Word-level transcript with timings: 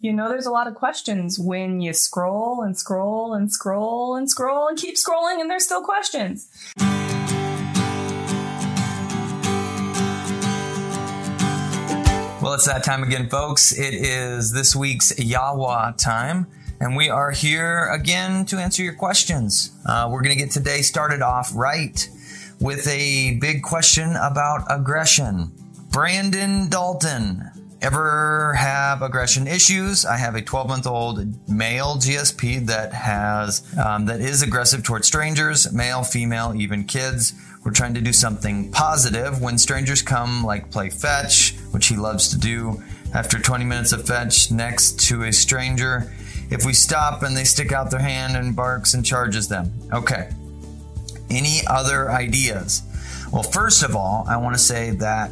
you 0.00 0.14
know 0.14 0.30
there's 0.30 0.46
a 0.46 0.50
lot 0.50 0.66
of 0.66 0.74
questions 0.74 1.38
when 1.38 1.80
you 1.82 1.92
scroll 1.92 2.62
and 2.62 2.78
scroll 2.78 3.34
and 3.34 3.52
scroll 3.52 4.16
and 4.16 4.30
scroll 4.30 4.66
and 4.66 4.78
keep 4.78 4.96
scrolling 4.96 5.40
and 5.40 5.50
there's 5.50 5.66
still 5.66 5.84
questions. 5.84 6.48
Well, 12.42 12.54
it's 12.54 12.64
that 12.64 12.82
time 12.82 13.02
again, 13.02 13.28
folks. 13.28 13.78
It 13.78 13.92
is 13.92 14.50
this 14.52 14.74
week's 14.74 15.12
Yawa 15.12 15.94
time, 15.98 16.46
and 16.80 16.96
we 16.96 17.10
are 17.10 17.30
here 17.30 17.90
again 17.90 18.46
to 18.46 18.56
answer 18.56 18.82
your 18.82 18.94
questions. 18.94 19.72
Uh, 19.84 20.08
we're 20.10 20.22
going 20.22 20.36
to 20.36 20.42
get 20.42 20.50
today 20.50 20.80
started 20.80 21.20
off 21.20 21.52
right 21.54 22.08
with 22.58 22.88
a 22.88 23.36
big 23.36 23.62
question 23.62 24.16
about 24.16 24.64
aggression. 24.70 25.52
Brandon 25.90 26.70
Dalton. 26.70 27.49
Ever 27.82 28.52
have 28.58 29.00
aggression 29.00 29.46
issues? 29.46 30.04
I 30.04 30.18
have 30.18 30.34
a 30.34 30.42
12 30.42 30.68
month 30.68 30.86
old 30.86 31.48
male 31.48 31.96
GSP 31.96 32.66
that 32.66 32.92
has 32.92 33.62
um, 33.78 34.04
that 34.04 34.20
is 34.20 34.42
aggressive 34.42 34.82
towards 34.82 35.06
strangers, 35.06 35.72
male, 35.72 36.02
female, 36.02 36.52
even 36.54 36.84
kids. 36.84 37.32
We're 37.64 37.72
trying 37.72 37.94
to 37.94 38.02
do 38.02 38.12
something 38.12 38.70
positive 38.70 39.40
when 39.40 39.56
strangers 39.56 40.02
come, 40.02 40.44
like 40.44 40.70
play 40.70 40.90
fetch, 40.90 41.54
which 41.70 41.86
he 41.86 41.96
loves 41.96 42.28
to 42.28 42.38
do. 42.38 42.82
After 43.14 43.38
20 43.38 43.64
minutes 43.64 43.92
of 43.92 44.06
fetch 44.06 44.50
next 44.50 45.00
to 45.08 45.24
a 45.24 45.32
stranger, 45.32 46.12
if 46.50 46.66
we 46.66 46.74
stop 46.74 47.22
and 47.22 47.34
they 47.34 47.44
stick 47.44 47.72
out 47.72 47.90
their 47.90 48.00
hand 48.00 48.36
and 48.36 48.54
barks 48.54 48.92
and 48.92 49.04
charges 49.04 49.48
them. 49.48 49.72
Okay. 49.90 50.30
Any 51.30 51.60
other 51.66 52.10
ideas? 52.10 52.82
Well, 53.32 53.42
first 53.42 53.82
of 53.82 53.96
all, 53.96 54.26
I 54.28 54.36
want 54.36 54.54
to 54.54 54.62
say 54.62 54.90
that 54.90 55.30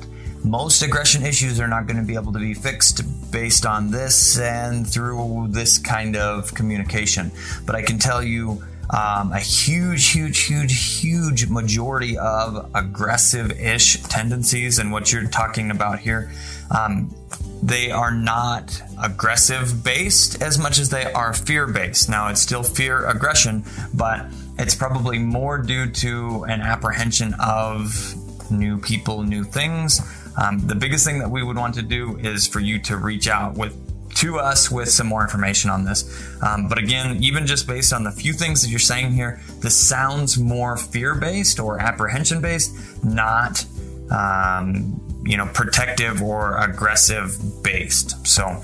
most 0.49 0.83
aggression 0.83 1.25
issues 1.25 1.61
are 1.61 1.69
not 1.69 1.87
going 1.87 1.99
to 1.99 2.03
be 2.03 2.15
able 2.15 2.33
to 2.33 2.39
be 2.39 2.55
fixed 2.55 3.03
based 3.31 3.67
on 3.67 3.91
this 3.91 4.39
and 4.39 4.87
through 4.87 5.49
this 5.51 5.79
kind 5.79 6.17
of 6.17 6.55
communication. 6.55 7.31
But 7.67 7.77
I 7.77 7.83
can 7.83 7.99
tell 7.99 8.23
you 8.23 8.63
um, 8.91 9.33
a 9.33 9.39
huge, 9.39 10.09
huge, 10.09 10.45
huge, 10.45 11.01
huge 11.01 11.49
majority 11.49 12.17
of 12.17 12.71
aggressive 12.75 13.53
ish 13.53 14.03
tendencies 14.05 14.79
and 14.79 14.91
what 14.91 15.13
you're 15.13 15.29
talking 15.29 15.71
about 15.71 15.99
here. 15.99 16.33
Um, 16.77 17.15
they 17.63 17.91
are 17.91 18.13
not 18.13 18.81
aggressive 19.03 19.85
based 19.85 20.41
as 20.41 20.59
much 20.59 20.79
as 20.79 20.89
they 20.89 21.13
are 21.13 21.35
fear 21.35 21.67
based. 21.67 22.09
Now, 22.09 22.29
it's 22.29 22.41
still 22.41 22.63
fear 22.63 23.07
aggression, 23.07 23.65
but 23.93 24.27
it's 24.59 24.75
probably 24.75 25.19
more 25.19 25.59
due 25.59 25.91
to 25.91 26.45
an 26.45 26.63
apprehension 26.63 27.35
of 27.39 28.15
new 28.51 28.79
people, 28.79 29.23
new 29.23 29.45
things. 29.45 30.01
Um, 30.41 30.67
the 30.67 30.75
biggest 30.75 31.05
thing 31.05 31.19
that 31.19 31.31
we 31.31 31.43
would 31.43 31.57
want 31.57 31.75
to 31.75 31.83
do 31.83 32.17
is 32.19 32.47
for 32.47 32.61
you 32.61 32.79
to 32.83 32.97
reach 32.97 33.29
out 33.29 33.57
with 33.57 33.77
to 34.17 34.39
us 34.39 34.71
with 34.71 34.89
some 34.89 35.07
more 35.07 35.23
information 35.23 35.71
on 35.71 35.85
this. 35.85 36.05
Um, 36.43 36.69
but 36.69 36.79
again, 36.79 37.23
even 37.23 37.47
just 37.47 37.69
based 37.69 37.93
on 37.93 38.03
the 38.03 38.11
few 38.11 38.33
things 38.33 38.63
that 38.63 38.69
you're 38.69 38.81
saying 38.81 39.13
here, 39.13 39.41
this 39.61 39.77
sounds 39.77 40.39
more 40.39 40.77
fear 40.77 41.15
based 41.15 41.61
or 41.61 41.81
apprehension 41.81 42.41
based, 42.41 43.05
not 43.05 43.65
um, 44.11 45.01
you 45.25 45.37
know 45.37 45.47
protective 45.53 46.23
or 46.23 46.57
aggressive 46.59 47.39
based. 47.63 48.27
So 48.27 48.63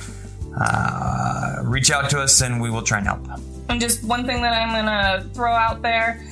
uh, 0.60 1.56
reach 1.62 1.90
out 1.90 2.10
to 2.10 2.20
us 2.20 2.40
and 2.40 2.60
we 2.60 2.70
will 2.70 2.82
try 2.82 2.98
and 2.98 3.06
help. 3.06 3.20
And 3.68 3.80
just 3.80 4.04
one 4.04 4.26
thing 4.26 4.42
that 4.42 4.52
I'm 4.52 4.70
gonna 4.70 5.28
throw 5.34 5.52
out 5.52 5.82
there 5.82 6.24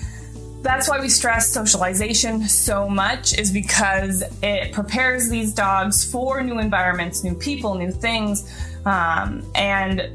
that's 0.62 0.88
why 0.88 1.00
we 1.00 1.08
stress 1.08 1.52
socialization 1.52 2.42
so 2.48 2.88
much 2.88 3.36
is 3.38 3.50
because 3.50 4.22
it 4.42 4.72
prepares 4.72 5.28
these 5.28 5.52
dogs 5.52 6.04
for 6.10 6.42
new 6.42 6.58
environments 6.58 7.24
new 7.24 7.34
people 7.34 7.74
new 7.74 7.90
things 7.90 8.48
um, 8.84 9.44
and 9.54 10.10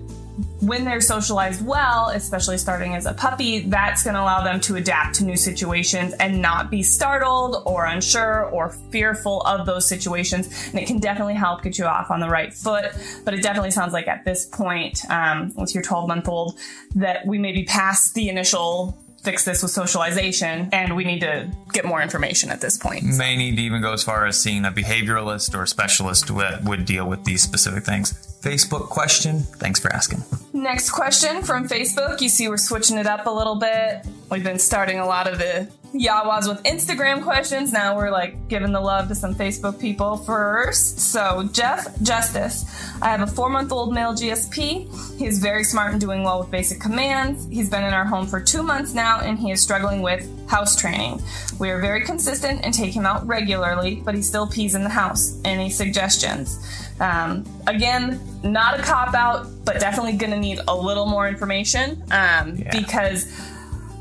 when 0.60 0.86
they're 0.86 1.02
socialized 1.02 1.66
well, 1.66 2.10
especially 2.10 2.58
starting 2.58 2.94
as 2.96 3.06
a 3.06 3.14
puppy, 3.14 3.62
that's 3.62 4.04
going 4.04 4.14
to 4.14 4.22
allow 4.22 4.44
them 4.44 4.60
to 4.62 4.76
adapt 4.76 5.16
to 5.16 5.24
new 5.24 5.36
situations 5.36 6.14
and 6.20 6.42
not 6.42 6.70
be 6.70 6.84
startled 6.84 7.64
or 7.66 7.86
unsure 7.86 8.46
or 8.46 8.70
fearful 8.92 9.42
of 9.42 9.66
those 9.66 9.88
situations. 9.88 10.48
And 10.68 10.80
it 10.80 10.88
can 10.88 11.00
definitely 11.00 11.36
help 11.36 11.64
get 11.64 11.78
you 11.78 11.86
off 11.86 12.12
on 12.12 12.20
the 12.20 12.30
right 12.30 12.54
foot. 12.54 12.92
But 13.24 13.34
it 13.34 13.42
definitely 13.42 13.72
sounds 13.72 13.94
like 13.94 14.08
at 14.08 14.26
this 14.26 14.46
point, 14.46 15.00
um, 15.10 15.54
with 15.56 15.74
your 15.74 15.84
12 15.84 16.08
month 16.08 16.28
old, 16.28 16.58
that 16.96 17.26
we 17.26 17.38
may 17.38 17.52
be 17.52 17.64
past 17.64 18.14
the 18.14 18.30
initial 18.30 18.98
fix 19.28 19.44
this 19.44 19.62
with 19.62 19.72
socialization, 19.72 20.70
and 20.72 20.96
we 20.96 21.04
need 21.04 21.20
to 21.20 21.52
get 21.74 21.84
more 21.84 22.02
information 22.02 22.50
at 22.50 22.62
this 22.62 22.78
point. 22.78 23.04
May 23.04 23.36
need 23.36 23.58
to 23.58 23.62
even 23.62 23.82
go 23.82 23.92
as 23.92 24.02
far 24.02 24.26
as 24.26 24.42
seeing 24.42 24.64
a 24.64 24.72
behavioralist 24.72 25.54
or 25.54 25.64
a 25.64 25.68
specialist 25.68 26.28
that 26.38 26.64
would 26.64 26.86
deal 26.86 27.06
with 27.06 27.26
these 27.26 27.42
specific 27.42 27.84
things. 27.84 28.14
Facebook 28.42 28.88
question. 28.88 29.42
Thanks 29.42 29.82
for 29.82 29.92
asking. 29.92 30.24
Next 30.54 30.92
question 30.92 31.44
from 31.44 31.68
Facebook. 31.68 32.22
You 32.22 32.30
see, 32.30 32.48
we're 32.48 32.56
switching 32.56 32.98
it 32.98 33.06
up 33.06 33.26
a 33.26 33.30
little 33.30 33.56
bit. 33.56 34.08
We've 34.32 34.46
been 34.46 34.60
starting 34.60 35.00
a 35.00 35.06
lot 35.06 35.28
of 35.28 35.40
the 35.40 35.70
Yawas 35.94 36.48
with 36.48 36.62
Instagram 36.64 37.24
questions. 37.24 37.72
Now 37.72 37.96
we're 37.96 38.12
like 38.12 38.48
giving 38.48 38.72
the 38.72 38.80
love 38.80 39.08
to 39.08 39.16
some 39.16 39.34
Facebook 39.34 39.80
people 39.80 40.18
first. 40.18 41.00
So, 41.00 41.50
Jeff 41.52 42.00
Justice, 42.02 42.66
I 43.02 43.10
have 43.10 43.22
a 43.22 43.28
four 43.28 43.50
month 43.50 43.72
old 43.72 43.94
male 43.94 44.14
GSP. 44.14 45.18
He 45.18 45.26
is 45.26 45.40
very 45.40 45.64
smart 45.64 45.92
and 45.92 46.02
doing 46.02 46.24
well 46.24 46.40
with 46.40 46.52
basic 46.52 46.80
commands. 46.80 47.48
He's 47.50 47.70
been 47.70 47.84
in 47.84 47.94
our 47.94 48.06
home 48.06 48.28
for 48.28 48.42
two 48.42 48.64
months 48.64 48.94
now 48.94 49.22
and 49.22 49.40
he 49.40 49.52
is 49.52 49.62
struggling 49.62 50.02
with 50.02 50.28
house 50.48 50.76
training. 50.76 51.22
We 51.60 51.70
are 51.72 51.80
very 51.80 52.04
consistent 52.04 52.62
and 52.64 52.74
take 52.74 52.94
him 52.94 53.06
out 53.06 53.26
regularly, 53.26 54.02
but 54.04 54.16
he 54.16 54.22
still 54.22 54.48
pees 54.48 54.76
in 54.76 54.84
the 54.84 54.90
house. 54.90 55.40
Any 55.44 55.70
suggestions? 55.70 56.60
Um, 57.00 57.46
again, 57.68 58.20
not 58.44 58.80
a 58.80 58.84
cop 58.84 59.14
out, 59.14 59.48
but 59.66 59.80
definitely 59.80 60.14
going 60.14 60.32
to 60.32 60.40
need 60.40 60.60
a 60.68 60.76
little 60.76 61.06
more 61.06 61.28
information 61.28 62.02
um, 62.12 62.56
yeah. 62.56 62.70
because 62.72 63.32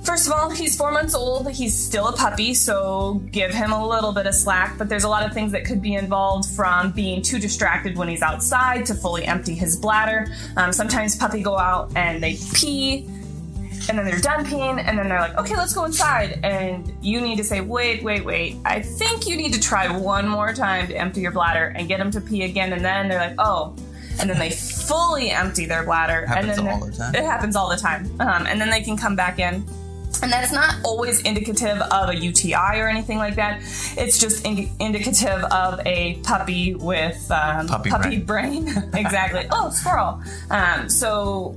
First 0.07 0.29
of 0.29 0.35
all, 0.35 0.51
he's 0.51 0.77
four 0.77 0.93
months 0.93 1.17
old. 1.17 1.51
He's 1.51 1.77
still 1.77 2.07
a 2.07 2.13
puppy, 2.13 2.55
so 2.55 3.21
give 3.33 3.53
him 3.53 3.73
a 3.73 3.89
little 3.89 4.13
bit 4.13 4.27
of 4.27 4.37
slack. 4.37 4.79
But 4.79 4.89
there's 4.89 5.03
a 5.03 5.09
lot 5.09 5.27
of 5.27 5.35
things 5.35 5.51
that 5.51 5.65
could 5.65 5.83
be 5.83 5.95
involved 5.95 6.49
from 6.51 6.93
being 6.93 7.23
too 7.23 7.41
distracted 7.41 7.99
when 7.99 8.07
he's 8.07 8.23
outside 8.23 8.87
to 8.87 8.95
fully 8.95 9.25
empty 9.25 9.57
his 9.57 9.75
bladder. 9.75 10.29
Um, 10.57 10.73
sometimes 10.73 11.17
puppy 11.17 11.43
go 11.43 11.59
out 11.59 11.91
and 11.97 12.23
they 12.23 12.39
pee, 12.55 13.05
and 13.89 13.99
then 13.99 14.05
they're 14.05 14.21
done 14.21 14.47
peeing, 14.47 14.81
and 14.81 14.97
then 14.97 15.09
they're 15.09 15.19
like, 15.19 15.37
okay, 15.39 15.57
let's 15.57 15.75
go 15.75 15.85
inside. 15.85 16.39
And 16.45 16.93
you 17.03 17.21
need 17.21 17.37
to 17.39 17.45
say, 17.45 17.61
wait, 17.61 18.05
wait, 18.05 18.25
wait. 18.25 18.59
I 18.65 18.83
think 18.83 19.27
you 19.27 19.37
need 19.37 19.55
to 19.55 19.61
try 19.61 19.89
one 19.89 20.29
more 20.29 20.53
time 20.53 20.87
to 20.87 20.95
empty 20.95 21.21
your 21.21 21.33
bladder 21.33 21.73
and 21.75 21.89
get 21.89 21.99
him 21.99 22.13
to 22.13 22.21
pee 22.21 22.45
again. 22.45 22.73
And 22.73 22.85
then 22.85 23.09
they're 23.09 23.19
like, 23.19 23.35
oh, 23.41 23.75
and 24.21 24.31
then 24.31 24.39
they 24.39 24.51
fully 24.51 25.31
empty 25.31 25.67
their 25.67 25.83
bladder. 25.83 26.27
Happens 26.27 26.59
and 26.59 26.69
then 26.69 26.75
all 26.75 26.87
the 26.87 26.93
time. 26.93 27.13
It 27.13 27.25
happens 27.25 27.57
all 27.57 27.69
the 27.69 27.77
time. 27.77 28.09
Um, 28.21 28.47
and 28.47 28.61
then 28.61 28.71
they 28.71 28.83
can 28.83 28.97
come 28.97 29.17
back 29.17 29.41
in 29.41 29.67
and 30.23 30.33
that's 30.33 30.53
not 30.53 30.77
always 30.85 31.21
indicative 31.23 31.81
of 31.81 32.11
a 32.11 32.17
UTI 32.17 32.81
or 32.81 32.89
anything 32.89 33.19
like 33.19 33.37
that. 33.37 33.61
It's 33.97 34.19
just 34.19 34.45
in- 34.47 34.71
indicative 34.81 35.45
of 35.45 35.81
a 35.87 36.15
puppy 36.23 36.75
with 36.75 37.31
um, 37.31 37.67
puppy, 37.69 37.91
puppy 37.91 38.19
brain. 38.19 38.65
brain. 38.65 38.91
exactly. 38.95 39.47
oh, 39.51 39.71
squirrel. 39.71 40.21
Um, 40.51 40.89
so 40.89 41.55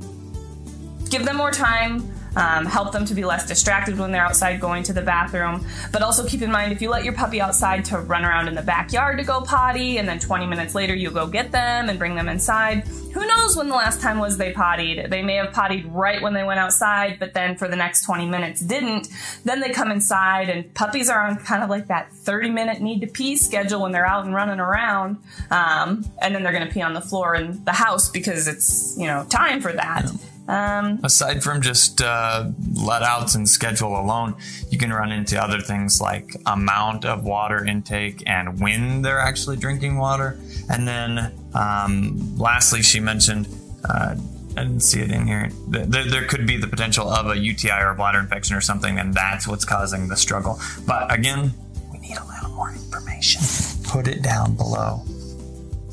give 1.10 1.26
them 1.26 1.38
more 1.38 1.52
time 1.52 2.12
um, 2.36 2.66
help 2.66 2.92
them 2.92 3.06
to 3.06 3.14
be 3.14 3.26
less 3.26 3.48
distracted 3.48 3.98
when 3.98 4.12
they're 4.12 4.26
outside 4.26 4.60
going 4.60 4.84
to 4.84 4.94
the 4.94 5.02
bathroom. 5.02 5.66
But 5.92 6.02
also 6.02 6.26
keep 6.26 6.42
in 6.42 6.52
mind 6.52 6.72
if 6.72 6.82
you 6.82 6.90
let 6.90 7.04
your 7.04 7.14
puppy 7.14 7.42
outside 7.42 7.86
to 7.86 8.00
run 8.00 8.26
around 8.26 8.48
in 8.48 8.56
the 8.56 8.62
backyard 8.62 9.18
to 9.18 9.24
go 9.24 9.42
potty, 9.42 9.98
and 9.98 10.08
then 10.08 10.20
20 10.20 10.46
minutes 10.46 10.76
later 10.76 10.94
you 10.94 11.12
go 11.12 11.28
get 11.28 11.52
them 11.52 11.90
and 11.90 11.98
bring 11.98 12.16
them 12.16 12.30
inside, 12.30 12.88
who 13.14 13.26
knows 13.26 13.58
when 13.58 13.68
the 13.70 13.76
last 13.76 14.02
time 14.02 14.20
was 14.20 14.38
they 14.38 14.52
pottied? 14.52 15.10
They 15.10 15.24
may 15.24 15.36
have 15.36 15.52
pottied 15.52 15.86
right 15.88 16.22
when 16.22 16.34
they 16.34 16.44
went 16.44 16.60
outside, 16.60 17.18
but 17.20 17.34
then 17.34 17.58
for 17.58 17.68
the 17.68 17.76
next 17.76 18.06
20 18.06 18.28
minutes 18.28 18.62
didn't. 18.62 19.10
Then 19.44 19.62
they 19.62 19.70
come 19.70 19.92
inside, 19.92 20.50
and 20.50 20.72
puppies 20.76 21.10
are 21.10 21.26
on 21.26 21.38
kind 21.38 21.64
of 21.64 21.70
like 21.70 21.88
that 21.88 22.12
30 22.12 22.52
minute 22.52 22.82
need 22.82 23.02
to 23.02 23.08
pee 23.08 23.36
schedule 23.36 23.82
when 23.82 23.92
they're 23.92 24.06
out 24.06 24.26
and 24.26 24.36
running 24.36 24.60
around. 24.60 25.18
Um, 25.50 26.06
and 26.22 26.36
then 26.36 26.44
they're 26.44 26.54
going 26.54 26.68
to 26.68 26.74
pee 26.74 26.82
on 26.82 26.94
the 26.94 27.02
floor 27.02 27.36
in 27.36 27.64
the 27.66 27.74
house 27.74 28.10
because 28.10 28.48
it's, 28.48 28.96
you 28.98 29.08
know, 29.08 29.26
time 29.30 29.62
for 29.62 29.74
that. 29.74 30.04
Yeah. 30.06 30.29
Um, 30.50 31.00
Aside 31.04 31.44
from 31.44 31.62
just 31.62 32.02
uh, 32.02 32.50
let 32.74 33.04
outs 33.04 33.36
and 33.36 33.48
schedule 33.48 34.00
alone, 34.00 34.36
you 34.72 34.80
can 34.80 34.92
run 34.92 35.12
into 35.12 35.42
other 35.42 35.62
things 35.62 36.02
like 36.02 36.36
amount 36.48 37.06
of 37.06 37.24
water 37.24 37.64
intake 37.64 38.24
and 38.26 38.60
when 38.60 39.04
they're 39.04 39.20
actually 39.20 39.58
drinking 39.58 39.98
water. 39.98 40.40
And 40.68 40.88
then, 40.88 41.34
um, 41.54 42.36
lastly, 42.38 42.82
she 42.82 43.00
mentioned. 43.00 43.48
Uh, 43.88 44.16
I 44.58 44.64
didn't 44.64 44.82
see 44.82 45.00
it 45.00 45.12
in 45.12 45.28
here. 45.28 45.52
There, 45.68 46.04
there, 46.04 46.26
could 46.26 46.48
be 46.48 46.58
the 46.58 46.68
potential 46.68 47.08
of 47.08 47.28
a 47.28 47.38
UTI 47.38 47.80
or 47.82 47.92
a 47.92 47.96
bladder 47.96 48.20
infection 48.20 48.56
or 48.56 48.62
something, 48.62 48.98
and 48.98 49.14
that's 49.14 49.48
what's 49.48 49.64
causing 49.64 50.08
the 50.08 50.18
struggle. 50.18 50.60
But 50.86 51.14
again, 51.14 51.54
we 51.94 52.00
need 52.00 52.18
a 52.18 52.26
little 52.26 52.50
more 52.50 52.72
information. 52.72 53.42
Put 53.84 54.08
it 54.08 54.24
down 54.24 54.56
below. 54.56 55.04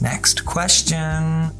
Next 0.00 0.44
question. 0.44 0.96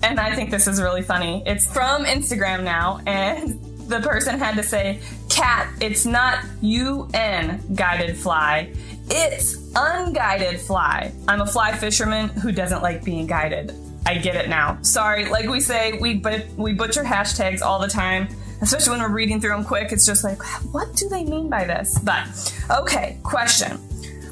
And 0.02 0.20
I 0.20 0.34
think 0.34 0.50
this 0.50 0.66
is 0.66 0.80
really 0.80 1.02
funny. 1.02 1.42
It's 1.46 1.70
from 1.70 2.04
Instagram 2.04 2.62
now, 2.64 3.00
and 3.06 3.60
the 3.88 4.00
person 4.00 4.38
had 4.38 4.56
to 4.56 4.62
say, 4.62 5.00
Cat, 5.28 5.68
it's 5.80 6.04
not 6.04 6.44
UN 6.60 7.62
guided 7.74 8.16
fly, 8.16 8.72
it's 9.08 9.70
unguided 9.74 10.60
fly. 10.60 11.12
I'm 11.28 11.40
a 11.40 11.46
fly 11.46 11.76
fisherman 11.76 12.28
who 12.28 12.52
doesn't 12.52 12.82
like 12.82 13.04
being 13.04 13.26
guided. 13.26 13.72
I 14.04 14.18
get 14.18 14.36
it 14.36 14.48
now. 14.48 14.78
Sorry, 14.82 15.28
like 15.28 15.48
we 15.48 15.60
say, 15.60 15.98
we 15.98 16.14
but 16.14 16.46
we 16.56 16.72
butcher 16.72 17.02
hashtags 17.02 17.60
all 17.60 17.80
the 17.80 17.88
time, 17.88 18.28
especially 18.60 18.92
when 18.92 19.00
we're 19.00 19.14
reading 19.14 19.40
through 19.40 19.50
them 19.50 19.64
quick. 19.64 19.92
It's 19.92 20.06
just 20.06 20.22
like, 20.22 20.42
what 20.72 20.94
do 20.94 21.08
they 21.08 21.24
mean 21.24 21.48
by 21.48 21.64
this? 21.64 21.98
But 21.98 22.26
okay, 22.70 23.18
question. 23.22 23.78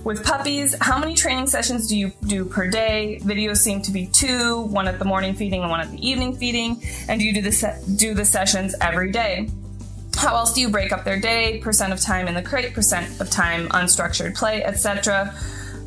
With 0.04 0.22
puppies, 0.22 0.76
how 0.82 0.98
many 0.98 1.14
training 1.14 1.46
sessions 1.46 1.88
do 1.88 1.96
you 1.96 2.12
do 2.26 2.44
per 2.44 2.68
day? 2.68 3.18
Videos 3.22 3.56
seem 3.56 3.80
to 3.82 3.90
be 3.90 4.06
two, 4.06 4.64
one 4.64 4.86
at 4.86 4.98
the 4.98 5.04
morning 5.06 5.34
feeding 5.34 5.62
and 5.62 5.70
one 5.70 5.80
at 5.80 5.90
the 5.90 6.06
evening 6.06 6.36
feeding. 6.36 6.82
And 7.08 7.18
do 7.18 7.24
you 7.24 7.32
do 7.32 7.40
the 7.40 7.50
se- 7.50 7.80
do 7.96 8.12
the 8.12 8.26
sessions 8.26 8.74
every 8.82 9.10
day? 9.10 9.48
How 10.14 10.36
else 10.36 10.52
do 10.52 10.60
you 10.60 10.68
break 10.68 10.92
up 10.92 11.04
their 11.04 11.18
day? 11.18 11.58
Percent 11.60 11.90
of 11.90 12.00
time 12.00 12.28
in 12.28 12.34
the 12.34 12.42
crate, 12.42 12.74
percent 12.74 13.18
of 13.18 13.30
time 13.30 13.66
unstructured 13.70 14.36
play, 14.36 14.62
etc. 14.62 15.34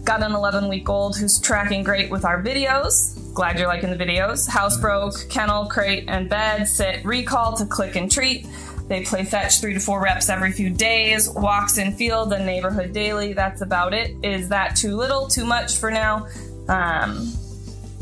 Got 0.03 0.23
an 0.23 0.31
11 0.31 0.67
week 0.67 0.89
old 0.89 1.15
who's 1.15 1.39
tracking 1.39 1.83
great 1.83 2.09
with 2.09 2.25
our 2.25 2.41
videos. 2.41 3.13
Glad 3.35 3.59
you're 3.59 3.67
liking 3.67 3.91
the 3.91 4.03
videos. 4.03 4.49
House 4.49 4.79
broke, 4.79 5.29
kennel, 5.29 5.67
crate, 5.67 6.05
and 6.07 6.27
bed, 6.27 6.67
sit, 6.67 7.05
recall 7.05 7.55
to 7.55 7.67
click 7.67 7.95
and 7.95 8.11
treat. 8.11 8.47
They 8.87 9.03
play 9.03 9.25
fetch 9.25 9.59
three 9.59 9.73
to 9.73 9.79
four 9.79 10.01
reps 10.01 10.29
every 10.29 10.51
few 10.51 10.69
days, 10.69 11.29
walks 11.29 11.77
in 11.77 11.93
field 11.93 12.31
and 12.31 12.45
neighborhood 12.45 12.93
daily. 12.93 13.33
That's 13.33 13.61
about 13.61 13.93
it. 13.93 14.15
Is 14.23 14.49
that 14.49 14.75
too 14.77 14.95
little, 14.95 15.27
too 15.27 15.45
much 15.45 15.77
for 15.77 15.91
now? 15.91 16.27
Um, 16.69 17.33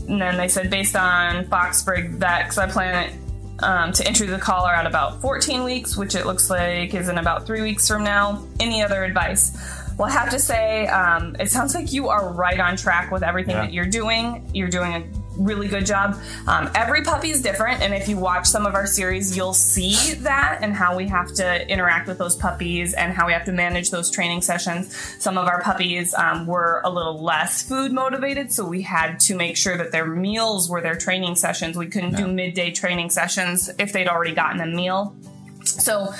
and 0.07 0.21
then 0.21 0.37
they 0.37 0.47
said, 0.47 0.69
based 0.69 0.95
on 0.95 1.47
that 1.49 2.43
because 2.43 2.57
I 2.59 2.67
plan 2.67 3.09
it 3.09 3.63
um, 3.63 3.91
to 3.93 4.07
enter 4.07 4.27
the 4.27 4.37
collar 4.37 4.71
at 4.71 4.85
about 4.85 5.21
14 5.21 5.63
weeks, 5.63 5.97
which 5.97 6.13
it 6.13 6.25
looks 6.27 6.49
like 6.49 6.93
is 6.93 7.09
in 7.09 7.17
about 7.17 7.47
three 7.47 7.61
weeks 7.61 7.87
from 7.87 8.03
now. 8.03 8.45
Any 8.59 8.83
other 8.83 9.03
advice? 9.03 9.57
Well, 9.97 10.09
I 10.09 10.11
have 10.11 10.29
to 10.31 10.39
say, 10.39 10.87
um, 10.87 11.35
it 11.39 11.49
sounds 11.49 11.73
like 11.73 11.93
you 11.93 12.09
are 12.09 12.29
right 12.33 12.59
on 12.59 12.75
track 12.75 13.11
with 13.11 13.23
everything 13.23 13.55
Yeah. 13.55 13.61
that 13.61 13.73
you're 13.73 13.85
doing. 13.85 14.47
You're 14.53 14.67
doing 14.67 14.93
a 14.93 15.01
really 15.37 15.67
good 15.67 15.85
job. 15.85 16.19
Um, 16.47 16.69
every 16.75 17.03
puppy 17.03 17.29
is 17.29 17.41
different, 17.41 17.81
and 17.81 17.93
if 17.93 18.07
you 18.07 18.17
watch 18.17 18.47
some 18.47 18.65
of 18.65 18.75
our 18.75 18.87
series, 18.87 19.35
you'll 19.35 19.53
see 19.53 20.13
that 20.15 20.59
and 20.61 20.73
how 20.73 20.95
we 20.95 21.07
have 21.07 21.33
to 21.35 21.69
interact 21.69 22.07
with 22.07 22.17
those 22.17 22.35
puppies 22.35 22.93
and 22.93 23.13
how 23.13 23.27
we 23.27 23.33
have 23.33 23.45
to 23.45 23.51
manage 23.51 23.91
those 23.91 24.09
training 24.11 24.41
sessions. 24.41 24.95
Some 25.19 25.37
of 25.37 25.47
our 25.47 25.61
puppies 25.61 26.13
um, 26.13 26.47
were 26.47 26.81
a 26.83 26.89
little 26.89 27.21
less 27.21 27.63
food 27.63 27.91
motivated, 27.91 28.51
so 28.51 28.65
we 28.65 28.81
had 28.81 29.19
to 29.21 29.35
make 29.35 29.57
sure 29.57 29.77
that 29.77 29.91
their 29.91 30.05
meals 30.05 30.69
were 30.69 30.81
their 30.81 30.95
training 30.95 31.35
sessions. 31.35 31.77
We 31.77 31.87
couldn't 31.87 32.15
do 32.15 32.27
midday 32.27 32.71
training 32.71 33.09
sessions 33.09 33.69
if 33.79 33.93
they'd 33.93 34.07
already 34.07 34.33
gotten 34.33 34.61
a 34.61 34.67
meal. 34.67 35.15
So, 35.63 36.13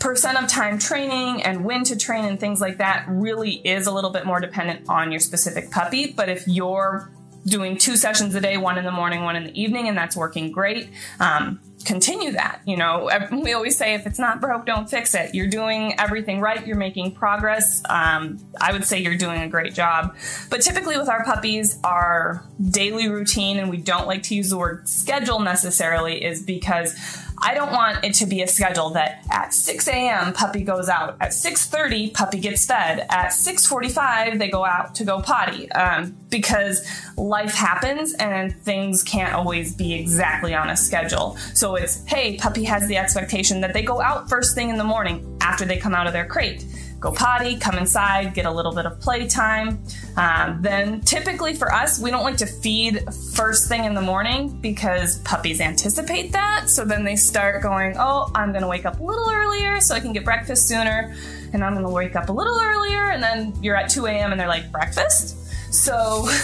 percent 0.00 0.38
of 0.38 0.48
time 0.48 0.78
training 0.78 1.42
and 1.42 1.64
when 1.64 1.84
to 1.84 1.96
train 1.96 2.24
and 2.24 2.38
things 2.38 2.60
like 2.60 2.78
that 2.78 3.04
really 3.08 3.52
is 3.52 3.86
a 3.86 3.92
little 3.92 4.10
bit 4.10 4.26
more 4.26 4.40
dependent 4.40 4.88
on 4.88 5.10
your 5.10 5.20
specific 5.20 5.70
puppy. 5.70 6.12
But 6.12 6.28
if 6.28 6.46
you're 6.46 7.10
doing 7.46 7.76
two 7.76 7.96
sessions 7.96 8.34
a 8.34 8.40
day, 8.40 8.56
one 8.56 8.78
in 8.78 8.84
the 8.84 8.90
morning, 8.90 9.22
one 9.22 9.36
in 9.36 9.44
the 9.44 9.60
evening, 9.60 9.88
and 9.88 9.96
that's 9.96 10.16
working 10.16 10.52
great, 10.52 10.90
um, 11.20 11.60
continue 11.84 12.32
that. 12.32 12.60
You 12.66 12.76
know, 12.76 13.08
we 13.30 13.52
always 13.52 13.76
say 13.76 13.94
if 13.94 14.06
it's 14.06 14.18
not 14.18 14.40
broke, 14.40 14.66
don't 14.66 14.90
fix 14.90 15.14
it. 15.14 15.34
You're 15.34 15.48
doing 15.48 15.98
everything 15.98 16.40
right, 16.40 16.66
you're 16.66 16.76
making 16.76 17.12
progress. 17.12 17.82
Um, 17.88 18.38
I 18.60 18.72
would 18.72 18.84
say 18.84 18.98
you're 19.00 19.16
doing 19.16 19.42
a 19.42 19.48
great 19.48 19.74
job. 19.74 20.16
But 20.50 20.60
typically 20.60 20.98
with 20.98 21.08
our 21.08 21.24
puppies, 21.24 21.78
our 21.84 22.44
daily 22.70 23.08
routine, 23.08 23.58
and 23.58 23.70
we 23.70 23.78
don't 23.78 24.06
like 24.06 24.24
to 24.24 24.34
use 24.34 24.50
the 24.50 24.58
word 24.58 24.88
schedule 24.88 25.40
necessarily, 25.40 26.24
is 26.24 26.42
because 26.42 26.94
I 27.40 27.54
don't 27.54 27.72
want 27.72 28.04
it 28.04 28.14
to 28.14 28.26
be 28.26 28.42
a 28.42 28.48
schedule 28.48 28.90
that 28.90 29.24
at 29.30 29.54
6 29.54 29.88
a.m. 29.88 30.32
puppy 30.32 30.62
goes 30.62 30.88
out, 30.88 31.16
at 31.20 31.30
6:30 31.30 32.14
puppy 32.14 32.40
gets 32.40 32.66
fed, 32.66 33.06
at 33.10 33.32
6:45 33.32 34.38
they 34.38 34.48
go 34.48 34.64
out 34.64 34.94
to 34.96 35.04
go 35.04 35.20
potty, 35.20 35.70
um, 35.72 36.16
because 36.30 36.86
life 37.16 37.54
happens 37.54 38.14
and 38.14 38.54
things 38.62 39.02
can't 39.02 39.34
always 39.34 39.74
be 39.74 39.94
exactly 39.94 40.54
on 40.54 40.70
a 40.70 40.76
schedule. 40.76 41.36
So 41.54 41.76
it's 41.76 42.04
hey, 42.04 42.36
puppy 42.36 42.64
has 42.64 42.88
the 42.88 42.96
expectation 42.96 43.60
that 43.60 43.72
they 43.72 43.82
go 43.82 44.00
out 44.00 44.28
first 44.28 44.54
thing 44.54 44.68
in 44.70 44.76
the 44.76 44.84
morning 44.84 45.38
after 45.40 45.64
they 45.64 45.76
come 45.76 45.94
out 45.94 46.06
of 46.06 46.12
their 46.12 46.26
crate 46.26 46.64
go 47.00 47.12
potty, 47.12 47.56
come 47.56 47.78
inside, 47.78 48.34
get 48.34 48.44
a 48.46 48.50
little 48.50 48.74
bit 48.74 48.86
of 48.86 49.00
playtime. 49.00 49.82
Um, 50.16 50.60
then, 50.60 51.00
typically 51.02 51.54
for 51.54 51.72
us, 51.72 52.00
we 52.00 52.10
don't 52.10 52.24
like 52.24 52.36
to 52.38 52.46
feed 52.46 53.02
first 53.34 53.68
thing 53.68 53.84
in 53.84 53.94
the 53.94 54.00
morning 54.00 54.58
because 54.60 55.18
puppies 55.20 55.60
anticipate 55.60 56.32
that. 56.32 56.68
So 56.68 56.84
then 56.84 57.04
they 57.04 57.16
start 57.16 57.62
going, 57.62 57.94
Oh, 57.98 58.30
I'm 58.34 58.50
going 58.50 58.62
to 58.62 58.68
wake 58.68 58.86
up 58.86 59.00
a 59.00 59.02
little 59.02 59.30
earlier 59.30 59.80
so 59.80 59.94
I 59.94 60.00
can 60.00 60.12
get 60.12 60.24
breakfast 60.24 60.66
sooner. 60.66 61.14
And 61.52 61.64
I'm 61.64 61.72
going 61.72 61.86
to 61.86 61.92
wake 61.92 62.16
up 62.16 62.28
a 62.28 62.32
little 62.32 62.60
earlier. 62.60 63.10
And 63.10 63.22
then 63.22 63.54
you're 63.62 63.76
at 63.76 63.88
2 63.88 64.06
a.m. 64.06 64.32
and 64.32 64.40
they're 64.40 64.48
like, 64.48 64.70
Breakfast? 64.72 65.36
So. 65.72 66.28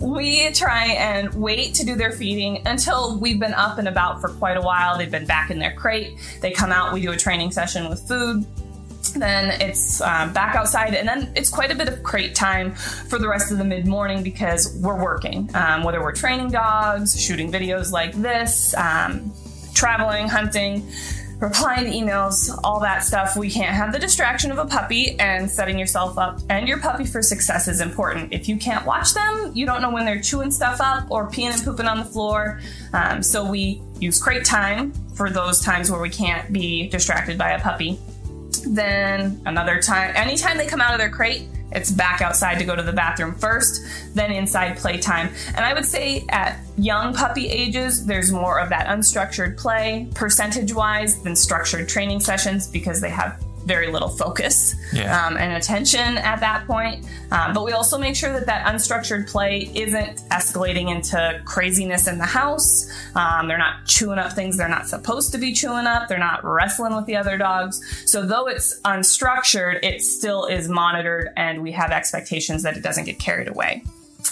we 0.00 0.50
try 0.52 0.86
and 0.86 1.32
wait 1.34 1.74
to 1.74 1.84
do 1.84 1.94
their 1.94 2.12
feeding 2.12 2.66
until 2.66 3.18
we've 3.18 3.38
been 3.38 3.52
up 3.52 3.78
and 3.78 3.86
about 3.86 4.22
for 4.22 4.28
quite 4.30 4.56
a 4.56 4.60
while. 4.60 4.96
They've 4.96 5.10
been 5.10 5.26
back 5.26 5.50
in 5.50 5.58
their 5.58 5.74
crate. 5.74 6.18
They 6.40 6.50
come 6.50 6.72
out, 6.72 6.94
we 6.94 7.02
do 7.02 7.12
a 7.12 7.16
training 7.16 7.52
session 7.52 7.90
with 7.90 8.00
food 8.08 8.46
then 9.14 9.60
it's 9.60 10.00
um, 10.00 10.32
back 10.32 10.54
outside 10.54 10.94
and 10.94 11.08
then 11.08 11.32
it's 11.34 11.48
quite 11.48 11.70
a 11.70 11.74
bit 11.74 11.88
of 11.88 12.02
crate 12.02 12.34
time 12.34 12.74
for 12.74 13.18
the 13.18 13.28
rest 13.28 13.50
of 13.50 13.58
the 13.58 13.64
mid-morning 13.64 14.22
because 14.22 14.76
we're 14.82 15.00
working 15.00 15.48
um, 15.54 15.82
whether 15.82 16.02
we're 16.02 16.12
training 16.14 16.50
dogs 16.50 17.20
shooting 17.20 17.50
videos 17.50 17.92
like 17.92 18.12
this 18.14 18.74
um, 18.76 19.32
traveling 19.74 20.28
hunting 20.28 20.90
replying 21.40 21.84
to 21.84 21.90
emails 21.92 22.52
all 22.64 22.80
that 22.80 23.04
stuff. 23.04 23.36
We 23.36 23.48
can't 23.48 23.74
have 23.74 23.92
the 23.92 23.98
distraction 24.00 24.50
of 24.50 24.58
a 24.58 24.66
puppy 24.66 25.18
and 25.20 25.48
setting 25.48 25.78
yourself 25.78 26.18
up 26.18 26.40
and 26.50 26.66
your 26.66 26.80
puppy 26.80 27.04
for 27.04 27.22
success 27.22 27.68
is 27.68 27.80
important. 27.80 28.32
If 28.32 28.48
you 28.48 28.56
can't 28.56 28.84
watch 28.84 29.14
them 29.14 29.52
you 29.54 29.64
don't 29.64 29.80
know 29.80 29.90
when 29.90 30.04
they're 30.04 30.20
chewing 30.20 30.50
stuff 30.50 30.80
up 30.80 31.10
or 31.10 31.30
peeing 31.30 31.52
and 31.52 31.62
pooping 31.62 31.86
on 31.86 31.98
the 31.98 32.04
floor. 32.04 32.60
Um, 32.92 33.22
so 33.22 33.48
we 33.48 33.80
use 34.00 34.20
crate 34.20 34.44
time 34.44 34.92
for 35.14 35.30
those 35.30 35.60
times 35.60 35.90
where 35.90 36.00
we 36.00 36.10
can't 36.10 36.52
be 36.52 36.88
distracted 36.88 37.38
by 37.38 37.50
a 37.50 37.60
puppy 37.60 37.98
then 38.64 39.40
another 39.46 39.80
time 39.80 40.12
anytime 40.14 40.56
they 40.56 40.66
come 40.66 40.80
out 40.80 40.92
of 40.92 40.98
their 40.98 41.10
crate 41.10 41.48
it's 41.72 41.90
back 41.90 42.22
outside 42.22 42.58
to 42.58 42.64
go 42.64 42.74
to 42.74 42.82
the 42.82 42.92
bathroom 42.92 43.34
first 43.34 43.82
then 44.14 44.32
inside 44.32 44.76
playtime. 44.78 45.30
And 45.48 45.64
i 45.64 45.74
would 45.74 45.84
say 45.84 46.24
at 46.30 46.58
young 46.76 47.14
puppy 47.14 47.48
ages 47.48 48.06
there's 48.06 48.32
more 48.32 48.58
of 48.58 48.68
that 48.70 48.86
unstructured 48.86 49.56
play 49.58 50.08
percentage 50.14 50.72
wise 50.72 51.22
than 51.22 51.36
structured 51.36 51.88
training 51.88 52.20
sessions 52.20 52.66
because 52.66 53.00
they 53.00 53.10
have 53.10 53.42
very 53.68 53.92
little 53.92 54.08
focus 54.08 54.74
Yeah. 54.92 55.26
um, 55.26 55.36
and 55.36 55.52
attention 55.52 56.18
at 56.18 56.40
that 56.40 56.66
point. 56.66 57.06
Um, 57.30 57.52
but 57.52 57.64
we 57.64 57.72
also 57.72 57.98
make 57.98 58.16
sure 58.16 58.32
that 58.32 58.46
that 58.46 58.66
unstructured 58.66 59.30
play 59.30 59.70
isn't 59.74 60.22
escalating 60.30 60.90
into 60.90 61.40
craziness 61.44 62.08
in 62.08 62.18
the 62.18 62.24
house. 62.24 62.90
Um, 63.14 63.46
they're 63.46 63.58
not 63.58 63.84
chewing 63.84 64.18
up 64.18 64.32
things 64.32 64.56
they're 64.56 64.68
not 64.68 64.88
supposed 64.88 65.32
to 65.32 65.38
be 65.38 65.52
chewing 65.52 65.86
up. 65.86 66.08
They're 66.08 66.18
not 66.18 66.42
wrestling 66.44 66.96
with 66.96 67.06
the 67.06 67.16
other 67.16 67.36
dogs. 67.36 67.80
So 68.06 68.24
though 68.24 68.46
it's 68.46 68.80
unstructured, 68.80 69.84
it 69.84 70.00
still 70.02 70.46
is 70.46 70.68
monitored, 70.68 71.28
and 71.36 71.62
we 71.62 71.72
have 71.72 71.90
expectations 71.90 72.62
that 72.62 72.76
it 72.76 72.82
doesn't 72.82 73.04
get 73.04 73.18
carried 73.18 73.48
away. 73.48 73.84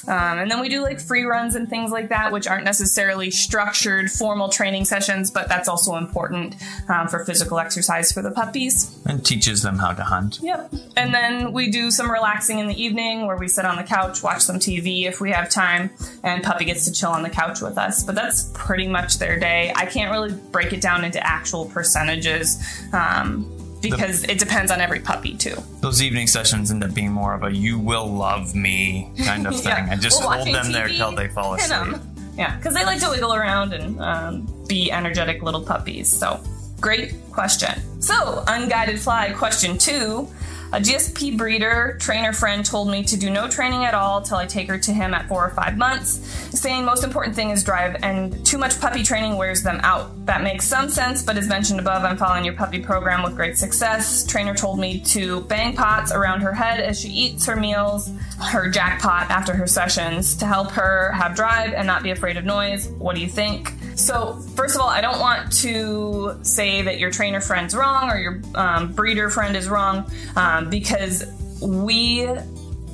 Um, 0.07 0.39
and 0.39 0.51
then 0.51 0.61
we 0.61 0.69
do 0.69 0.83
like 0.83 1.01
free 1.01 1.25
runs 1.25 1.55
and 1.55 1.69
things 1.69 1.91
like 1.91 2.11
that, 2.11 2.33
which 2.33 2.47
aren't 2.47 2.65
necessarily 2.65 3.31
structured 3.31 4.11
formal 4.11 4.49
training 4.49 4.85
sessions, 4.85 5.31
but 5.31 5.49
that's 5.49 5.69
also 5.69 5.97
important 5.97 6.55
um, 6.89 7.09
for 7.09 7.25
physical 7.25 7.59
exercise 7.59 8.13
for 8.13 8.23
the 8.23 8.31
puppies. 8.31 8.97
and 9.07 9.25
teaches 9.25 9.63
them 9.63 9.79
how 9.79 9.93
to 9.93 10.03
hunt. 10.03 10.39
Yep. 10.43 10.73
And 10.97 11.13
then 11.13 11.53
we 11.53 11.71
do 11.71 11.91
some 11.91 12.11
relaxing 12.11 12.59
in 12.59 12.69
the 12.69 12.81
evening 12.81 13.27
where 13.27 13.37
we 13.37 13.49
sit 13.49 13.65
on 13.65 13.77
the 13.77 13.83
couch, 13.83 14.23
watch 14.23 14.43
some 14.43 14.57
TV 14.57 15.07
if 15.07 15.21
we 15.21 15.31
have 15.33 15.51
time, 15.51 15.91
and 16.23 16.43
puppy 16.43 16.65
gets 16.65 16.85
to 16.85 16.93
chill 16.93 17.11
on 17.11 17.23
the 17.23 17.31
couch 17.31 17.61
with 17.61 17.79
us. 17.79 18.05
But 18.05 18.15
that's 18.15 18.51
pretty 18.55 18.87
much 18.87 19.19
their 19.19 19.39
day. 19.39 19.73
I 19.75 19.87
can't 19.87 20.11
really 20.11 20.35
break 20.53 20.73
it 20.73 20.81
down 20.81 21.05
into 21.05 21.25
actual 21.27 21.67
percentages 21.67 22.63
um, 22.93 23.51
because 23.91 24.25
it 24.25 24.39
depends 24.39 24.71
on 24.71 24.81
every 24.81 25.01
puppy 25.01 25.35
too. 25.37 25.57
Those 25.81 26.03
evening 26.03 26.27
sessions 26.27 26.71
end 26.71 26.85
up 26.85 26.95
being 26.95 27.13
more 27.13 27.35
of 27.35 27.43
a 27.43 27.51
"you 27.55 27.79
will 27.79 28.07
love 28.07 28.55
me" 28.55 29.11
kind 29.25 29.47
of 29.47 29.55
thing. 29.61 29.73
Yeah. 29.73 29.89
I 29.91 29.97
just 29.97 30.23
hold 30.23 30.47
them 30.47 30.73
there 30.73 30.89
TV, 30.89 30.97
till 30.97 31.13
they 31.13 31.29
fall 31.29 31.55
asleep. 31.55 31.97
Yeah, 32.37 32.57
because 32.57 32.75
they 32.75 32.85
like 32.85 33.01
to 33.01 33.09
wiggle 33.09 33.35
around 33.35 33.73
and 33.73 34.01
um, 34.01 34.65
be 34.69 34.93
energetic 34.93 35.43
little 35.43 35.63
puppies. 35.63 36.09
So, 36.09 36.41
great 36.81 37.15
question. 37.33 37.81
So, 38.03 38.45
unguided 38.47 39.01
fly 39.01 39.33
question 39.33 39.79
two. 39.79 40.29
A 40.73 40.81
GSP 40.81 41.39
breeder 41.39 41.97
trainer 42.01 42.33
friend 42.33 42.65
told 42.65 42.91
me 42.91 43.05
to 43.05 43.17
do 43.17 43.31
no 43.31 43.49
training 43.49 43.85
at 43.85 43.95
all 43.95 44.21
till 44.21 44.37
I 44.37 44.47
take 44.47 44.67
her 44.69 44.77
to 44.79 44.93
him 44.93 45.15
at 45.15 45.29
four 45.29 45.47
or 45.47 45.51
five 45.51 45.79
months, 45.79 46.19
saying 46.59 46.85
most 46.85 47.05
important 47.05 47.37
thing 47.37 47.51
is 47.51 47.63
drive 47.63 47.97
and 48.03 48.45
too 48.45 48.59
much 48.59 48.81
puppy 48.81 49.05
training 49.05 49.37
wears 49.37 49.63
them 49.63 49.79
out. 49.85 50.27
That 50.27 50.43
makes 50.43 50.67
some 50.67 50.89
sense, 50.89 51.23
but 51.23 51.39
as 51.39 51.47
mentioned 51.47 51.79
above, 51.79 52.05
I'm 52.05 52.17
following 52.17 52.45
your 52.45 52.55
puppy 52.55 52.81
program 52.81 53.23
with 53.23 53.37
great 53.37 53.57
success. 53.57 54.27
Trainer 54.27 54.55
told 54.55 54.81
me 54.81 55.01
to 55.03 55.43
bang 55.43 55.77
pots 55.77 56.11
around 56.11 56.41
her 56.41 56.53
head 56.53 56.81
as 56.81 57.01
she 57.01 57.11
eats 57.11 57.47
her 57.47 57.55
meals, 57.55 58.11
her 58.43 58.69
jackpot 58.69 59.31
after 59.31 59.55
her 59.55 59.69
sessions 59.69 60.35
to 60.37 60.47
help 60.47 60.73
her 60.73 61.13
have 61.13 61.37
drive 61.37 61.75
and 61.75 61.87
not 61.87 62.03
be 62.03 62.11
afraid 62.11 62.37
of 62.37 62.45
noise. 62.45 62.89
What 62.89 63.15
do 63.15 63.21
you 63.21 63.29
think? 63.29 63.73
So, 63.97 64.35
first 64.55 64.75
of 64.75 64.83
all, 64.83 64.89
I 64.89 65.01
don't 65.01 65.19
want 65.19 65.53
to 65.61 66.39
say 66.43 66.83
that 66.83 66.99
your 66.99 67.11
trainer 67.11 67.41
friend's 67.41 67.75
wrong 67.75 68.11
or 68.11 68.19
your 68.19 68.41
um, 68.55 68.93
breeder 68.93 69.31
friend 69.31 69.57
is 69.57 69.69
wrong 69.69 70.11
um, 70.37 70.71
because 70.71 71.25
we, 71.61 72.29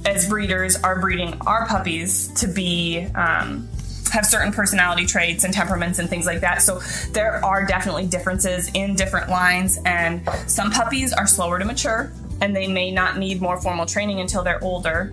as 0.06 0.28
breeders, 0.28 0.76
are 0.76 1.00
breeding 1.00 1.34
our 1.46 1.66
puppies 1.66 2.28
to 2.40 2.46
be 2.46 3.00
um, 3.14 3.68
have 4.12 4.24
certain 4.26 4.52
personality 4.52 5.04
traits 5.06 5.42
and 5.42 5.52
temperaments 5.52 5.98
and 5.98 6.08
things 6.08 6.24
like 6.24 6.40
that. 6.40 6.62
So 6.62 6.80
there 7.10 7.44
are 7.44 7.66
definitely 7.66 8.06
differences 8.06 8.70
in 8.72 8.94
different 8.94 9.28
lines, 9.28 9.78
and 9.84 10.26
some 10.46 10.70
puppies 10.70 11.12
are 11.12 11.26
slower 11.26 11.58
to 11.58 11.64
mature 11.64 12.12
and 12.42 12.56
they 12.56 12.66
may 12.66 12.90
not 12.90 13.18
need 13.18 13.40
more 13.40 13.60
formal 13.60 13.86
training 13.86 14.20
until 14.20 14.42
they're 14.42 14.62
older. 14.64 15.12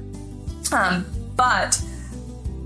Um, 0.71 1.05
but 1.35 1.79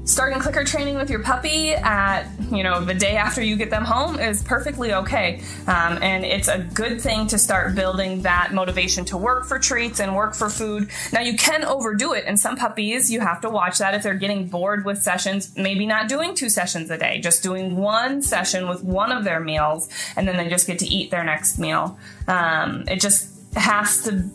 starting 0.05 0.39
clicker 0.39 0.63
training 0.65 0.95
with 0.95 1.09
your 1.09 1.23
puppy 1.23 1.73
at 1.73 2.27
you 2.51 2.61
know 2.61 2.83
the 2.83 2.93
day 2.93 3.15
after 3.15 3.41
you 3.41 3.55
get 3.55 3.69
them 3.69 3.85
home 3.85 4.19
is 4.19 4.43
perfectly 4.43 4.93
okay. 4.93 5.41
Um, 5.67 6.01
and 6.01 6.25
it's 6.25 6.47
a 6.47 6.59
good 6.59 6.99
thing 6.99 7.27
to 7.27 7.37
start 7.37 7.75
building 7.75 8.21
that 8.23 8.53
motivation 8.53 9.05
to 9.05 9.17
work 9.17 9.45
for 9.45 9.59
treats 9.59 9.99
and 9.99 10.15
work 10.15 10.35
for 10.35 10.49
food. 10.49 10.89
Now 11.13 11.21
you 11.21 11.37
can 11.37 11.63
overdo 11.63 12.13
it. 12.13 12.25
And 12.27 12.39
some 12.39 12.57
puppies 12.57 13.11
you 13.11 13.21
have 13.21 13.41
to 13.41 13.49
watch 13.49 13.77
that 13.77 13.93
if 13.93 14.03
they're 14.03 14.13
getting 14.13 14.47
bored 14.47 14.85
with 14.85 15.01
sessions 15.01 15.55
maybe 15.55 15.85
not 15.85 16.09
doing 16.09 16.35
two 16.35 16.49
sessions 16.49 16.89
a 16.89 16.97
day 16.97 17.19
just 17.21 17.43
doing 17.43 17.77
one 17.77 18.21
session 18.21 18.67
with 18.67 18.83
one 18.83 19.11
of 19.11 19.23
their 19.23 19.39
meals 19.39 19.89
and 20.15 20.27
then 20.27 20.37
they 20.37 20.49
just 20.49 20.67
get 20.67 20.79
to 20.79 20.85
eat 20.87 21.11
their 21.11 21.23
next 21.23 21.57
meal. 21.59 21.97
Um, 22.27 22.83
it 22.87 22.99
just 22.99 23.29
has 23.55 24.03
to 24.03 24.29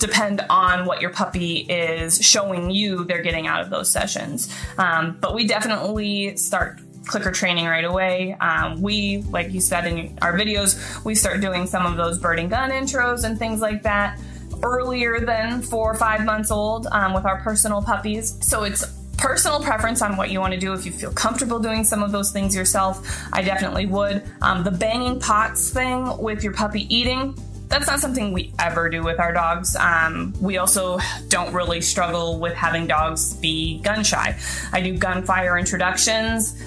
depend 0.00 0.44
on 0.50 0.86
what 0.86 1.00
your 1.00 1.10
puppy 1.10 1.58
is 1.58 2.18
showing 2.20 2.70
you 2.70 3.04
they're 3.04 3.22
getting 3.22 3.46
out 3.46 3.60
of 3.60 3.70
those 3.70 3.90
sessions. 3.90 4.52
Um, 4.78 5.16
but 5.20 5.34
we 5.34 5.46
definitely 5.46 6.36
start 6.36 6.80
clicker 7.06 7.30
training 7.30 7.66
right 7.66 7.84
away. 7.84 8.36
Um, 8.40 8.82
we, 8.82 9.22
like 9.22 9.52
you 9.52 9.60
said 9.60 9.86
in 9.86 10.18
our 10.22 10.36
videos, 10.36 11.04
we 11.04 11.14
start 11.14 11.40
doing 11.40 11.66
some 11.66 11.86
of 11.86 11.96
those 11.96 12.18
bird 12.18 12.38
and 12.38 12.50
gun 12.50 12.70
intros 12.70 13.24
and 13.24 13.38
things 13.38 13.60
like 13.60 13.82
that 13.84 14.18
earlier 14.62 15.20
than 15.20 15.62
four 15.62 15.90
or 15.90 15.94
five 15.94 16.24
months 16.24 16.50
old 16.50 16.86
um, 16.88 17.14
with 17.14 17.24
our 17.24 17.40
personal 17.40 17.82
puppies. 17.82 18.36
So 18.44 18.64
it's 18.64 18.84
personal 19.16 19.60
preference 19.62 20.00
on 20.02 20.16
what 20.16 20.30
you 20.30 20.40
want 20.40 20.54
to 20.54 20.60
do. 20.60 20.72
If 20.72 20.86
you 20.86 20.92
feel 20.92 21.12
comfortable 21.12 21.58
doing 21.58 21.84
some 21.84 22.02
of 22.02 22.10
those 22.10 22.32
things 22.32 22.56
yourself, 22.56 23.06
I 23.32 23.42
definitely 23.42 23.86
would. 23.86 24.24
Um, 24.40 24.64
the 24.64 24.70
banging 24.70 25.20
pots 25.20 25.70
thing 25.70 26.16
with 26.18 26.42
your 26.42 26.54
puppy 26.54 26.92
eating, 26.94 27.34
that's 27.70 27.86
not 27.86 28.00
something 28.00 28.32
we 28.32 28.52
ever 28.58 28.90
do 28.90 29.02
with 29.02 29.20
our 29.20 29.32
dogs. 29.32 29.76
Um, 29.76 30.34
we 30.40 30.58
also 30.58 30.98
don't 31.28 31.54
really 31.54 31.80
struggle 31.80 32.38
with 32.38 32.52
having 32.54 32.88
dogs 32.88 33.34
be 33.34 33.78
gun 33.78 34.02
shy. 34.02 34.36
I 34.72 34.80
do 34.80 34.98
gunfire 34.98 35.56
introductions, 35.56 36.60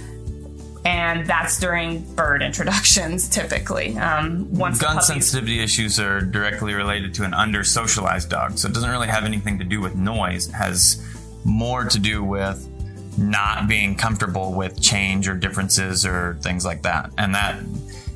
and 0.85 1.27
that's 1.27 1.59
during 1.59 2.01
bird 2.15 2.41
introductions 2.41 3.27
typically. 3.27 3.97
Um, 3.97 4.51
once 4.53 4.79
gun 4.79 5.01
sensitivity 5.01 5.59
issues 5.59 5.99
are 5.99 6.21
directly 6.21 6.73
related 6.73 7.13
to 7.15 7.25
an 7.25 7.33
under 7.33 7.65
socialized 7.65 8.29
dog, 8.29 8.57
so 8.57 8.69
it 8.69 8.73
doesn't 8.73 8.89
really 8.89 9.09
have 9.09 9.25
anything 9.25 9.59
to 9.59 9.65
do 9.65 9.81
with 9.81 9.95
noise. 9.95 10.47
It 10.47 10.53
has 10.53 11.05
more 11.43 11.83
to 11.83 11.99
do 11.99 12.23
with 12.23 12.69
not 13.17 13.67
being 13.67 13.95
comfortable 13.95 14.53
with 14.53 14.81
change 14.81 15.27
or 15.27 15.35
differences 15.35 16.05
or 16.05 16.37
things 16.41 16.65
like 16.65 16.83
that, 16.83 17.11
and 17.17 17.35
that 17.35 17.61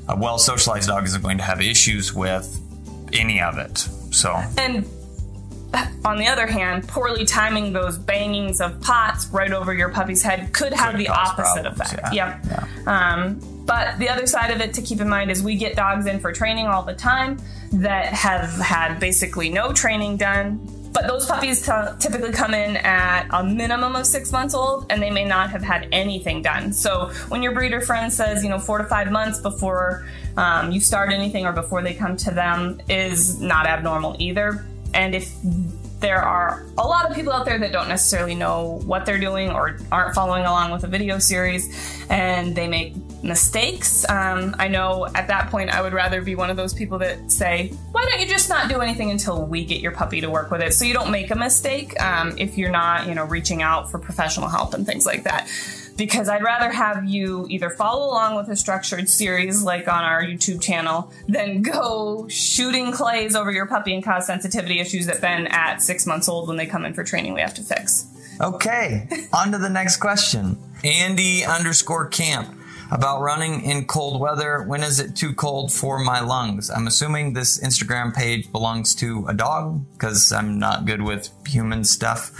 a 0.08 0.15
well 0.15 0.38
socialized 0.38 0.88
dog 0.88 1.03
isn't 1.03 1.22
going 1.22 1.38
to 1.38 1.44
have 1.44 1.60
issues 1.60 2.13
with 2.13 2.62
any 3.14 3.42
of 3.42 3.58
it. 3.58 3.78
So 4.12 4.42
and 4.58 4.86
on 6.06 6.18
the 6.18 6.28
other 6.28 6.48
hand, 6.48 6.88
poorly 6.88 7.26
timing 7.26 7.74
those 7.74 7.98
bangings 7.98 8.62
of 8.62 8.80
pots 8.82 9.28
right 9.28 9.52
over 9.52 9.74
your 9.74 9.90
puppy's 9.90 10.24
head 10.24 10.54
could 10.54 10.74
have 10.74 10.92
could 10.92 11.02
the 11.02 11.10
opposite 11.10 11.64
problems, 11.64 11.82
effect. 11.82 12.14
Yeah. 12.14 12.40
Yep. 12.44 12.68
Yeah. 12.86 13.14
Um, 13.14 13.64
but 13.66 14.00
the 14.00 14.08
other 14.08 14.26
side 14.28 14.52
of 14.52 14.62
it 14.62 14.74
to 14.76 14.82
keep 14.82 15.02
in 15.02 15.10
mind 15.10 15.30
is 15.30 15.44
we 15.44 15.58
get 15.58 15.76
dogs 15.76 16.06
in 16.06 16.20
for 16.20 16.32
training 16.32 16.68
all 16.68 16.84
the 16.84 16.94
time 16.94 17.38
that 17.74 18.06
have 18.14 18.50
had 18.60 19.00
basically 19.00 19.50
no 19.50 19.74
training 19.74 20.16
done. 20.18 20.60
But 20.94 21.08
those 21.08 21.25
puppies 21.25 21.65
t- 21.65 21.72
typically 22.00 22.32
come 22.32 22.53
in 22.53 22.77
at 22.77 23.27
a 23.32 23.44
minimum 23.44 23.96
of 23.96 24.06
six 24.06 24.32
months 24.32 24.53
old 24.53 24.86
and 24.89 25.01
they 25.01 25.12
may 25.12 25.25
not 25.25 25.50
have 25.51 25.62
had 25.62 25.88
anything 25.91 26.41
done. 26.41 26.74
So 26.74 27.12
when 27.29 27.44
your 27.44 27.51
breeder 27.51 27.82
friend 27.82 28.12
says, 28.12 28.44
you 28.44 28.50
know, 28.50 28.60
four 28.60 28.77
to 28.79 28.84
five 28.86 29.12
months 29.12 29.39
before 29.39 30.08
um, 30.38 30.72
you 30.72 30.79
start 30.79 31.12
anything 31.12 31.46
or 31.46 31.51
before 31.51 31.82
they 31.82 31.94
come 31.94 32.17
to 32.17 32.32
them 32.32 32.82
is 32.89 33.39
not 33.41 33.65
abnormal 33.65 34.15
either. 34.20 34.65
And 34.94 35.13
if 35.13 35.32
there 36.00 36.22
are 36.22 36.65
a 36.77 36.86
lot 36.86 37.10
of 37.10 37.15
people 37.15 37.34
out 37.34 37.46
there 37.46 37.58
that 37.58 37.72
don't 37.72 37.89
necessarily 37.89 38.36
know 38.36 38.82
what 38.86 39.06
they're 39.06 39.20
doing 39.20 39.50
or 39.50 39.79
aren't 39.91 40.13
following 40.13 40.46
along 40.46 40.72
with 40.72 40.84
a 40.84 40.88
video 40.88 41.17
series 41.17 42.06
and 42.10 42.56
they 42.56 42.67
make 42.67 42.94
mistakes. 43.24 44.08
Um, 44.10 44.56
I 44.60 44.68
know 44.68 45.08
at 45.16 45.28
that 45.28 45.50
point 45.50 45.70
I 45.70 45.82
would 45.82 45.94
rather 45.94 46.22
be 46.22 46.36
one 46.36 46.50
of 46.50 46.58
those 46.58 46.74
people 46.74 46.98
that 47.00 47.32
say, 47.32 47.70
why 47.92 48.06
don't 48.06 48.20
you 48.20 48.28
just 48.28 48.50
not 48.50 48.70
do 48.70 48.82
anything 48.82 49.12
until 49.12 49.46
we 49.46 49.66
get 49.66 49.82
your 49.82 49.92
puppy 49.92 50.22
to 50.22 50.30
work 50.30 50.52
with 50.52 50.62
it 50.62 50.74
so 50.74 50.86
you 50.86 50.94
don't 50.94 51.12
make 51.12 51.32
a 51.32 51.36
mistake 51.36 52.00
um, 52.02 52.36
if 52.38 52.58
you're 52.58 52.72
not, 52.72 53.08
you 53.08 53.16
know, 53.16 53.26
reaching 53.26 53.62
out 53.62 53.90
for 53.90 54.00
professional 54.00 54.50
help 54.50 54.74
and 54.74 54.86
things 54.86 55.06
like 55.06 55.24
that 55.24 55.50
because 55.98 56.30
I'd 56.30 56.44
rather 56.44 56.72
have 56.72 57.06
you 57.06 57.48
either 57.50 57.70
follow 57.70 58.06
along 58.08 58.36
with 58.36 58.48
a 58.50 58.56
structured 58.56 59.10
series 59.10 59.64
like 59.64 59.88
on 59.88 60.04
our 60.04 60.24
YouTube 60.24 60.62
channel 60.62 61.12
than 61.28 61.62
go 61.64 62.28
shooting 62.30 62.92
clays 62.92 63.36
over 63.36 63.52
your 63.52 63.66
puppy 63.66 63.94
and 63.94 64.04
cause 64.04 64.28
sensitivity 64.28 64.80
issues 64.80 65.08
that 65.08 65.22
then 65.22 65.48
at 65.48 65.82
six 65.82 66.06
months 66.06 66.30
old 66.30 66.48
when 66.48 66.58
they 66.58 66.68
come 66.68 66.86
in 66.86 66.94
for 66.94 67.04
training 67.04 67.34
we 67.34 67.42
have 67.42 67.56
to 67.56 67.64
fix. 67.64 68.06
Okay, 68.40 69.10
on 69.34 69.52
to 69.52 69.58
the 69.58 69.70
next 69.70 69.98
question. 69.98 70.58
Andy 70.84 71.44
underscore 71.44 72.06
camp 72.06 72.57
about 72.91 73.22
running 73.22 73.62
in 73.63 73.86
cold 73.86 74.20
weather. 74.20 74.63
When 74.63 74.84
is 74.84 75.00
it 75.00 75.15
too 75.15 75.34
cold 75.34 75.72
for 75.72 76.00
my 76.00 76.20
lungs? 76.20 76.70
I'm 76.70 76.88
assuming 76.88 77.34
this 77.34 77.60
Instagram 77.60 78.13
page 78.13 78.51
belongs 78.51 78.96
to 78.96 79.25
a 79.27 79.34
dog 79.34 79.86
because 79.94 80.32
I'm 80.32 80.60
not 80.60 80.86
good 80.86 81.01
with 81.01 81.29
human 81.46 81.84
stuff. 81.84 82.32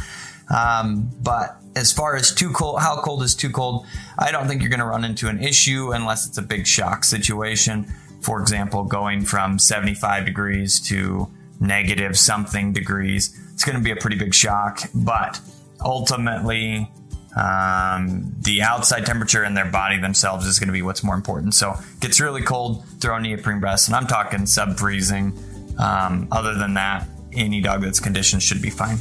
Um, 0.50 1.12
but 1.22 1.58
as 1.76 1.92
far 1.92 2.16
as 2.16 2.34
too 2.34 2.52
cold, 2.52 2.80
how 2.80 3.02
cold 3.02 3.24
is 3.24 3.36
too 3.36 3.50
cold? 3.50 3.86
I 4.18 4.32
don't 4.32 4.48
think 4.48 4.62
you're 4.62 4.70
going 4.70 4.80
to 4.80 4.86
run 4.86 5.04
into 5.04 5.28
an 5.28 5.44
issue 5.44 5.92
unless 5.92 6.26
it's 6.28 6.38
a 6.38 6.42
big 6.42 6.66
shock 6.66 7.04
situation. 7.04 7.86
For 8.22 8.42
example, 8.42 8.84
going 8.84 9.26
from 9.26 9.60
75 9.60 10.26
degrees 10.26 10.80
to 10.88 11.30
negative 11.60 12.18
something 12.18 12.74
degrees. 12.74 13.38
It's 13.54 13.64
going 13.64 13.78
to 13.78 13.84
be 13.84 13.92
a 13.92 13.96
pretty 13.96 14.18
big 14.18 14.34
shock, 14.34 14.82
but 14.94 15.40
ultimately, 15.82 16.92
um, 17.38 18.34
the 18.40 18.64
outside 18.64 19.06
temperature 19.06 19.44
in 19.44 19.54
their 19.54 19.70
body 19.70 20.00
themselves 20.00 20.46
is 20.48 20.58
going 20.60 20.68
to 20.68 20.74
be 20.74 20.82
what's 20.82 21.04
more 21.04 21.16
important. 21.16 21.54
So, 21.54 21.76
gets 22.00 22.20
really 22.20 22.42
cold, 22.42 22.84
throw 23.00 23.20
neoprene 23.20 23.62
vests, 23.62 23.88
and 23.88 23.96
I'm 23.96 24.08
talking 24.08 24.46
sub 24.48 24.78
freezing. 24.78 25.38
Um, 25.78 26.28
other 26.32 26.56
than 26.56 26.74
that, 26.74 27.08
any 27.34 27.62
dog 27.62 27.82
that's 27.82 28.00
conditioned 28.00 28.42
should 28.42 28.62
be 28.62 28.72
fine. 28.72 28.98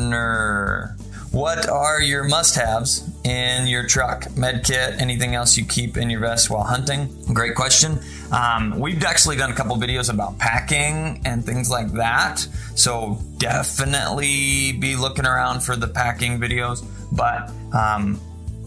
What 1.31 1.67
are 1.69 2.01
your 2.01 2.23
must 2.25 2.55
haves 2.55 3.09
in 3.23 3.67
your 3.67 3.87
truck? 3.87 4.35
Med 4.37 4.63
kit, 4.63 5.01
anything 5.01 5.35
else 5.35 5.57
you 5.57 5.65
keep 5.65 5.97
in 5.97 6.09
your 6.09 6.19
vest 6.19 6.49
while 6.49 6.63
hunting? 6.63 7.09
Great 7.33 7.55
question. 7.55 7.99
Um, 8.31 8.79
we've 8.79 9.03
actually 9.03 9.35
done 9.35 9.51
a 9.51 9.55
couple 9.55 9.75
videos 9.75 10.11
about 10.11 10.37
packing 10.39 11.21
and 11.25 11.45
things 11.45 11.69
like 11.69 11.91
that. 11.93 12.39
So 12.75 13.19
definitely 13.37 14.73
be 14.73 14.95
looking 14.95 15.25
around 15.25 15.61
for 15.61 15.75
the 15.75 15.87
packing 15.87 16.39
videos. 16.39 16.85
But 17.11 17.51
um, 17.75 18.19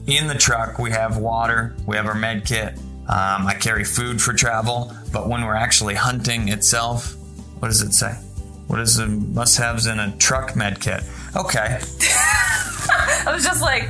in 0.07 0.27
the 0.27 0.35
truck, 0.35 0.79
we 0.79 0.91
have 0.91 1.17
water, 1.17 1.75
we 1.87 1.97
have 1.97 2.07
our 2.07 2.15
med 2.15 2.45
kit. 2.45 2.75
Um, 3.07 3.47
I 3.47 3.57
carry 3.59 3.85
food 3.85 4.21
for 4.21 4.33
travel, 4.33 4.95
but 5.13 5.29
when 5.29 5.45
we're 5.45 5.55
actually 5.55 5.95
hunting 5.95 6.49
itself, 6.49 7.15
what 7.59 7.69
does 7.69 7.83
it 7.83 7.93
say? 7.93 8.13
What 8.67 8.81
is 8.81 8.97
the 8.97 9.07
must 9.07 9.59
haves 9.59 9.87
in 9.87 9.99
a 9.99 10.15
truck 10.17 10.57
med 10.57 10.81
kit? 10.81 11.03
Okay. 11.37 11.81
I 13.27 13.33
was 13.33 13.45
just 13.45 13.63
like, 13.63 13.89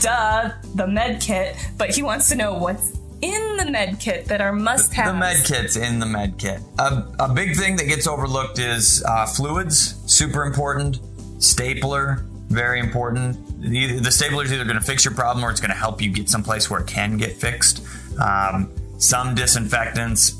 duh, 0.00 0.52
the 0.74 0.86
med 0.86 1.20
kit, 1.20 1.56
but 1.76 1.94
he 1.94 2.02
wants 2.02 2.28
to 2.28 2.36
know 2.36 2.54
what's 2.54 2.97
in 3.20 3.56
the 3.56 3.70
med 3.70 3.98
kit 4.00 4.26
that 4.26 4.40
are 4.40 4.52
must 4.52 4.92
have. 4.94 5.14
The 5.14 5.18
med 5.18 5.44
kit's 5.44 5.76
in 5.76 5.98
the 5.98 6.06
med 6.06 6.38
kit. 6.38 6.60
A, 6.78 7.04
a 7.18 7.28
big 7.28 7.56
thing 7.56 7.76
that 7.76 7.86
gets 7.86 8.06
overlooked 8.06 8.58
is 8.58 9.02
uh, 9.04 9.26
fluids, 9.26 9.96
super 10.06 10.44
important. 10.44 11.00
Stapler, 11.38 12.24
very 12.48 12.80
important. 12.80 13.60
The, 13.60 13.98
the 14.00 14.10
stapler 14.10 14.44
is 14.44 14.52
either 14.52 14.64
going 14.64 14.78
to 14.78 14.84
fix 14.84 15.04
your 15.04 15.14
problem 15.14 15.44
or 15.44 15.50
it's 15.50 15.60
going 15.60 15.70
to 15.70 15.76
help 15.76 16.00
you 16.00 16.10
get 16.10 16.28
someplace 16.28 16.70
where 16.70 16.80
it 16.80 16.86
can 16.86 17.16
get 17.16 17.32
fixed. 17.36 17.84
Um, 18.20 18.70
some 18.98 19.34
disinfectants, 19.34 20.34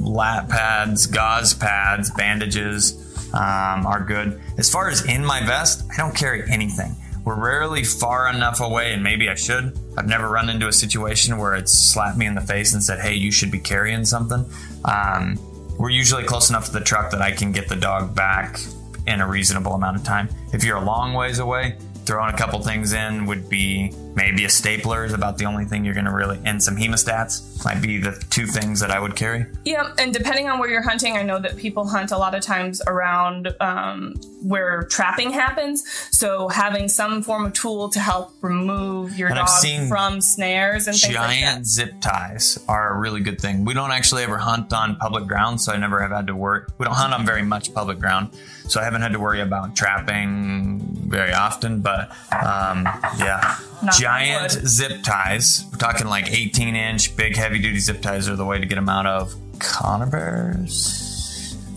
lap 0.00 0.48
pads, 0.48 1.06
gauze 1.06 1.54
pads, 1.54 2.10
bandages 2.10 2.96
um, 3.32 3.86
are 3.86 4.02
good. 4.04 4.40
As 4.58 4.70
far 4.70 4.88
as 4.88 5.04
in 5.04 5.24
my 5.24 5.44
vest, 5.44 5.84
I 5.92 5.96
don't 5.96 6.14
carry 6.14 6.50
anything. 6.50 6.96
We're 7.30 7.36
rarely 7.36 7.84
far 7.84 8.28
enough 8.28 8.58
away, 8.58 8.92
and 8.92 9.04
maybe 9.04 9.28
I 9.28 9.36
should. 9.36 9.78
I've 9.96 10.08
never 10.08 10.28
run 10.28 10.50
into 10.50 10.66
a 10.66 10.72
situation 10.72 11.38
where 11.38 11.54
it's 11.54 11.72
slapped 11.72 12.18
me 12.18 12.26
in 12.26 12.34
the 12.34 12.40
face 12.40 12.74
and 12.74 12.82
said, 12.82 12.98
hey, 12.98 13.14
you 13.14 13.30
should 13.30 13.52
be 13.52 13.60
carrying 13.60 14.04
something. 14.04 14.44
Um, 14.84 15.38
we're 15.78 15.90
usually 15.90 16.24
close 16.24 16.50
enough 16.50 16.66
to 16.66 16.72
the 16.72 16.80
truck 16.80 17.08
that 17.12 17.22
I 17.22 17.30
can 17.30 17.52
get 17.52 17.68
the 17.68 17.76
dog 17.76 18.16
back 18.16 18.58
in 19.06 19.20
a 19.20 19.28
reasonable 19.28 19.74
amount 19.74 19.96
of 19.96 20.02
time. 20.02 20.28
If 20.52 20.64
you're 20.64 20.78
a 20.78 20.84
long 20.84 21.14
ways 21.14 21.38
away, 21.38 21.76
throwing 22.04 22.34
a 22.34 22.36
couple 22.36 22.60
things 22.62 22.94
in 22.94 23.26
would 23.26 23.48
be 23.48 23.92
maybe 24.14 24.44
a 24.44 24.50
stapler 24.50 25.04
is 25.04 25.12
about 25.12 25.38
the 25.38 25.44
only 25.44 25.64
thing 25.64 25.84
you're 25.84 25.94
going 25.94 26.06
to 26.06 26.12
really, 26.12 26.38
and 26.44 26.62
some 26.62 26.76
hemostats 26.76 27.64
might 27.64 27.80
be 27.80 27.98
the 27.98 28.12
two 28.30 28.46
things 28.46 28.80
that 28.80 28.90
I 28.90 28.98
would 28.98 29.16
carry. 29.16 29.46
Yeah, 29.64 29.92
and 29.98 30.12
depending 30.12 30.48
on 30.48 30.58
where 30.58 30.68
you're 30.68 30.82
hunting, 30.82 31.16
I 31.16 31.22
know 31.22 31.38
that 31.38 31.56
people 31.56 31.86
hunt 31.86 32.10
a 32.10 32.18
lot 32.18 32.34
of 32.34 32.42
times 32.42 32.82
around 32.86 33.54
um, 33.60 34.14
where 34.42 34.82
trapping 34.84 35.30
happens. 35.30 35.84
So 36.10 36.48
having 36.48 36.88
some 36.88 37.22
form 37.22 37.46
of 37.46 37.52
tool 37.52 37.88
to 37.90 38.00
help 38.00 38.32
remove 38.40 39.18
your 39.18 39.28
And 39.28 39.36
dog 39.36 39.88
from 39.88 40.20
snares 40.20 40.86
and 40.86 40.96
things 40.96 41.14
like 41.14 41.28
Giant 41.30 41.58
that. 41.58 41.66
zip 41.66 42.00
ties 42.00 42.58
are 42.68 42.94
a 42.94 42.98
really 42.98 43.20
good 43.20 43.40
thing. 43.40 43.64
We 43.64 43.74
don't 43.74 43.92
actually 43.92 44.22
ever 44.22 44.38
hunt 44.38 44.72
on 44.72 44.96
public 44.96 45.26
ground, 45.26 45.60
so 45.60 45.72
I 45.72 45.76
never 45.76 46.00
have 46.00 46.10
had 46.10 46.26
to 46.28 46.36
worry. 46.36 46.62
We 46.78 46.84
don't 46.86 46.94
hunt 46.94 47.14
on 47.14 47.26
very 47.26 47.42
much 47.42 47.72
public 47.74 47.98
ground, 47.98 48.30
so 48.66 48.80
I 48.80 48.84
haven't 48.84 49.02
had 49.02 49.12
to 49.12 49.20
worry 49.20 49.40
about 49.40 49.76
trapping 49.76 50.80
very 51.08 51.32
often. 51.32 51.80
But 51.80 52.10
um, 52.32 52.84
yeah, 53.18 53.58
On 53.82 53.90
giant 53.92 54.52
zip 54.52 55.02
ties. 55.02 55.64
We're 55.72 55.78
talking 55.78 56.06
like 56.06 56.30
18 56.32 56.76
inch, 56.76 57.16
big, 57.16 57.36
heavy 57.36 57.58
duty 57.58 57.78
zip 57.78 58.02
ties 58.02 58.28
are 58.28 58.36
the 58.36 58.44
way 58.44 58.58
to 58.58 58.66
get 58.66 58.74
them 58.74 58.88
out 58.88 59.06
of 59.06 59.34
Conibears. 59.58 61.06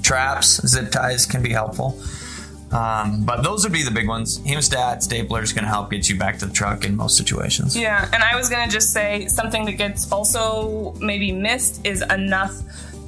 Traps, 0.04 0.68
zip 0.68 0.92
ties 0.92 1.26
can 1.26 1.42
be 1.42 1.52
helpful. 1.52 2.02
Um, 2.72 3.24
but 3.24 3.44
those 3.44 3.64
would 3.64 3.72
be 3.72 3.84
the 3.84 3.92
big 3.92 4.08
ones. 4.08 4.40
Hemostat, 4.40 5.08
staplers 5.08 5.54
can 5.54 5.64
help 5.64 5.92
get 5.92 6.10
you 6.10 6.18
back 6.18 6.40
to 6.40 6.48
the 6.48 6.54
truck 6.54 6.84
in 6.86 6.96
most 6.96 7.16
situations. 7.18 7.78
Yeah, 7.78 8.10
and 8.12 8.24
I 8.24 8.36
was 8.36 8.50
gonna 8.50 8.72
just 8.72 8.92
say 8.92 9.28
something 9.28 9.64
that 9.66 9.74
gets 9.74 10.12
also 10.12 10.94
maybe 11.00 11.32
missed 11.32 11.86
is 11.86 12.02
enough 12.02 12.60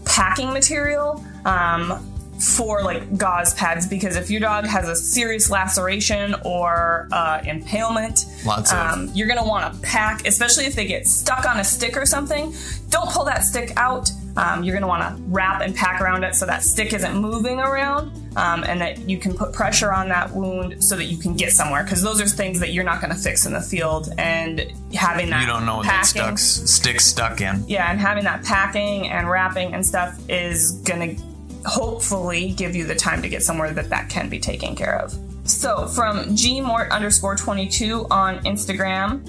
packing 0.06 0.54
material 0.54 1.24
um, 1.46 2.14
for 2.39 2.84
like 2.84 3.18
gauze 3.18 3.54
pads 3.54 3.88
because 3.88 4.15
if 4.15 4.30
your 4.30 4.42
dog 4.42 4.65
has 4.65 4.88
a 4.89 4.96
serious 4.96 5.50
laceration 5.50 6.36
or 6.44 7.08
uh, 7.12 7.42
impalement, 7.46 8.25
Lots 8.46 8.72
of- 8.72 8.77
um, 8.77 9.12
you're 9.13 9.27
gonna 9.27 9.46
want 9.48 9.74
to 9.74 9.80
pack, 9.82 10.27
especially 10.27 10.65
if 10.65 10.75
they 10.75 10.86
get 10.86 11.08
stuck 11.08 11.46
on 11.46 11.60
a 11.60 11.63
stick 11.63 11.96
or 11.98 12.06
something. 12.06 12.54
Don't 12.89 13.10
pull 13.10 13.25
that 13.25 13.44
stick 13.44 13.72
out. 13.77 14.12
Um, 14.38 14.63
you're 14.63 14.74
gonna 14.75 14.88
want 14.88 15.15
to 15.18 15.24
wrap 15.27 15.62
and 15.62 15.74
pack 15.75 16.01
around 16.01 16.24
it 16.24 16.36
so 16.36 16.46
that 16.46 16.62
stick 16.62 16.94
isn't 16.94 17.15
moving 17.15 17.60
around. 17.60 18.12
Um, 18.38 18.65
and 18.65 18.82
that 18.82 19.10
you 19.10 19.18
can 19.18 19.34
put 19.34 19.54
pressure 19.54 19.94
on 19.94 20.10
that 20.10 20.30
wound 20.34 20.84
so 20.84 20.98
that 20.98 21.06
you 21.06 21.18
can 21.18 21.38
get 21.38 21.54
somewhere 21.54 21.84
because 21.86 22.01
those 22.01 22.20
are 22.20 22.27
things 22.27 22.60
that 22.60 22.74
you're 22.74 22.84
not 22.84 23.00
going 23.00 23.15
to 23.15 23.18
fix 23.18 23.46
in 23.46 23.54
the 23.54 23.62
field 23.62 24.10
and 24.18 24.74
having 24.94 25.30
that 25.30 25.39
You 25.39 25.48
don't 25.48 25.65
know 25.65 25.77
what 25.77 25.86
packing, 25.86 26.22
that 26.22 26.38
stuck's, 26.38 26.70
stick's 26.70 27.06
stuck 27.06 27.39
in. 27.39 27.63
yeah 27.65 27.89
and 27.89 27.98
having 27.98 28.25
that 28.25 28.44
packing 28.44 29.08
and 29.08 29.30
wrapping 29.30 29.74
and 29.74 29.86
stuff 29.86 30.20
is 30.27 30.72
going 30.82 31.15
to 31.15 31.24
hopefully 31.65 32.51
give 32.51 32.75
you 32.75 32.86
the 32.86 32.95
time 32.95 33.22
to 33.22 33.29
get 33.29 33.43
somewhere 33.43 33.72
that 33.74 33.89
that 33.89 34.10
can 34.10 34.29
be 34.29 34.39
taken 34.39 34.75
care 34.75 35.00
of 35.00 35.13
so 35.43 35.88
from 35.88 36.25
gmort 36.36 36.89
underscore 36.91 37.36
22 37.36 38.07
on 38.10 38.38
instagram 38.39 39.22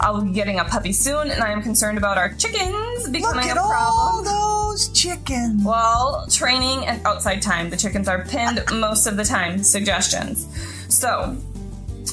i'll 0.00 0.20
be 0.22 0.32
getting 0.32 0.58
a 0.58 0.64
puppy 0.64 0.92
soon 0.92 1.30
and 1.30 1.42
i 1.42 1.50
am 1.50 1.62
concerned 1.62 1.98
about 1.98 2.18
our 2.18 2.32
chickens 2.34 3.08
becoming 3.08 3.50
a 3.50 3.54
problem 3.54 3.76
All 3.78 4.22
those 4.22 4.88
chickens. 4.88 5.62
well, 5.64 6.26
training 6.30 6.86
and 6.86 7.04
outside 7.06 7.42
time. 7.42 7.68
The 7.68 7.76
chickens 7.76 8.08
are 8.08 8.24
pinned 8.24 8.62
most 8.72 9.06
of 9.06 9.16
the 9.18 9.24
time. 9.24 9.62
Suggestions. 9.62 10.46
So, 10.88 11.36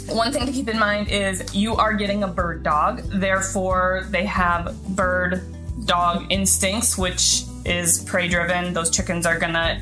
one 0.10 0.32
thing 0.34 0.46
to 0.46 0.52
keep 0.52 0.68
in 0.68 0.78
mind 0.78 1.08
is 1.10 1.56
you 1.56 1.76
are 1.76 1.94
getting 1.94 2.24
a 2.24 2.28
bird 2.28 2.64
dog, 2.64 3.02
therefore, 3.06 4.06
they 4.10 4.26
have 4.26 4.76
bird 4.90 5.44
dog 5.86 6.26
instincts, 6.30 6.98
which 6.98 7.44
is 7.70 8.04
prey 8.04 8.28
driven. 8.28 8.74
Those 8.74 8.90
chickens 8.90 9.26
are 9.26 9.38
gonna 9.38 9.82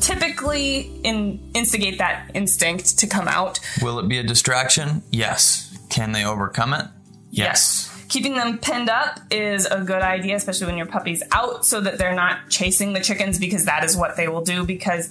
typically 0.00 0.92
in, 1.02 1.50
instigate 1.54 1.98
that 1.98 2.30
instinct 2.34 2.98
to 2.98 3.06
come 3.06 3.28
out. 3.28 3.58
Will 3.82 3.98
it 3.98 4.08
be 4.08 4.18
a 4.18 4.22
distraction? 4.22 5.02
Yes. 5.10 5.76
Can 5.88 6.12
they 6.12 6.24
overcome 6.24 6.74
it? 6.74 6.86
Yes. 7.30 7.92
Keeping 8.08 8.34
them 8.34 8.58
pinned 8.58 8.88
up 8.88 9.20
is 9.30 9.66
a 9.66 9.82
good 9.82 10.02
idea, 10.02 10.36
especially 10.36 10.66
when 10.66 10.76
your 10.76 10.86
puppy's 10.86 11.22
out, 11.32 11.64
so 11.64 11.80
that 11.80 11.98
they're 11.98 12.14
not 12.14 12.48
chasing 12.48 12.92
the 12.92 13.00
chickens 13.00 13.38
because 13.38 13.64
that 13.64 13.84
is 13.84 13.96
what 13.96 14.16
they 14.16 14.28
will 14.28 14.42
do. 14.42 14.64
Because 14.64 15.08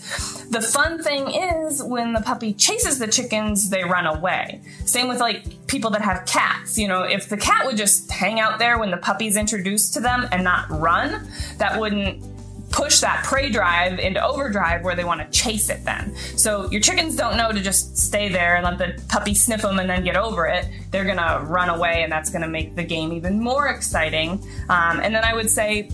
the 0.49 0.61
fun 0.61 1.03
thing 1.03 1.27
is 1.29 1.83
when 1.83 2.13
the 2.13 2.21
puppy 2.21 2.53
chases 2.53 2.99
the 2.99 3.07
chickens, 3.07 3.69
they 3.69 3.83
run 3.83 4.05
away. 4.05 4.61
Same 4.85 5.07
with 5.07 5.19
like 5.19 5.67
people 5.67 5.89
that 5.91 6.01
have 6.01 6.25
cats. 6.25 6.77
You 6.77 6.87
know, 6.87 7.03
if 7.03 7.29
the 7.29 7.37
cat 7.37 7.65
would 7.65 7.77
just 7.77 8.09
hang 8.11 8.39
out 8.39 8.59
there 8.59 8.79
when 8.79 8.91
the 8.91 8.97
puppy's 8.97 9.35
introduced 9.35 9.93
to 9.95 9.99
them 9.99 10.27
and 10.31 10.43
not 10.43 10.69
run, 10.69 11.27
that 11.57 11.79
wouldn't 11.79 12.34
push 12.75 12.99
that 12.99 13.23
prey 13.23 13.49
drive 13.49 13.99
into 13.99 14.21
overdrive 14.21 14.83
where 14.83 14.95
they 14.95 15.05
want 15.05 15.21
to 15.21 15.27
chase 15.37 15.69
it 15.69 15.85
then. 15.85 16.13
So 16.35 16.69
your 16.71 16.81
chickens 16.81 17.15
don't 17.15 17.37
know 17.37 17.53
to 17.53 17.61
just 17.61 17.97
stay 17.97 18.27
there 18.27 18.57
and 18.57 18.65
let 18.65 18.77
the 18.77 19.01
puppy 19.07 19.33
sniff 19.33 19.61
them 19.61 19.79
and 19.79 19.89
then 19.89 20.03
get 20.03 20.17
over 20.17 20.45
it. 20.45 20.67
They're 20.91 21.05
going 21.05 21.17
to 21.17 21.39
run 21.45 21.69
away 21.69 22.03
and 22.03 22.11
that's 22.11 22.29
going 22.29 22.41
to 22.41 22.49
make 22.49 22.75
the 22.75 22.83
game 22.83 23.13
even 23.13 23.39
more 23.39 23.69
exciting. 23.69 24.45
Um, 24.67 24.99
and 24.99 25.15
then 25.15 25.23
I 25.23 25.33
would 25.33 25.49
say, 25.49 25.89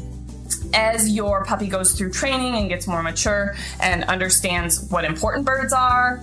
as 0.73 1.07
your 1.07 1.45
puppy 1.45 1.67
goes 1.67 1.93
through 1.93 2.13
training 2.13 2.55
and 2.55 2.67
gets 2.67 2.87
more 2.87 3.03
mature 3.03 3.55
and 3.79 4.03
understands 4.05 4.89
what 4.89 5.05
important 5.05 5.45
birds 5.45 5.73
are, 5.73 6.19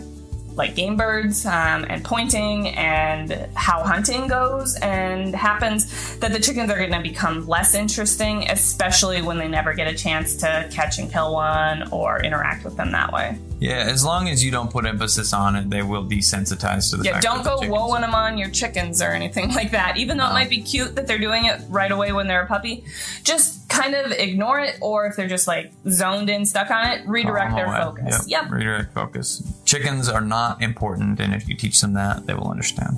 like 0.59 0.75
game 0.75 0.97
birds 0.97 1.47
um, 1.47 1.87
and 1.88 2.05
pointing 2.05 2.68
and 2.68 3.49
how 3.55 3.83
hunting 3.83 4.27
goes 4.27 4.77
and 4.81 5.35
happens 5.35 6.18
that 6.18 6.33
the 6.33 6.40
chickens 6.40 6.71
are 6.71 6.79
going 6.79 6.92
to 6.92 7.01
become 7.01 7.47
less 7.47 7.75
interesting 7.75 8.49
especially 8.51 9.23
when 9.23 9.38
they 9.38 9.49
never 9.49 9.73
get 9.73 9.87
a 9.87 9.94
chance 9.94 10.37
to 10.37 10.68
catch 10.73 10.99
and 10.99 11.11
kill 11.11 11.33
one 11.35 11.88
or 11.92 12.23
interact 12.23 12.64
with 12.64 12.77
them 12.77 12.92
that 12.92 13.12
way. 13.12 13.38
Yeah, 13.61 13.85
as 13.88 14.05
long 14.05 14.29
as 14.29 14.44
you 14.44 14.53
don't 14.53 14.71
put 14.71 14.87
emphasis 14.87 15.33
on 15.33 15.57
it, 15.57 15.68
they 15.68 15.83
will 15.83 16.05
desensitize 16.05 16.90
to 16.90 16.97
the 16.97 17.05
yeah 17.05 17.21
don't 17.21 17.42
go 17.42 17.59
woeing 17.59 18.03
them 18.03 18.14
on 18.14 18.38
your 18.38 18.51
chickens 18.51 19.03
or 19.03 19.11
anything 19.11 19.53
like 19.55 19.73
that. 19.73 19.97
Even 19.97 20.16
though 20.16 20.27
it 20.27 20.33
might 20.33 20.51
be 20.51 20.62
cute 20.62 20.94
that 20.94 21.07
they're 21.07 21.18
doing 21.18 21.47
it 21.47 21.61
right 21.68 21.90
away 21.90 22.12
when 22.12 22.29
they're 22.29 22.42
a 22.42 22.47
puppy 22.47 22.85
just 23.25 23.68
kind 23.68 23.94
of 23.94 24.12
ignore 24.12 24.61
it 24.61 24.79
or 24.81 25.07
if 25.07 25.16
they're 25.16 25.29
just 25.29 25.47
like 25.47 25.73
zoned 25.88 26.31
in 26.31 26.47
stuck 26.47 26.71
on 26.71 26.87
it 26.87 27.07
redirect 27.07 27.55
their 27.55 27.68
focus. 27.77 28.29
Yep. 28.29 28.44
yep. 28.44 28.53
Redirect 28.53 28.94
focus. 28.94 29.42
Chickens 29.68 30.09
are 30.09 30.22
not 30.22 30.62
important, 30.62 31.20
and 31.20 31.35
if 31.35 31.46
you 31.46 31.54
teach 31.54 31.83
them 31.83 31.92
that, 31.92 32.24
they 32.24 32.33
will 32.33 32.50
understand. 32.50 32.96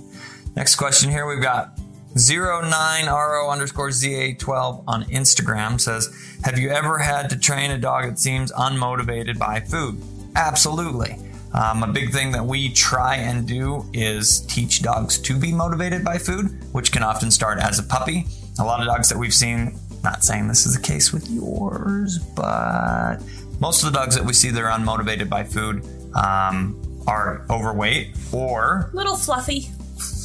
Next 0.54 0.76
question 0.76 1.10
here 1.10 1.26
we've 1.26 1.42
got 1.42 1.76
09RO 2.14 3.50
underscore 3.50 3.88
ZA12 3.88 4.84
on 4.86 5.02
Instagram 5.06 5.80
says, 5.80 6.38
Have 6.44 6.60
you 6.60 6.70
ever 6.70 6.98
had 6.98 7.28
to 7.30 7.36
train 7.36 7.72
a 7.72 7.78
dog 7.78 8.04
that 8.04 8.20
seems 8.20 8.52
unmotivated 8.52 9.36
by 9.36 9.58
food? 9.58 10.00
Absolutely. 10.36 11.16
Um, 11.54 11.82
a 11.82 11.88
big 11.88 12.12
thing 12.12 12.30
that 12.30 12.46
we 12.46 12.72
try 12.72 13.16
and 13.16 13.48
do 13.48 13.84
is 13.92 14.42
teach 14.42 14.80
dogs 14.80 15.18
to 15.22 15.36
be 15.36 15.52
motivated 15.52 16.04
by 16.04 16.18
food, 16.18 16.56
which 16.72 16.92
can 16.92 17.02
often 17.02 17.32
start 17.32 17.58
as 17.58 17.80
a 17.80 17.82
puppy. 17.82 18.26
A 18.60 18.64
lot 18.64 18.78
of 18.78 18.86
dogs 18.86 19.08
that 19.08 19.18
we've 19.18 19.34
seen, 19.34 19.76
not 20.04 20.22
saying 20.22 20.46
this 20.46 20.66
is 20.66 20.76
the 20.76 20.82
case 20.82 21.12
with 21.12 21.28
yours, 21.28 22.20
but 22.36 23.16
most 23.58 23.82
of 23.82 23.92
the 23.92 23.98
dogs 23.98 24.14
that 24.14 24.24
we 24.24 24.32
see 24.32 24.50
that 24.50 24.62
are 24.62 24.70
unmotivated 24.70 25.28
by 25.28 25.42
food 25.42 25.84
um, 26.14 26.80
are 27.06 27.44
overweight 27.50 28.16
or 28.32 28.90
little 28.92 29.16
fluffy 29.16 29.68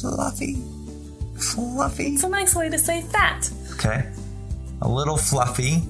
fluffy. 0.00 0.56
Fluffy. 1.36 2.14
it's 2.14 2.24
a 2.24 2.28
nice 2.28 2.54
way 2.54 2.70
to 2.70 2.78
say 2.78 3.02
fat 3.02 3.50
Okay. 3.76 4.08
A 4.82 4.88
little 4.88 5.16
fluffy. 5.16 5.82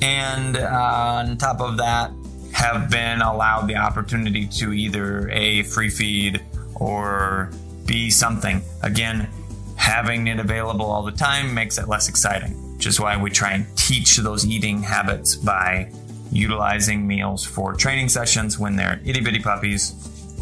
And 0.00 0.56
uh, 0.56 1.22
on 1.24 1.36
top 1.36 1.60
of 1.60 1.76
that, 1.78 2.10
have 2.52 2.90
been 2.90 3.22
allowed 3.22 3.66
the 3.66 3.76
opportunity 3.76 4.46
to 4.46 4.72
either 4.72 5.28
A, 5.30 5.62
free 5.62 5.88
feed 5.88 6.42
or 6.74 7.50
B, 7.86 8.10
something. 8.10 8.60
Again, 8.82 9.28
having 9.76 10.26
it 10.26 10.38
available 10.38 10.86
all 10.86 11.02
the 11.02 11.12
time 11.12 11.54
makes 11.54 11.78
it 11.78 11.88
less 11.88 12.08
exciting, 12.08 12.50
which 12.74 12.86
is 12.86 13.00
why 13.00 13.16
we 13.16 13.30
try 13.30 13.52
and 13.52 13.66
teach 13.76 14.16
those 14.16 14.44
eating 14.44 14.82
habits 14.82 15.36
by 15.36 15.90
utilizing 16.32 17.06
meals 17.06 17.44
for 17.44 17.74
training 17.74 18.08
sessions 18.08 18.58
when 18.58 18.76
they're 18.76 19.00
itty 19.04 19.20
bitty 19.20 19.38
puppies. 19.40 19.94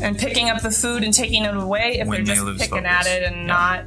and 0.02 0.16
picking 0.18 0.48
up 0.48 0.62
the 0.62 0.70
food 0.70 1.04
and 1.04 1.12
taking 1.12 1.44
it 1.44 1.54
away 1.54 1.98
if 2.00 2.08
When 2.08 2.24
they're 2.24 2.34
just 2.36 2.46
lose 2.46 2.58
picking 2.58 2.84
focus. 2.84 3.06
at 3.06 3.06
it 3.06 3.22
and 3.24 3.36
Yeah. 3.36 3.46
not 3.46 3.84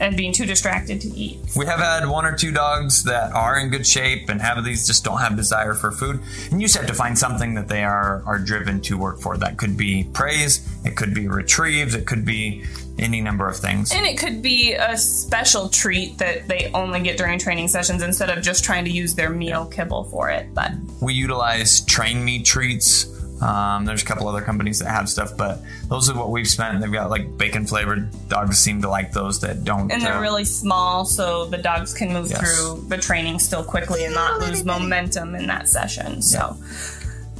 and 0.00 0.16
being 0.16 0.32
too 0.32 0.44
distracted 0.44 1.00
to 1.02 1.08
eat. 1.16 1.38
We 1.54 1.66
have 1.66 1.78
had 1.78 2.08
one 2.08 2.24
or 2.26 2.32
two 2.36 2.50
dogs 2.50 3.04
that 3.04 3.32
are 3.32 3.56
in 3.60 3.68
good 3.68 3.86
shape 3.86 4.28
and 4.28 4.42
have 4.42 4.64
these 4.64 4.84
just 4.88 5.04
don't 5.04 5.18
have 5.20 5.36
desire 5.36 5.72
for 5.74 5.92
food. 5.92 6.18
And 6.50 6.60
you 6.60 6.66
just 6.66 6.76
have 6.76 6.88
to 6.88 6.94
find 6.94 7.16
something 7.16 7.54
that 7.54 7.68
they 7.68 7.84
are 7.84 8.24
are 8.26 8.40
driven 8.40 8.80
to 8.80 8.98
work 8.98 9.20
for. 9.20 9.36
That 9.36 9.56
could 9.56 9.76
be 9.76 10.08
praise, 10.12 10.68
it 10.84 10.96
could 10.96 11.14
be 11.14 11.28
retrieves, 11.28 11.94
it 11.94 12.06
could 12.06 12.24
be 12.24 12.64
any 12.98 13.20
number 13.20 13.48
of 13.48 13.56
things. 13.56 13.92
And 13.92 14.06
it 14.06 14.18
could 14.18 14.40
be 14.42 14.74
a 14.74 14.96
special 14.96 15.68
treat 15.68 16.18
that 16.18 16.46
they 16.48 16.70
only 16.74 17.00
get 17.02 17.16
during 17.18 17.38
training 17.38 17.68
sessions 17.68 18.02
instead 18.02 18.30
of 18.30 18.42
just 18.42 18.62
trying 18.64 18.84
to 18.84 18.90
use 18.90 19.14
their 19.14 19.30
meal 19.30 19.66
kibble 19.66 20.04
for 20.04 20.30
it. 20.30 20.54
But 20.54 20.72
We 21.00 21.14
utilize 21.14 21.80
train 21.82 22.24
me 22.24 22.42
treats. 22.42 23.10
Um, 23.42 23.84
there's 23.84 24.02
a 24.02 24.06
couple 24.06 24.28
other 24.28 24.40
companies 24.40 24.78
that 24.78 24.88
have 24.88 25.08
stuff, 25.08 25.36
but 25.36 25.60
those 25.88 26.08
are 26.08 26.16
what 26.16 26.30
we've 26.30 26.46
spent. 26.48 26.80
They've 26.80 26.90
got 26.90 27.10
like 27.10 27.36
bacon 27.36 27.66
flavored. 27.66 28.08
Dogs 28.28 28.58
seem 28.58 28.80
to 28.82 28.88
like 28.88 29.12
those 29.12 29.40
that 29.40 29.64
don't. 29.64 29.90
and 29.90 30.00
they're 30.00 30.14
uh, 30.14 30.20
really 30.20 30.44
small, 30.44 31.04
so 31.04 31.44
the 31.46 31.58
dogs 31.58 31.92
can 31.92 32.12
move 32.12 32.30
Yes. 32.30 32.38
through 32.40 32.84
the 32.88 32.96
training 32.96 33.40
still 33.40 33.64
quickly 33.64 34.04
and 34.04 34.14
not 34.14 34.40
lose 34.40 34.64
momentum 34.64 35.34
in 35.34 35.48
that 35.48 35.68
session. 35.68 36.22
So 36.22 36.56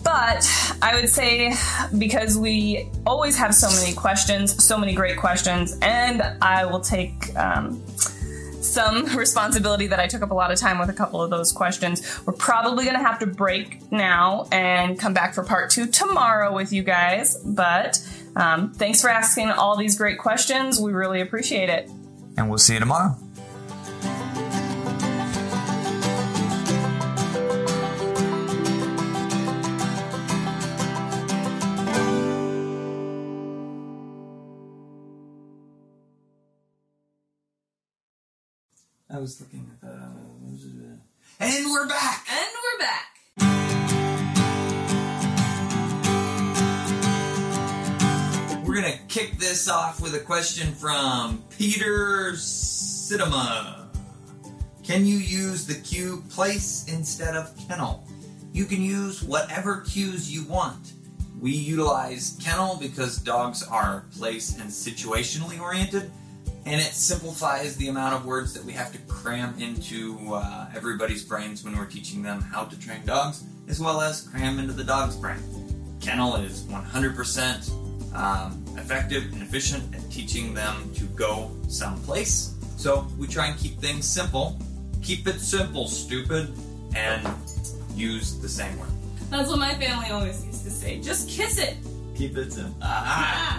But 0.04 0.46
I 0.82 0.94
would 0.94 1.08
say 1.08 1.54
because 1.98 2.38
we 2.38 2.88
always 3.06 3.36
have 3.38 3.54
so 3.54 3.70
many 3.70 3.94
questions, 3.94 4.62
so 4.62 4.78
many 4.78 4.94
great 4.94 5.16
questions, 5.16 5.76
and 5.80 6.22
I 6.42 6.66
will 6.66 6.80
take 6.80 7.34
um, 7.36 7.82
some 8.60 9.06
responsibility 9.16 9.86
that 9.86 10.00
I 10.00 10.06
took 10.06 10.22
up 10.22 10.30
a 10.30 10.34
lot 10.34 10.52
of 10.52 10.58
time 10.58 10.78
with 10.78 10.90
a 10.90 10.92
couple 10.92 11.22
of 11.22 11.30
those 11.30 11.52
questions. 11.52 12.20
We're 12.26 12.34
probably 12.34 12.84
going 12.84 12.96
to 12.96 13.02
have 13.02 13.18
to 13.20 13.26
break 13.26 13.90
now 13.90 14.46
and 14.52 14.98
come 14.98 15.14
back 15.14 15.34
for 15.34 15.42
part 15.42 15.70
two 15.70 15.86
tomorrow 15.86 16.54
with 16.54 16.72
you 16.72 16.82
guys. 16.82 17.36
But 17.44 18.06
um, 18.36 18.72
thanks 18.72 19.00
for 19.00 19.08
asking 19.08 19.50
all 19.50 19.76
these 19.76 19.96
great 19.96 20.18
questions. 20.18 20.80
We 20.80 20.92
really 20.92 21.20
appreciate 21.20 21.68
it. 21.70 21.88
And 22.36 22.48
we'll 22.48 22.58
see 22.58 22.74
you 22.74 22.80
tomorrow. 22.80 23.16
I 39.14 39.18
was 39.18 39.40
looking 39.40 39.70
at 39.70 39.80
the. 39.80 39.94
And 41.38 41.66
we're 41.70 41.86
back! 41.86 42.26
And 42.28 42.48
we're 42.64 42.78
back. 42.80 43.10
We're 48.66 48.74
gonna 48.74 48.98
kick 49.06 49.38
this 49.38 49.68
off 49.68 50.00
with 50.00 50.16
a 50.16 50.18
question 50.18 50.74
from 50.74 51.44
Peter 51.56 52.34
Cinema. 52.34 53.88
Can 54.82 55.06
you 55.06 55.18
use 55.18 55.64
the 55.64 55.76
cue 55.76 56.24
place 56.30 56.86
instead 56.88 57.36
of 57.36 57.56
kennel? 57.68 58.04
You 58.52 58.64
can 58.64 58.82
use 58.82 59.22
whatever 59.22 59.82
cues 59.82 60.28
you 60.34 60.42
want. 60.48 60.94
We 61.40 61.52
utilize 61.52 62.36
kennel 62.42 62.78
because 62.80 63.18
dogs 63.18 63.62
are 63.62 64.06
place 64.18 64.58
and 64.58 64.68
situationally 64.68 65.60
oriented, 65.60 66.10
and 66.66 66.80
it 66.80 66.92
simplifies 66.92 67.76
the 67.76 67.88
amount 67.88 68.14
of 68.14 68.24
words 68.24 68.52
that 68.54 68.64
we 68.64 68.72
have 68.72 68.92
to 68.92 68.98
cram 69.08 69.54
into 69.60 70.18
uh, 70.34 70.66
everybody's 70.74 71.24
brains 71.24 71.62
when 71.64 71.76
we're 71.76 71.84
teaching 71.86 72.22
them 72.22 72.40
how 72.40 72.64
to 72.64 72.78
train 72.78 73.04
dogs, 73.04 73.44
as 73.68 73.80
well 73.80 74.00
as 74.00 74.22
cram 74.22 74.58
into 74.58 74.72
the 74.72 74.84
dog's 74.84 75.16
brain. 75.16 75.38
Kennel 76.00 76.36
is 76.36 76.62
100% 76.64 78.14
um, 78.14 78.64
effective 78.78 79.32
and 79.32 79.42
efficient 79.42 79.94
at 79.94 80.08
teaching 80.10 80.54
them 80.54 80.90
to 80.94 81.04
go 81.08 81.50
someplace. 81.68 82.54
So 82.76 83.06
we 83.18 83.26
try 83.26 83.48
and 83.48 83.58
keep 83.58 83.78
things 83.78 84.06
simple. 84.06 84.58
Keep 85.02 85.26
it 85.28 85.40
simple, 85.40 85.86
stupid, 85.88 86.52
and 86.94 87.26
use 87.94 88.38
the 88.40 88.48
same 88.48 88.78
word. 88.78 88.88
That's 89.30 89.48
what 89.48 89.58
my 89.58 89.74
family 89.74 90.10
always 90.10 90.44
used 90.44 90.64
to 90.64 90.70
say. 90.70 91.00
Just 91.00 91.28
kiss 91.28 91.58
it. 91.58 91.76
Keep 92.16 92.36
it 92.36 92.52
simple. 92.52 92.74
Ah, 92.82 93.04
Ah. 93.06 93.53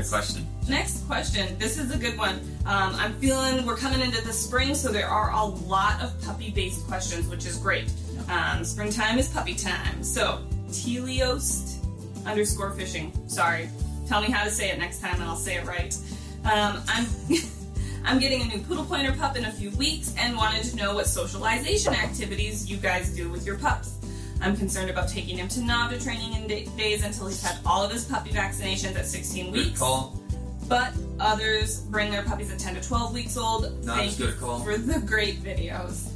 Good 0.00 0.08
question. 0.08 0.46
Next 0.68 1.06
question. 1.06 1.58
This 1.58 1.78
is 1.78 1.94
a 1.94 1.98
good 1.98 2.16
one. 2.16 2.36
Um, 2.66 2.94
I'm 2.94 3.14
feeling 3.14 3.64
we're 3.66 3.76
coming 3.76 4.00
into 4.00 4.24
the 4.24 4.32
spring, 4.32 4.74
so 4.74 4.90
there 4.90 5.08
are 5.08 5.30
a 5.30 5.44
lot 5.44 6.02
of 6.02 6.20
puppy 6.22 6.50
based 6.50 6.86
questions, 6.86 7.28
which 7.28 7.46
is 7.46 7.56
great. 7.56 7.90
Um, 8.28 8.64
springtime 8.64 9.18
is 9.18 9.28
puppy 9.28 9.54
time. 9.54 10.02
So, 10.02 10.42
Teliost 10.68 11.84
underscore 12.26 12.70
fishing. 12.72 13.12
Sorry. 13.28 13.68
Tell 14.08 14.20
me 14.20 14.30
how 14.30 14.44
to 14.44 14.50
say 14.50 14.70
it 14.70 14.78
next 14.78 15.00
time 15.00 15.14
and 15.14 15.24
I'll 15.24 15.36
say 15.36 15.56
it 15.56 15.66
right. 15.66 15.96
Um, 16.44 16.82
I'm. 16.88 17.06
I'm 18.06 18.18
getting 18.18 18.42
a 18.42 18.44
new 18.44 18.58
poodle 18.58 18.84
pointer 18.84 19.12
pup 19.12 19.34
in 19.34 19.46
a 19.46 19.50
few 19.50 19.70
weeks 19.70 20.14
and 20.18 20.36
wanted 20.36 20.62
to 20.64 20.76
know 20.76 20.94
what 20.94 21.06
socialization 21.06 21.94
activities 21.94 22.70
you 22.70 22.76
guys 22.76 23.08
do 23.16 23.30
with 23.30 23.46
your 23.46 23.56
pups. 23.56 23.94
I'm 24.40 24.56
concerned 24.56 24.90
about 24.90 25.08
taking 25.08 25.38
him 25.38 25.48
to 25.48 25.60
NAVHDA 25.60 26.02
training 26.02 26.32
in 26.34 26.46
da- 26.48 26.66
days 26.76 27.04
until 27.04 27.26
he's 27.28 27.42
had 27.42 27.58
all 27.64 27.82
of 27.82 27.90
his 27.90 28.04
puppy 28.04 28.30
vaccinations 28.30 28.96
at 28.96 29.06
16 29.06 29.46
Good 29.52 29.66
weeks. 29.66 29.78
call. 29.78 30.20
But 30.68 30.92
others 31.20 31.80
bring 31.80 32.10
their 32.10 32.22
puppies 32.22 32.50
at 32.50 32.58
10 32.58 32.74
to 32.74 32.80
12 32.82 33.12
weeks 33.14 33.36
old. 33.36 33.84
Not 33.84 33.98
Thank 33.98 34.18
good 34.18 34.34
you 34.34 34.40
call. 34.40 34.60
for 34.60 34.76
the 34.76 34.98
great 35.00 35.42
videos. 35.42 36.08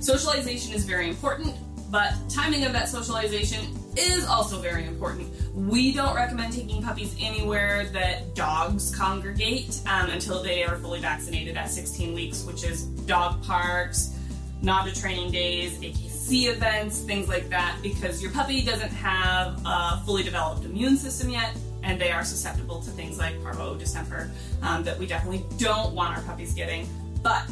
Socialization 0.00 0.74
is 0.74 0.84
very 0.84 1.08
important, 1.08 1.54
but 1.90 2.12
timing 2.28 2.64
of 2.64 2.72
that 2.72 2.88
socialization 2.88 3.60
is 3.96 4.26
also 4.26 4.60
very 4.60 4.84
important. 4.84 5.28
We 5.54 5.92
don't 5.92 6.14
recommend 6.14 6.52
taking 6.52 6.82
puppies 6.82 7.16
anywhere 7.18 7.86
that 7.86 8.34
dogs 8.34 8.94
congregate 8.94 9.80
um, 9.86 10.08
until 10.10 10.42
they 10.42 10.62
are 10.64 10.76
fully 10.76 11.00
vaccinated 11.00 11.56
at 11.56 11.70
16 11.70 12.14
weeks, 12.14 12.44
which 12.44 12.62
is 12.64 12.84
dog 12.84 13.42
parks, 13.42 14.14
NAVHDA 14.62 15.00
training 15.00 15.32
days, 15.32 15.82
AKC 16.28 16.46
events, 16.54 17.00
things 17.00 17.28
like 17.28 17.48
that, 17.48 17.78
because 17.82 18.22
your 18.22 18.30
puppy 18.32 18.62
doesn't 18.62 18.90
have 18.92 19.60
a 19.64 20.02
fully 20.04 20.22
developed 20.22 20.64
immune 20.64 20.96
system 20.96 21.30
yet, 21.30 21.56
and 21.82 22.00
they 22.00 22.10
are 22.10 22.24
susceptible 22.24 22.80
to 22.82 22.90
things 22.90 23.18
like 23.18 23.40
parvo, 23.42 23.76
distemper, 23.76 24.30
um, 24.62 24.82
that 24.84 24.98
we 24.98 25.06
definitely 25.06 25.44
don't 25.58 25.94
want 25.94 26.16
our 26.16 26.22
puppies 26.24 26.52
getting. 26.54 26.86
But 27.22 27.44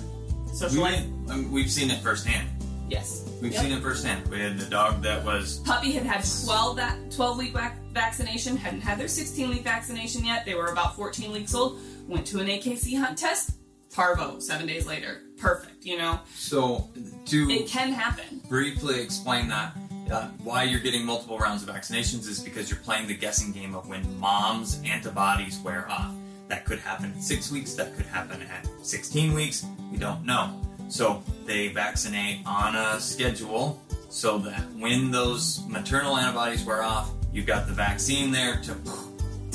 socialize, 0.52 1.04
We, 1.26 1.32
um, 1.32 1.50
we've 1.52 1.70
seen 1.70 1.90
it 1.90 2.00
firsthand. 2.02 2.48
yes, 2.88 3.22
We've 3.42 3.52
Yep. 3.52 3.62
seen 3.64 3.72
it 3.72 3.82
firsthand. 3.82 4.26
We 4.28 4.40
had 4.40 4.58
the 4.58 4.64
dog 4.64 5.02
that 5.02 5.22
was 5.22 5.58
puppy 5.58 5.92
had 5.92 6.04
had 6.06 6.24
12 6.46 6.76
that 6.76 6.96
12 7.10 7.36
week 7.36 7.52
vac- 7.52 7.76
vaccination, 7.92 8.56
hadn't 8.56 8.80
had 8.80 8.98
their 8.98 9.08
16 9.08 9.50
week 9.50 9.62
vaccination 9.62 10.24
yet. 10.24 10.46
They 10.46 10.54
were 10.54 10.68
about 10.68 10.96
14 10.96 11.32
weeks 11.32 11.54
old. 11.54 11.78
Went 12.08 12.26
to 12.28 12.38
an 12.40 12.46
AKC 12.48 12.94
hunt 12.98 13.18
test, 13.18 13.50
parvo. 13.96 14.38
Seven 14.38 14.66
days 14.66 14.86
later, 14.86 15.22
perfect. 15.38 15.84
You 15.84 15.96
know, 15.96 16.20
so 16.34 16.88
to 17.26 17.50
it 17.50 17.66
can 17.66 17.90
happen. 17.92 18.42
briefly 18.48 19.00
explain 19.00 19.48
that. 19.48 19.76
Uh, 20.12 20.28
why 20.44 20.62
you're 20.62 20.80
getting 20.80 21.04
multiple 21.04 21.36
rounds 21.38 21.64
of 21.64 21.74
vaccinations 21.74 22.28
is 22.28 22.38
because 22.38 22.70
you're 22.70 22.78
playing 22.80 23.08
the 23.08 23.16
guessing 23.16 23.50
game 23.50 23.74
of 23.74 23.88
when 23.88 24.20
mom's 24.20 24.80
antibodies 24.84 25.58
wear 25.60 25.90
off. 25.90 26.14
That 26.46 26.64
could 26.64 26.78
happen 26.78 27.12
at 27.16 27.22
six 27.22 27.50
weeks, 27.50 27.74
that 27.74 27.96
could 27.96 28.06
happen 28.06 28.40
at 28.42 28.68
16 28.86 29.34
weeks, 29.34 29.66
we 29.90 29.98
don't 29.98 30.24
know. 30.24 30.60
So 30.88 31.24
they 31.44 31.68
vaccinate 31.68 32.46
on 32.46 32.76
a 32.76 33.00
schedule 33.00 33.82
so 34.08 34.38
that 34.38 34.62
when 34.78 35.10
those 35.10 35.66
maternal 35.66 36.16
antibodies 36.16 36.64
wear 36.64 36.84
off, 36.84 37.10
you've 37.32 37.46
got 37.46 37.66
the 37.66 37.72
vaccine 37.72 38.30
there 38.30 38.60
to 38.62 38.76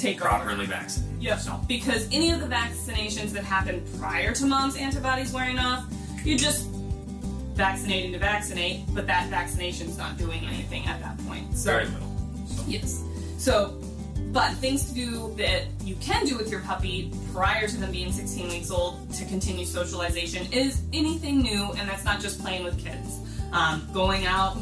Take 0.02 0.18
properly 0.18 0.66
vaccinate. 0.66 1.22
Yep. 1.22 1.40
So 1.40 1.62
Because 1.68 2.08
any 2.12 2.32
of 2.32 2.40
the 2.40 2.48
vaccinations 2.48 3.30
that 3.34 3.44
happen 3.44 3.84
prior 4.00 4.34
to 4.34 4.46
mom's 4.48 4.76
antibodies 4.76 5.32
wearing 5.32 5.60
off, 5.60 5.86
you're 6.26 6.40
just 6.40 6.68
vaccinating 7.54 8.12
to 8.14 8.18
vaccinate, 8.18 8.82
but 8.96 9.06
that 9.06 9.30
vaccination's 9.30 10.00
not 10.00 10.18
doing 10.18 10.44
anything 10.48 10.88
at 10.88 11.00
that 11.02 11.20
point. 11.28 11.56
So 11.56 11.72
very 11.72 11.86
little. 11.86 12.08
So, 12.48 12.64
Yes. 12.68 13.04
So, 13.38 13.80
but 14.32 14.54
things 14.54 14.90
to 14.90 14.96
do 14.96 15.36
that 15.38 15.66
you 15.84 15.94
can 15.98 16.26
do 16.26 16.36
with 16.36 16.50
your 16.50 16.62
puppy 16.62 17.12
prior 17.32 17.68
to 17.68 17.78
them 17.78 17.92
being 17.92 18.12
16 18.12 18.48
weeks 18.48 18.72
old 18.72 19.12
to 19.14 19.26
continue 19.26 19.66
socialization 19.66 20.52
is 20.52 20.82
anything 20.94 21.44
new, 21.44 21.74
and 21.78 21.88
that's 21.88 22.06
not 22.06 22.20
just 22.20 22.42
playing 22.42 22.64
with 22.64 22.84
kids. 22.84 23.20
Um, 23.52 23.88
going 23.94 24.26
out. 24.26 24.58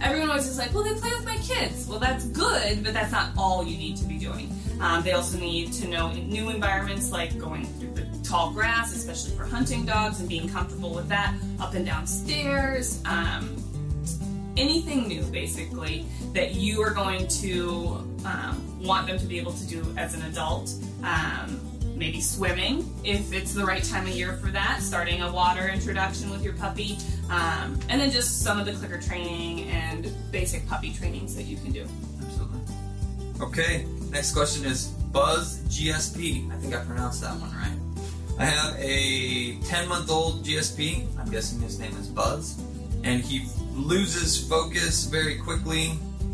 Everyone 0.00 0.30
always 0.30 0.46
is 0.46 0.58
like, 0.58 0.72
well, 0.72 0.84
they 0.84 0.94
play 0.94 1.10
with 1.10 1.24
my 1.24 1.38
kids. 1.38 1.88
Well, 1.88 1.98
that's 1.98 2.24
good, 2.26 2.84
but 2.84 2.94
that's 2.94 3.10
not 3.10 3.32
all 3.36 3.64
you 3.64 3.76
need 3.76 3.96
to 3.96 4.04
be 4.04 4.16
doing. 4.16 4.54
Um, 4.80 5.02
they 5.02 5.12
also 5.12 5.38
need 5.38 5.72
to 5.74 5.88
know 5.88 6.10
new 6.12 6.48
environments 6.48 7.12
like 7.12 7.38
going 7.38 7.66
through 7.66 7.92
the 7.92 8.06
tall 8.24 8.52
grass, 8.52 8.94
especially 8.94 9.36
for 9.36 9.44
hunting 9.44 9.84
dogs, 9.84 10.20
and 10.20 10.28
being 10.28 10.48
comfortable 10.48 10.94
with 10.94 11.08
that, 11.08 11.34
up 11.60 11.74
and 11.74 11.84
down 11.84 12.06
stairs. 12.06 13.02
Um, 13.04 13.56
anything 14.56 15.08
new 15.08 15.22
basically 15.24 16.04
that 16.32 16.54
you 16.54 16.82
are 16.82 16.90
going 16.90 17.26
to 17.28 18.06
um, 18.24 18.78
want 18.82 19.06
them 19.06 19.18
to 19.18 19.26
be 19.26 19.38
able 19.38 19.52
to 19.52 19.66
do 19.66 19.84
as 19.96 20.14
an 20.14 20.22
adult 20.22 20.72
um, 21.02 21.60
maybe 21.96 22.20
swimming 22.20 22.92
if 23.04 23.32
it's 23.32 23.54
the 23.54 23.64
right 23.64 23.84
time 23.84 24.06
of 24.06 24.12
year 24.12 24.34
for 24.34 24.48
that 24.48 24.80
starting 24.82 25.22
a 25.22 25.32
water 25.32 25.68
introduction 25.68 26.30
with 26.30 26.42
your 26.42 26.52
puppy 26.54 26.98
um, 27.30 27.78
and 27.88 28.00
then 28.00 28.10
just 28.10 28.42
some 28.42 28.58
of 28.58 28.66
the 28.66 28.72
clicker 28.72 29.00
training 29.00 29.68
and 29.70 30.12
basic 30.30 30.66
puppy 30.66 30.92
trainings 30.92 31.34
that 31.36 31.44
you 31.44 31.56
can 31.56 31.72
do 31.72 31.86
Absolutely. 32.20 32.79
Okay, 33.40 33.86
next 34.10 34.34
question 34.34 34.66
is 34.66 34.88
Buzz 35.12 35.60
GSP. 35.60 36.52
I 36.52 36.56
think 36.56 36.74
I 36.74 36.84
pronounced 36.84 37.22
that 37.22 37.34
one 37.40 37.50
right. 37.56 37.72
I 38.38 38.44
have 38.44 38.76
a 38.78 39.56
10 39.64 39.88
month 39.88 40.10
old 40.10 40.44
GSP. 40.44 41.06
I'm 41.18 41.30
guessing 41.30 41.58
his 41.60 41.78
name 41.78 41.96
is 41.96 42.06
Buzz. 42.06 42.60
And 43.02 43.22
he 43.24 43.46
loses 43.72 44.46
focus 44.46 45.06
very 45.06 45.36
quickly. 45.36 45.92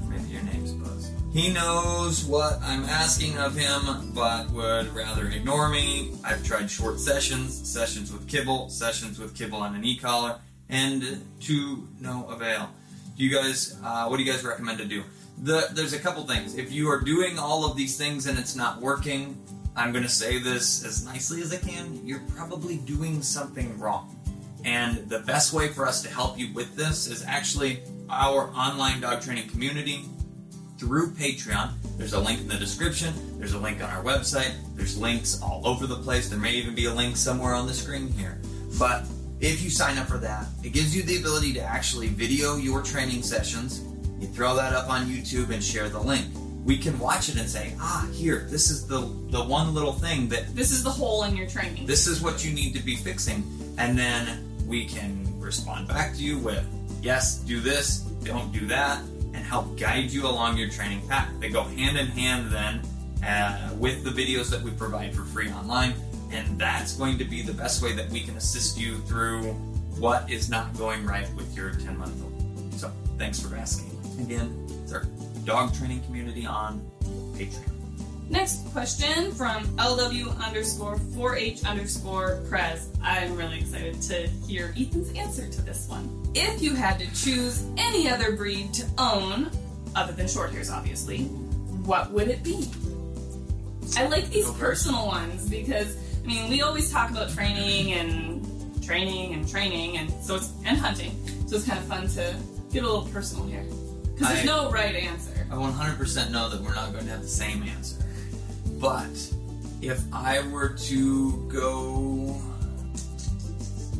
Maybe 0.08 0.30
your 0.30 0.42
name's 0.42 0.72
Buzz. 0.72 1.12
He 1.32 1.52
knows 1.52 2.24
what 2.24 2.58
I'm 2.60 2.82
asking 2.82 3.38
of 3.38 3.54
him, 3.54 4.12
but 4.12 4.50
would 4.50 4.92
rather 4.92 5.28
ignore 5.28 5.68
me. 5.68 6.12
I've 6.24 6.44
tried 6.44 6.68
short 6.68 6.98
sessions, 6.98 7.54
sessions 7.68 8.12
with 8.12 8.26
kibble, 8.26 8.68
sessions 8.68 9.20
with 9.20 9.32
kibble 9.32 9.58
on 9.58 9.76
an 9.76 9.84
e 9.84 9.96
collar, 9.96 10.40
and 10.68 11.24
to 11.42 11.86
no 12.00 12.26
avail. 12.28 12.68
Do 13.16 13.24
you 13.24 13.32
guys, 13.32 13.78
uh, 13.84 14.08
what 14.08 14.16
do 14.16 14.24
you 14.24 14.30
guys 14.30 14.44
recommend 14.44 14.78
to 14.78 14.84
do? 14.84 15.04
The, 15.42 15.68
there's 15.72 15.92
a 15.92 15.98
couple 15.98 16.24
things. 16.26 16.56
If 16.56 16.72
you 16.72 16.88
are 16.90 17.00
doing 17.00 17.38
all 17.38 17.64
of 17.64 17.76
these 17.76 17.96
things 17.96 18.26
and 18.26 18.38
it's 18.38 18.56
not 18.56 18.80
working, 18.80 19.36
I'm 19.76 19.92
going 19.92 20.04
to 20.04 20.08
say 20.08 20.38
this 20.38 20.84
as 20.84 21.04
nicely 21.04 21.42
as 21.42 21.52
I 21.52 21.58
can. 21.58 22.00
You're 22.06 22.22
probably 22.34 22.78
doing 22.78 23.22
something 23.22 23.78
wrong. 23.78 24.16
And 24.64 25.08
the 25.08 25.20
best 25.20 25.52
way 25.52 25.68
for 25.68 25.86
us 25.86 26.02
to 26.02 26.08
help 26.08 26.38
you 26.38 26.52
with 26.54 26.74
this 26.74 27.06
is 27.06 27.22
actually 27.24 27.82
our 28.08 28.50
online 28.54 29.00
dog 29.00 29.20
training 29.20 29.48
community. 29.48 30.06
through 30.78 31.10
Patreon. 31.12 31.72
There's 31.96 32.12
a 32.12 32.20
link 32.20 32.40
in 32.40 32.48
the 32.48 32.56
description. 32.56 33.14
There's 33.38 33.54
a 33.54 33.58
link 33.58 33.82
on 33.82 33.90
our 33.90 34.02
website. 34.02 34.52
There's 34.74 34.98
links 34.98 35.40
all 35.42 35.66
over 35.66 35.86
the 35.86 35.96
place. 35.96 36.28
There 36.28 36.38
may 36.38 36.52
even 36.52 36.74
be 36.74 36.86
a 36.86 36.92
link 36.92 37.16
somewhere 37.16 37.54
on 37.54 37.66
the 37.66 37.74
screen 37.74 38.08
here. 38.12 38.38
But 38.78 39.04
if 39.40 39.62
you 39.62 39.70
sign 39.70 39.98
up 39.98 40.06
for 40.06 40.18
that, 40.18 40.46
it 40.62 40.70
gives 40.70 40.94
you 40.94 41.02
the 41.02 41.18
ability 41.18 41.54
to 41.54 41.62
actually 41.62 42.08
video 42.08 42.56
your 42.56 42.82
training 42.82 43.22
sessions. 43.22 43.82
You 44.20 44.26
throw 44.28 44.56
that 44.56 44.72
up 44.72 44.88
on 44.88 45.06
YouTube 45.06 45.50
and 45.50 45.62
share 45.62 45.88
the 45.88 46.00
link. 46.00 46.26
We 46.64 46.76
can 46.78 46.98
watch 46.98 47.28
it 47.28 47.36
and 47.36 47.48
say, 47.48 47.74
ah, 47.80 48.08
here, 48.12 48.46
this 48.50 48.70
is 48.70 48.86
the 48.86 49.00
the 49.30 49.42
one 49.44 49.72
little 49.74 49.92
thing 49.92 50.28
that 50.30 50.54
This 50.54 50.72
is 50.72 50.82
the 50.82 50.90
hole 50.90 51.22
in 51.24 51.36
your 51.36 51.46
training. 51.46 51.86
this 51.86 52.06
is 52.06 52.20
what 52.20 52.44
you 52.44 52.52
need 52.52 52.74
to 52.74 52.82
be 52.82 52.96
fixing. 52.96 53.44
And 53.78 53.96
then 53.96 54.44
we 54.66 54.84
can 54.86 55.38
respond 55.38 55.86
back 55.86 56.14
to 56.14 56.22
you 56.22 56.38
with, 56.38 56.64
yes, 57.02 57.38
do 57.38 57.60
this, 57.60 57.98
don't 58.24 58.50
do 58.52 58.66
that, 58.66 58.98
and 59.34 59.36
help 59.36 59.78
guide 59.78 60.10
you 60.10 60.26
along 60.26 60.56
your 60.56 60.68
training 60.70 61.06
path. 61.06 61.30
They 61.38 61.50
go 61.50 61.62
hand 61.62 61.96
in 61.98 62.06
hand 62.06 62.50
then 62.50 62.80
uh, 63.24 63.70
with 63.78 64.02
the 64.02 64.10
videos 64.10 64.50
that 64.50 64.60
we 64.62 64.70
provide 64.72 65.14
for 65.14 65.22
free 65.22 65.50
online. 65.50 65.94
And 66.32 66.58
that's 66.58 66.96
going 66.96 67.18
to 67.18 67.24
be 67.24 67.42
the 67.42 67.52
best 67.52 67.80
way 67.82 67.92
that 67.92 68.08
we 68.10 68.20
can 68.20 68.36
assist 68.36 68.76
you 68.76 68.98
through 69.02 69.52
what 70.00 70.28
is 70.28 70.50
not 70.50 70.76
going 70.76 71.06
right 71.06 71.32
with 71.36 71.54
your 71.56 71.70
10 71.70 71.96
month 71.96 72.20
old. 72.24 72.74
So 72.74 72.90
thanks 73.18 73.38
for 73.40 73.54
asking. 73.54 73.95
Again, 74.18 74.66
it's 74.82 74.92
our 74.92 75.04
dog 75.44 75.74
training 75.74 76.02
community 76.04 76.46
on 76.46 76.80
Patreon. 77.34 77.76
Next 78.28 78.66
question 78.72 79.30
from 79.32 79.64
LW 79.76 80.36
underscore 80.44 80.96
4H 80.96 81.64
underscore 81.64 82.42
Prez. 82.48 82.88
I'm 83.00 83.36
really 83.36 83.60
excited 83.60 84.02
to 84.02 84.26
hear 84.48 84.74
Ethan's 84.76 85.16
answer 85.16 85.48
to 85.48 85.62
this 85.62 85.88
one. 85.88 86.24
If 86.34 86.60
you 86.60 86.74
had 86.74 86.98
to 86.98 87.06
choose 87.14 87.64
any 87.76 88.08
other 88.08 88.32
breed 88.32 88.74
to 88.74 88.86
own, 88.98 89.50
other 89.94 90.12
than 90.12 90.26
short 90.26 90.50
hairs 90.50 90.70
obviously, 90.70 91.24
what 91.84 92.10
would 92.10 92.28
it 92.28 92.42
be? 92.42 92.68
I 93.96 94.08
like 94.08 94.28
these 94.30 94.50
personal 94.52 95.06
ones 95.06 95.48
because, 95.48 95.96
I 96.24 96.26
mean, 96.26 96.50
we 96.50 96.62
always 96.62 96.90
talk 96.90 97.10
about 97.10 97.30
training 97.30 97.92
and 97.92 98.84
training 98.84 99.34
and 99.34 99.48
training 99.48 99.98
and 99.98 100.10
so 100.22 100.34
it's 100.34 100.52
and 100.64 100.76
hunting. 100.76 101.12
So 101.46 101.56
it's 101.56 101.66
kind 101.66 101.78
of 101.78 101.84
fun 101.84 102.08
to 102.08 102.36
get 102.72 102.82
a 102.82 102.86
little 102.86 103.08
personal 103.12 103.46
here. 103.46 103.64
Because 104.16 104.32
there's 104.32 104.46
no 104.46 104.70
right 104.70 104.94
answer. 104.94 105.46
I 105.50 105.54
100% 105.54 106.30
know 106.30 106.48
that 106.48 106.60
we're 106.62 106.74
not 106.74 106.92
going 106.92 107.04
to 107.04 107.10
have 107.10 107.22
the 107.22 107.28
same 107.28 107.62
answer. 107.64 108.02
But 108.78 109.10
if 109.82 110.02
I 110.12 110.46
were 110.48 110.70
to 110.70 111.48
go. 111.48 112.40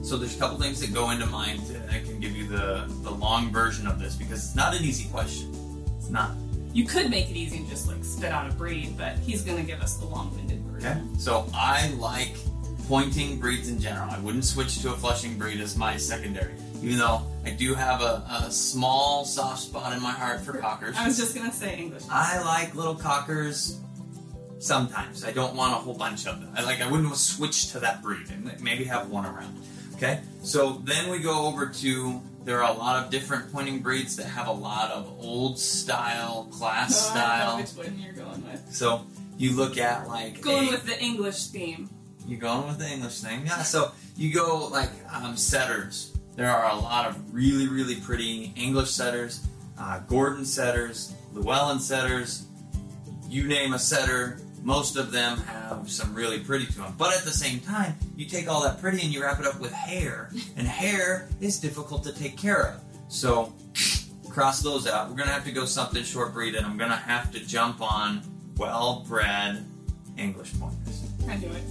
So 0.03 0.17
there's 0.17 0.37
a 0.37 0.39
couple 0.39 0.59
things 0.59 0.81
that 0.81 0.95
go 0.95 1.11
into 1.11 1.27
mind. 1.27 1.63
and 1.69 1.91
I 1.91 2.01
can 2.01 2.19
give 2.21 2.37
you 2.37 2.47
the, 2.47 2.85
the 3.03 3.11
long 3.11 3.51
version 3.53 3.87
of 3.87 3.99
this 3.99 4.15
because 4.15 4.45
it's 4.45 4.57
not 4.57 4.75
an 4.75 4.85
easy 4.85 5.09
question. 5.11 5.53
It's 5.99 6.11
not. 6.11 6.31
You 6.73 6.85
could 6.85 7.11
make 7.11 7.29
it 7.31 7.37
easy 7.37 7.59
and 7.59 7.69
just 7.69 7.89
like 7.89 8.05
spit 8.05 8.31
out 8.33 8.51
a 8.51 8.55
breed, 8.55 8.97
but 8.97 9.17
he's 9.19 9.43
gonna 9.43 9.63
give 9.63 9.81
us 9.81 9.97
the 9.97 10.07
long-winded 10.07 10.61
version. 10.61 10.91
Okay. 10.91 11.19
So 11.19 11.47
I 11.55 11.89
like 11.99 12.37
pointing 12.87 13.39
breeds 13.39 13.69
in 13.69 13.81
general. 13.81 14.11
I 14.11 14.19
wouldn't 14.21 14.45
switch 14.45 14.81
to 14.83 14.93
a 14.93 14.97
flushing 14.97 15.37
breed 15.37 15.61
as 15.61 15.77
my 15.77 15.97
secondary. 15.97 16.55
Even 16.83 16.99
though 16.99 17.23
I 17.45 17.51
do 17.51 17.75
have 17.75 18.01
a, 18.03 18.25
a 18.45 18.51
small 18.51 19.25
soft 19.25 19.63
spot 19.63 19.93
in 19.93 20.03
my 20.03 20.11
heart 20.13 20.41
for 20.41 20.57
cockers. 20.59 20.97
I 20.99 21.07
was 21.07 21.17
just 21.17 21.35
gonna 21.35 21.53
say 21.53 21.77
English. 21.77 22.03
I 22.11 22.41
like 22.43 22.75
little 22.75 22.95
cockers 22.95 23.81
sometimes. 24.59 25.25
I 25.25 25.33
don't 25.33 25.55
want 25.55 25.73
a 25.73 25.77
whole 25.77 25.95
bunch 25.95 26.27
of 26.27 26.41
them. 26.41 26.51
I 26.57 26.63
like 26.65 26.81
I 26.81 26.91
wouldn't 26.91 27.15
switch 27.17 27.73
to 27.73 27.81
that 27.81 28.03
breed 28.03 28.29
and 28.31 28.51
maybe 28.63 28.85
have 28.85 29.11
one 29.11 29.27
around. 29.27 29.63
Okay? 29.97 30.21
So 30.43 30.81
then 30.85 31.11
we 31.11 31.19
go 31.21 31.47
over 31.47 31.67
to 31.67 32.21
there 32.45 32.63
are 32.63 32.71
a 32.73 32.77
lot 32.77 33.03
of 33.05 33.11
different 33.11 33.53
pointing 33.53 33.81
breeds 33.81 34.17
that 34.17 34.27
have 34.27 34.47
a 34.47 34.53
lot 34.53 34.91
of 34.93 35.07
old 35.21 35.59
style, 35.59 36.49
class 36.53 37.11
Oh, 37.11 37.13
I 37.13 37.15
know 37.17 37.21
style. 37.21 37.57
which 37.59 37.71
one 37.89 37.99
you're 37.99 38.13
going 38.13 38.45
with. 38.47 38.73
So 38.73 39.05
you 39.37 39.55
look 39.57 39.79
at 39.79 40.07
like 40.09 40.41
Going 40.43 40.69
a- 40.69 40.71
with 40.71 40.87
the 40.87 41.01
English 41.03 41.47
theme. 41.49 41.91
you 42.27 42.37
going 42.37 42.67
with 42.69 42.79
the 42.79 42.89
English 42.89 43.21
thing? 43.21 43.43
Yeah. 43.47 43.63
So 43.63 43.93
you 44.17 44.33
go 44.33 44.69
like 44.69 44.91
um, 45.13 45.37
setters. 45.37 46.13
There 46.37 46.51
are 46.51 46.71
a 46.71 46.77
lot 46.77 47.07
of 47.07 47.35
really, 47.35 47.67
really 47.67 47.97
pretty 47.97 48.53
English 48.57 48.91
setters, 48.91 49.47
uh, 49.79 50.01
Gordon 50.01 50.45
setters, 50.45 51.15
Llewellin 51.33 51.81
setters. 51.81 52.45
You 53.29 53.49
name 53.49 53.73
a 53.73 53.79
setter, 53.79 54.39
most 54.63 54.97
of 54.97 55.13
them 55.13 55.39
have 55.39 55.91
some 55.91 56.15
really 56.15 56.41
pretty 56.41 56.67
to 56.67 56.73
them. 56.75 56.95
But 56.99 57.17
at 57.17 57.25
the 57.25 57.31
same 57.31 57.61
time, 57.61 57.97
you 58.17 58.27
take 58.27 58.49
all 58.49 58.63
that 58.65 58.81
pretty 58.81 59.01
and 59.03 59.13
you 59.15 59.23
wrap 59.23 59.41
it 59.41 59.47
up 59.47 59.59
with 59.61 59.73
hair, 59.73 60.31
and 60.57 60.67
hair 60.67 61.29
is 61.41 61.59
difficult 61.59 62.05
to 62.05 62.13
take 62.13 62.37
care 62.37 62.69
of. 62.69 62.81
So 63.09 63.55
cross 64.29 64.61
those 64.61 64.87
out. 64.87 65.09
We're 65.09 65.17
gonna 65.17 65.31
have 65.31 65.45
to 65.45 65.53
go 65.53 65.65
something 65.65 66.03
short 66.03 66.35
breed, 66.35 66.55
and 66.55 66.67
I'm 66.67 66.77
gonna 66.77 66.97
have 66.97 67.33
to 67.33 67.41
jump 67.41 67.81
on 67.81 68.23
well-bred 68.59 69.65
English 70.19 70.53
pointers. 70.59 71.03
I 71.29 71.37
do 71.37 71.47
it. 71.47 71.63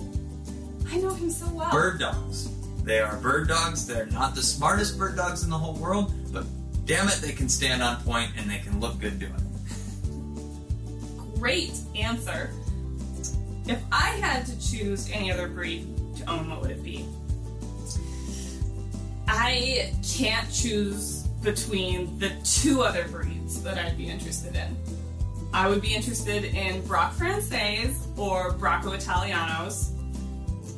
I 0.92 0.98
know 0.98 1.14
him 1.14 1.30
so 1.30 1.48
well. 1.54 1.72
Bird 1.72 2.00
dogs. 2.00 2.50
They 2.86 3.00
are 3.00 3.18
bird 3.18 3.48
dogs. 3.48 3.88
They're 3.88 4.06
not 4.06 4.36
the 4.36 4.44
smartest 4.44 5.00
bird 5.00 5.18
dogs 5.18 5.44
in 5.44 5.50
the 5.50 5.58
whole 5.58 5.74
world, 5.74 6.14
but 6.32 6.46
damn 6.86 7.08
it, 7.08 7.16
they 7.16 7.32
can 7.32 7.50
stand 7.50 7.82
on 7.82 8.00
point 8.04 8.30
and 8.38 8.48
they 8.48 8.60
can 8.60 8.80
look 8.80 9.00
good 9.00 9.18
doing 9.20 9.34
it. 9.34 9.42
Great 11.40 11.74
answer. 11.96 12.52
If 13.68 13.82
I 13.92 14.10
had 14.22 14.46
to 14.46 14.60
choose 14.62 15.10
any 15.12 15.32
other 15.32 15.48
breed 15.48 15.88
to 16.18 16.30
own, 16.30 16.48
what 16.48 16.62
would 16.62 16.70
it 16.70 16.84
be? 16.84 17.08
I 19.28 19.92
can't 20.08 20.54
choose 20.54 21.24
between 21.42 22.20
the 22.20 22.32
two 22.44 22.84
other 22.84 23.08
breeds 23.08 23.64
that 23.64 23.80
I'd 23.80 23.98
be 23.98 24.08
interested 24.08 24.56
in. 24.56 24.78
I 25.54 25.68
would 25.68 25.82
be 25.82 25.96
interested 25.96 26.44
in 26.44 26.84
Braque 26.84 27.14
Francais 27.14 27.96
or 28.16 28.54
Bracco 28.54 28.96
Italianos 28.96 29.90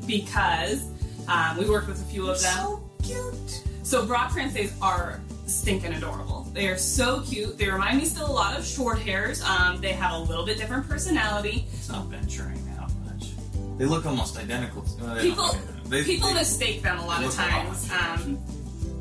because 0.07 0.85
um, 1.27 1.57
we 1.57 1.69
worked 1.69 1.87
with 1.87 2.01
a 2.01 2.05
few 2.05 2.29
of 2.29 2.41
them. 2.41 2.53
So 2.57 2.89
cute. 3.03 3.63
So 3.83 4.05
Braque 4.05 4.31
Francais 4.31 4.71
are 4.81 5.19
stinking 5.45 5.93
adorable. 5.93 6.45
They 6.53 6.67
are 6.67 6.77
so 6.77 7.21
cute. 7.21 7.57
They 7.57 7.69
remind 7.69 7.97
me 7.99 8.05
still 8.05 8.29
a 8.29 8.31
lot 8.31 8.57
of 8.57 8.65
short 8.65 8.99
hairs. 8.99 9.41
Um, 9.43 9.79
they 9.79 9.93
have 9.93 10.11
a 10.13 10.19
little 10.19 10.45
bit 10.45 10.57
different 10.57 10.87
personality. 10.89 11.65
It's 11.73 11.87
not 11.89 12.05
venturing 12.07 12.61
out 12.79 12.91
much. 13.05 13.29
They 13.77 13.85
look 13.85 14.05
almost 14.05 14.37
identical. 14.37 14.81
to- 14.81 15.05
uh, 15.05 15.21
People 15.21 15.55
they- 15.87 16.03
people 16.03 16.27
they- 16.29 16.33
mistake 16.35 16.81
them 16.81 16.99
a 16.99 17.05
lot 17.05 17.19
of 17.23 17.27
look 17.27 17.37
lot 17.37 17.49
times 17.49 17.89
um, 17.91 18.37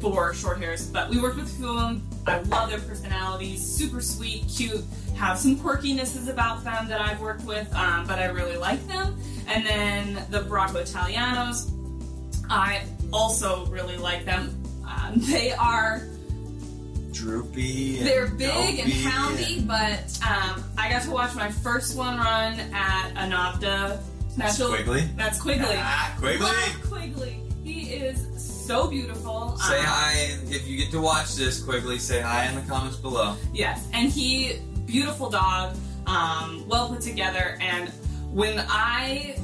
for 0.01 0.33
short 0.35 0.59
hairs. 0.59 0.87
But 0.87 1.11
we 1.11 1.21
worked 1.21 1.37
with 1.37 1.47
a 1.47 1.57
few 1.57 1.69
of 1.69 1.77
them. 1.81 2.09
I 2.29 2.39
love 2.43 2.71
their 2.71 2.79
personalities. 2.81 3.61
Super 3.65 4.01
sweet, 4.01 4.45
cute. 4.49 4.85
Have 5.17 5.39
some 5.39 5.57
quirkinesses 5.57 6.29
about 6.29 6.63
them 6.63 6.87
that 6.89 7.01
I've 7.01 7.21
worked 7.21 7.45
with, 7.45 7.75
um, 7.75 8.07
but 8.07 8.19
I 8.21 8.27
really 8.27 8.57
like 8.57 8.87
them. 8.87 9.19
And 9.49 9.65
then 9.67 10.27
the 10.31 10.41
Bracco 10.43 10.75
Italianos, 10.83 11.71
I 12.51 12.83
also 13.13 13.67
really 13.67 13.97
like 13.97 14.25
them. 14.25 14.63
Um, 14.87 15.15
they 15.17 15.53
are 15.53 16.07
droopy. 17.13 17.99
They're 18.01 18.29
big 18.29 18.79
and 18.81 18.93
poundy, 18.93 19.67
but 19.67 20.19
um, 20.29 20.63
I 20.79 20.91
got 20.91 21.03
to 21.03 21.11
watch 21.11 21.35
my 21.35 21.51
first 21.51 21.97
one 21.97 22.19
run 22.19 22.61
at 22.73 23.15
Anavda 23.15 24.01
That's. 24.37 24.63
Quigley. 24.63 25.03
That's 25.17 25.41
Quigley. 25.41 25.77
Ah, 25.77 26.15
Quigley. 26.19 26.45
Love 26.45 26.83
Quigley. 26.91 27.43
He 27.65 27.95
is 27.95 28.27
so 28.37 28.87
beautiful. 28.89 29.57
Say 29.59 29.79
Um, 29.79 29.85
hi 29.85 30.13
if 30.49 30.69
you 30.69 30.77
get 30.77 30.91
to 30.93 31.01
watch 31.01 31.35
this. 31.35 31.63
Quigley, 31.63 31.99
say 31.99 32.21
hi 32.21 32.47
in 32.47 32.55
the 32.55 32.61
comments 32.63 32.97
below. 32.97 33.37
Yes, 33.53 33.87
and 33.93 34.11
he 34.11 34.61
beautiful 34.87 35.29
dog, 35.29 35.75
um, 36.07 36.65
well 36.69 36.89
put 36.89 37.01
together. 37.01 37.59
And 37.61 37.89
when 38.31 38.65
I 38.69 39.37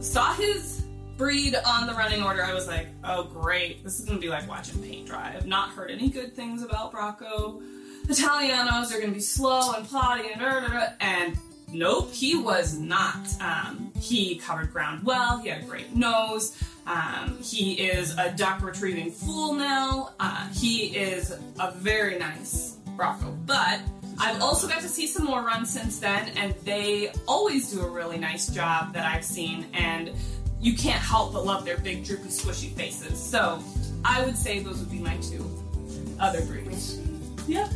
saw 0.00 0.32
his 0.34 0.75
breed 1.16 1.56
on 1.66 1.86
the 1.86 1.94
running 1.94 2.22
order, 2.22 2.44
I 2.44 2.52
was 2.52 2.66
like, 2.66 2.88
oh 3.04 3.24
great, 3.24 3.82
this 3.84 3.98
is 3.98 4.06
gonna 4.06 4.20
be 4.20 4.28
like 4.28 4.48
watching 4.48 4.82
paint 4.82 5.06
dry. 5.06 5.34
I've 5.36 5.46
not 5.46 5.70
heard 5.70 5.90
any 5.90 6.08
good 6.08 6.34
things 6.34 6.62
about 6.62 6.92
Bracco. 6.92 7.62
Italianos 8.06 8.94
are 8.94 9.00
gonna 9.00 9.12
be 9.12 9.20
slow 9.20 9.72
and 9.72 9.86
plotty 9.86 10.30
and 10.32 10.40
da, 10.40 10.60
da, 10.60 10.68
da, 10.68 10.86
and 11.00 11.36
nope, 11.72 12.12
he 12.12 12.36
was 12.36 12.78
not. 12.78 13.26
Um, 13.40 13.92
he 14.00 14.36
covered 14.36 14.72
ground 14.72 15.04
well. 15.04 15.38
He 15.38 15.48
had 15.48 15.62
a 15.62 15.66
great 15.66 15.94
nose. 15.94 16.62
Um, 16.86 17.38
he 17.42 17.74
is 17.74 18.16
a 18.16 18.32
duck 18.32 18.62
retrieving 18.62 19.10
fool 19.10 19.54
now. 19.54 20.12
Uh, 20.20 20.48
he 20.50 20.96
is 20.96 21.32
a 21.58 21.72
very 21.72 22.18
nice 22.18 22.76
Bracco, 22.96 23.36
but 23.44 23.80
I've 24.18 24.40
also 24.40 24.66
got 24.68 24.80
to 24.80 24.88
see 24.88 25.06
some 25.06 25.26
more 25.26 25.42
runs 25.42 25.70
since 25.70 25.98
then, 25.98 26.30
and 26.36 26.54
they 26.64 27.12
always 27.28 27.70
do 27.70 27.82
a 27.82 27.88
really 27.88 28.18
nice 28.18 28.48
job 28.48 28.94
that 28.94 29.04
I've 29.04 29.24
seen, 29.24 29.66
and 29.74 30.10
you 30.60 30.74
can't 30.74 31.02
help 31.02 31.32
but 31.32 31.44
love 31.44 31.64
their 31.64 31.78
big, 31.78 32.04
droopy, 32.04 32.28
squishy 32.28 32.72
faces. 32.72 33.22
So 33.22 33.62
I 34.04 34.24
would 34.24 34.36
say 34.36 34.60
those 34.60 34.78
would 34.78 34.90
be 34.90 34.98
my 34.98 35.16
two 35.18 35.44
other 36.18 36.44
breeds. 36.44 36.98
Yep. 37.46 37.68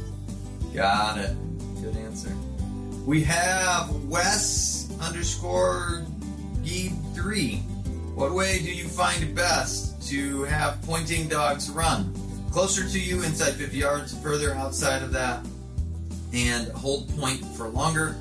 Got 0.75 1.19
it. 1.19 1.37
Good 1.83 1.97
answer. 1.97 2.35
We 3.07 3.23
have 3.25 3.91
Wes 4.05 4.91
underscore 5.01 6.05
Geeb 6.63 6.93
three. 7.15 7.57
What 8.15 8.33
way 8.33 8.59
do 8.59 8.73
you 8.73 8.89
find 8.89 9.23
it 9.23 9.35
best 9.35 10.09
to 10.11 10.43
have 10.45 10.81
pointing 10.83 11.29
dogs 11.29 11.71
run? 11.71 12.15
Closer 12.51 12.89
to 12.89 13.01
you, 13.01 13.23
inside 13.23 13.53
50 13.55 13.77
yards, 13.77 14.19
further 14.23 14.55
outside 14.55 15.03
of 15.03 15.13
that? 15.13 15.45
and 16.33 16.69
hold 16.69 17.09
point 17.19 17.45
for 17.57 17.69
longer. 17.69 18.17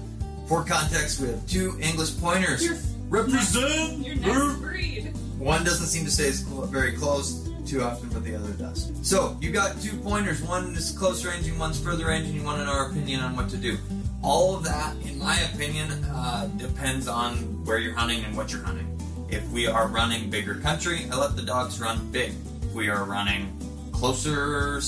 For 0.47 0.63
context, 0.63 1.19
we 1.19 1.27
have 1.27 1.45
two 1.47 1.77
English 1.79 2.17
pointers. 2.19 2.65
Your- 2.65 2.77
Represent! 3.09 4.05
Your 4.05 4.15
next 4.15 4.59
breed. 4.59 5.13
One 5.39 5.63
doesn't 5.63 5.87
seem 5.87 6.05
to 6.05 6.11
stay 6.11 6.29
as 6.29 6.45
cl- 6.45 6.61
very 6.67 6.93
close 6.93 7.49
too 7.65 7.81
often, 7.81 8.09
but 8.09 8.23
the 8.23 8.35
other 8.35 8.51
does. 8.53 8.91
So 9.01 9.37
you 9.41 9.51
got 9.51 9.79
two 9.81 9.97
pointers. 9.97 10.41
One 10.41 10.75
is 10.75 10.91
close 10.91 11.25
ranging, 11.25 11.57
one's 11.57 11.79
further 11.79 12.07
ranging. 12.07 12.35
You 12.35 12.43
want 12.43 12.59
to 12.59 12.65
know 12.65 12.71
our 12.71 12.89
opinion 12.89 13.21
on 13.21 13.35
what 13.35 13.49
to 13.49 13.57
do. 13.57 13.77
All 14.21 14.55
of 14.55 14.63
that, 14.65 14.95
in 15.05 15.17
my 15.17 15.39
opinion, 15.53 15.91
uh, 16.05 16.47
depends 16.57 17.07
on 17.07 17.35
where 17.65 17.79
you're 17.79 17.95
hunting 17.95 18.23
and 18.25 18.35
what 18.35 18.51
you're 18.51 18.63
hunting. 18.63 18.85
If 19.29 19.47
we 19.51 19.67
are 19.67 19.87
running 19.87 20.29
bigger 20.29 20.55
country, 20.55 21.07
I 21.11 21.15
let 21.15 21.35
the 21.35 21.43
dogs 21.43 21.79
run 21.79 22.11
big. 22.11 22.33
If 22.63 22.73
we 22.73 22.89
are 22.89 23.05
running 23.05 23.55
closer, 23.91 24.81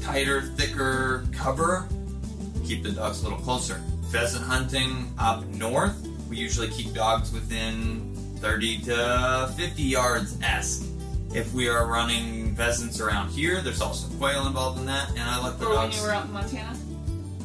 tighter, 0.00 0.42
thicker 0.42 1.26
cover, 1.32 1.88
keep 2.64 2.82
the 2.82 2.92
dogs 2.92 3.20
a 3.20 3.24
little 3.24 3.38
closer. 3.38 3.82
Pheasant 4.10 4.44
hunting 4.44 5.12
up 5.18 5.44
north, 5.46 5.96
we 6.28 6.36
usually 6.36 6.68
keep 6.68 6.92
dogs 6.94 7.32
within 7.32 8.14
30 8.40 8.78
to 8.82 9.52
50 9.56 9.82
yards 9.82 10.38
esque. 10.42 10.84
If 11.34 11.52
we 11.52 11.68
are 11.68 11.86
running 11.86 12.54
pheasants 12.54 13.00
around 13.00 13.30
here, 13.30 13.60
there's 13.60 13.80
also 13.80 14.08
quail 14.16 14.46
involved 14.46 14.78
in 14.78 14.86
that, 14.86 15.10
and 15.10 15.20
I 15.20 15.42
let 15.42 15.58
the 15.58 15.66
Or 15.66 15.70
when 15.70 15.78
dogs. 15.78 15.96
you 15.98 16.02
were 16.04 16.12
out 16.12 16.26
in 16.26 16.32
Montana. 16.32 16.76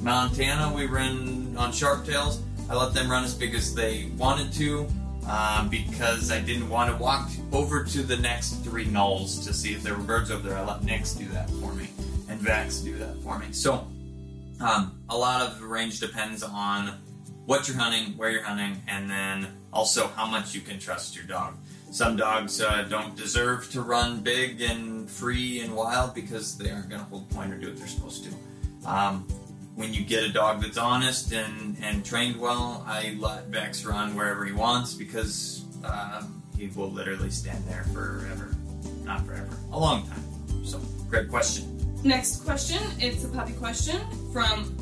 Montana, 0.01 0.73
we 0.73 0.85
ran 0.85 1.55
on 1.57 1.71
sharp 1.71 2.05
tails. 2.05 2.41
I 2.69 2.75
let 2.75 2.93
them 2.93 3.09
run 3.09 3.23
as 3.23 3.33
big 3.33 3.53
as 3.53 3.73
they 3.75 4.09
wanted 4.17 4.53
to 4.53 4.87
um, 5.29 5.69
because 5.69 6.31
I 6.31 6.39
didn't 6.39 6.69
want 6.69 6.89
to 6.89 7.01
walk 7.01 7.29
over 7.51 7.83
to 7.83 8.01
the 8.03 8.17
next 8.17 8.63
three 8.63 8.85
knolls 8.85 9.45
to 9.45 9.53
see 9.53 9.73
if 9.73 9.83
there 9.83 9.93
were 9.95 10.03
birds 10.03 10.31
over 10.31 10.47
there. 10.47 10.57
I 10.57 10.65
let 10.65 10.83
Nix 10.83 11.13
do 11.13 11.27
that 11.29 11.49
for 11.49 11.73
me 11.73 11.89
and 12.29 12.39
Vex 12.39 12.77
do 12.77 12.97
that 12.97 13.17
for 13.21 13.37
me. 13.37 13.47
So 13.51 13.85
um, 14.61 14.97
a 15.09 15.17
lot 15.17 15.41
of 15.45 15.61
range 15.61 15.99
depends 15.99 16.43
on 16.43 16.97
what 17.45 17.67
you're 17.67 17.77
hunting, 17.77 18.17
where 18.17 18.29
you're 18.29 18.43
hunting, 18.43 18.81
and 18.87 19.09
then 19.09 19.47
also 19.73 20.07
how 20.07 20.25
much 20.25 20.53
you 20.53 20.61
can 20.61 20.79
trust 20.79 21.15
your 21.15 21.25
dog. 21.25 21.55
Some 21.91 22.15
dogs 22.15 22.61
uh, 22.61 22.83
don't 22.89 23.15
deserve 23.17 23.69
to 23.71 23.81
run 23.81 24.21
big 24.21 24.61
and 24.61 25.09
free 25.09 25.61
and 25.61 25.75
wild 25.75 26.15
because 26.15 26.57
they 26.57 26.71
aren't 26.71 26.89
going 26.89 27.01
to 27.01 27.07
hold 27.07 27.29
point 27.31 27.53
or 27.53 27.57
do 27.57 27.67
what 27.67 27.77
they're 27.77 27.87
supposed 27.87 28.23
to. 28.25 28.89
Um, 28.89 29.27
when 29.75 29.93
you 29.93 30.03
get 30.03 30.23
a 30.23 30.31
dog 30.31 30.61
that's 30.61 30.77
honest 30.77 31.33
and, 31.33 31.77
and 31.81 32.05
trained 32.05 32.39
well, 32.39 32.83
I 32.87 33.17
let 33.19 33.47
Vex 33.47 33.83
run 33.85 34.15
wherever 34.15 34.45
he 34.45 34.53
wants 34.53 34.93
because 34.93 35.65
um, 35.83 36.41
he 36.57 36.67
will 36.67 36.91
literally 36.91 37.29
stand 37.29 37.63
there 37.65 37.83
forever. 37.93 38.55
Not 39.03 39.25
forever, 39.25 39.49
a 39.71 39.79
long 39.79 40.07
time. 40.07 40.23
So, 40.63 40.79
great 41.09 41.29
question. 41.29 41.67
Next 42.03 42.45
question. 42.45 42.81
It's 42.99 43.23
a 43.25 43.29
puppy 43.29 43.53
question 43.53 43.99
from 44.31 44.75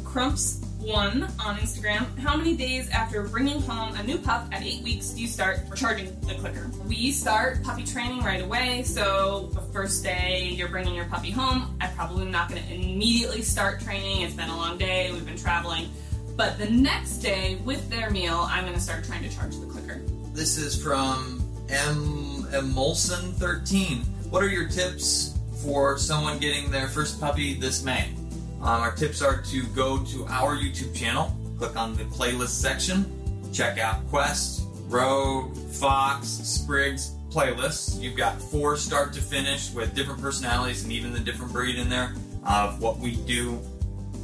Crumps1 0.79 1.45
on 1.45 1.57
Instagram. 1.57 2.17
How 2.19 2.35
many 2.35 2.55
days 2.55 2.89
after 2.89 3.23
bringing 3.23 3.61
home 3.61 3.95
a 3.95 4.03
new 4.03 4.17
pup 4.17 4.47
at 4.51 4.63
eight 4.63 4.81
weeks 4.83 5.09
do 5.09 5.21
you 5.21 5.27
start 5.27 5.59
charging 5.75 6.17
the 6.21 6.35
clicker? 6.35 6.69
We 6.87 7.11
start 7.11 7.63
puppy 7.63 7.83
training 7.83 8.23
right 8.23 8.41
away. 8.41 8.83
So 8.83 9.49
the 9.53 9.61
first 9.61 10.03
day 10.03 10.49
you're 10.55 10.69
bringing 10.69 10.95
your 10.95 11.05
puppy 11.05 11.31
home, 11.31 11.77
I'm 11.81 11.93
probably 11.95 12.25
not 12.25 12.49
going 12.49 12.63
to 12.63 12.73
immediately 12.73 13.41
start 13.41 13.81
training. 13.81 14.21
It's 14.21 14.33
been 14.33 14.49
a 14.49 14.55
long 14.55 14.77
day. 14.77 15.11
We've 15.11 15.25
been 15.25 15.37
traveling. 15.37 15.89
But 16.35 16.57
the 16.57 16.69
next 16.69 17.17
day 17.17 17.57
with 17.65 17.89
their 17.89 18.09
meal, 18.09 18.47
I'm 18.49 18.63
going 18.63 18.75
to 18.75 18.81
start 18.81 19.03
trying 19.03 19.27
to 19.27 19.35
charge 19.35 19.57
the 19.57 19.65
clicker. 19.65 20.01
This 20.33 20.57
is 20.57 20.81
from 20.81 21.43
M. 21.67 22.47
Emulsion 22.53 23.33
13. 23.33 23.97
What 24.29 24.41
are 24.43 24.47
your 24.47 24.69
tips 24.69 25.37
for 25.61 25.97
someone 25.97 26.39
getting 26.39 26.71
their 26.71 26.87
first 26.87 27.19
puppy 27.19 27.55
this 27.55 27.83
May? 27.83 28.13
Um, 28.61 28.81
our 28.81 28.91
tips 28.91 29.21
are 29.21 29.41
to 29.41 29.63
go 29.67 30.03
to 30.03 30.25
our 30.27 30.55
YouTube 30.55 30.93
channel, 30.95 31.33
click 31.57 31.77
on 31.77 31.95
the 31.95 32.03
playlist 32.03 32.49
section, 32.49 33.05
check 33.53 33.77
out 33.77 34.05
Quest, 34.09 34.63
Rogue, 34.87 35.55
Fox, 35.71 36.27
Spriggs 36.27 37.11
playlists. 37.29 38.01
You've 38.01 38.17
got 38.17 38.41
four 38.41 38.75
start 38.75 39.13
to 39.13 39.21
finish 39.21 39.71
with 39.71 39.95
different 39.95 40.21
personalities 40.21 40.83
and 40.83 40.91
even 40.91 41.13
the 41.13 41.19
different 41.19 41.53
breed 41.53 41.77
in 41.77 41.89
there 41.89 42.13
of 42.45 42.81
what 42.81 42.97
we 42.97 43.15
do 43.15 43.59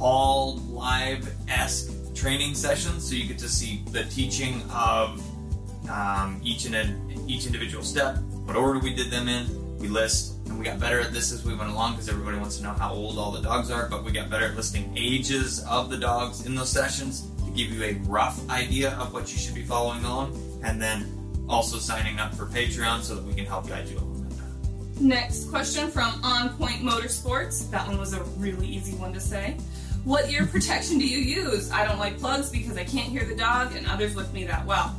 all 0.00 0.56
live 0.68 1.32
esque 1.48 1.92
training 2.14 2.54
sessions, 2.54 3.08
so 3.08 3.14
you 3.14 3.26
get 3.26 3.38
to 3.38 3.48
see 3.48 3.82
the 3.90 4.04
teaching 4.04 4.62
of 4.70 5.22
um, 5.90 6.40
each 6.42 6.66
and 6.66 7.30
each 7.30 7.46
individual 7.46 7.84
step, 7.84 8.16
what 8.44 8.56
order 8.56 8.78
we 8.78 8.94
did 8.94 9.10
them 9.10 9.28
in. 9.28 9.78
We 9.78 9.88
list, 9.88 10.35
and 10.46 10.58
we 10.58 10.64
got 10.64 10.80
better 10.80 11.00
at 11.00 11.12
this 11.12 11.32
as 11.32 11.44
we 11.44 11.54
went 11.54 11.70
along 11.70 11.92
because 11.92 12.08
everybody 12.08 12.38
wants 12.38 12.56
to 12.58 12.62
know 12.62 12.72
how 12.72 12.92
old 12.92 13.18
all 13.18 13.30
the 13.30 13.42
dogs 13.42 13.70
are. 13.70 13.88
But 13.88 14.04
we 14.04 14.12
got 14.12 14.30
better 14.30 14.46
at 14.46 14.56
listing 14.56 14.92
ages 14.96 15.64
of 15.64 15.90
the 15.90 15.96
dogs 15.96 16.46
in 16.46 16.54
those 16.54 16.70
sessions 16.70 17.30
to 17.44 17.50
give 17.50 17.70
you 17.70 17.84
a 17.84 17.94
rough 18.08 18.48
idea 18.50 18.92
of 18.92 19.12
what 19.12 19.32
you 19.32 19.38
should 19.38 19.54
be 19.54 19.62
following 19.62 20.04
along, 20.04 20.40
and 20.64 20.80
then 20.80 21.12
also 21.48 21.78
signing 21.78 22.18
up 22.18 22.34
for 22.34 22.46
Patreon 22.46 23.02
so 23.02 23.14
that 23.14 23.24
we 23.24 23.34
can 23.34 23.46
help 23.46 23.68
guide 23.68 23.88
you 23.88 23.98
along. 23.98 24.16
Next 24.98 25.50
question 25.50 25.90
from 25.90 26.24
On 26.24 26.48
Point 26.56 26.80
Motorsports. 26.80 27.70
That 27.70 27.86
one 27.86 27.98
was 27.98 28.14
a 28.14 28.22
really 28.38 28.66
easy 28.66 28.96
one 28.96 29.12
to 29.12 29.20
say. 29.20 29.58
What 30.04 30.30
ear 30.30 30.46
protection 30.46 30.98
do 30.98 31.06
you 31.06 31.18
use? 31.18 31.70
I 31.70 31.86
don't 31.86 31.98
like 31.98 32.18
plugs 32.18 32.48
because 32.48 32.78
I 32.78 32.84
can't 32.84 33.08
hear 33.08 33.24
the 33.24 33.34
dog 33.34 33.74
and 33.76 33.86
others 33.86 34.14
with 34.14 34.32
me 34.32 34.44
that 34.44 34.64
well. 34.64 34.96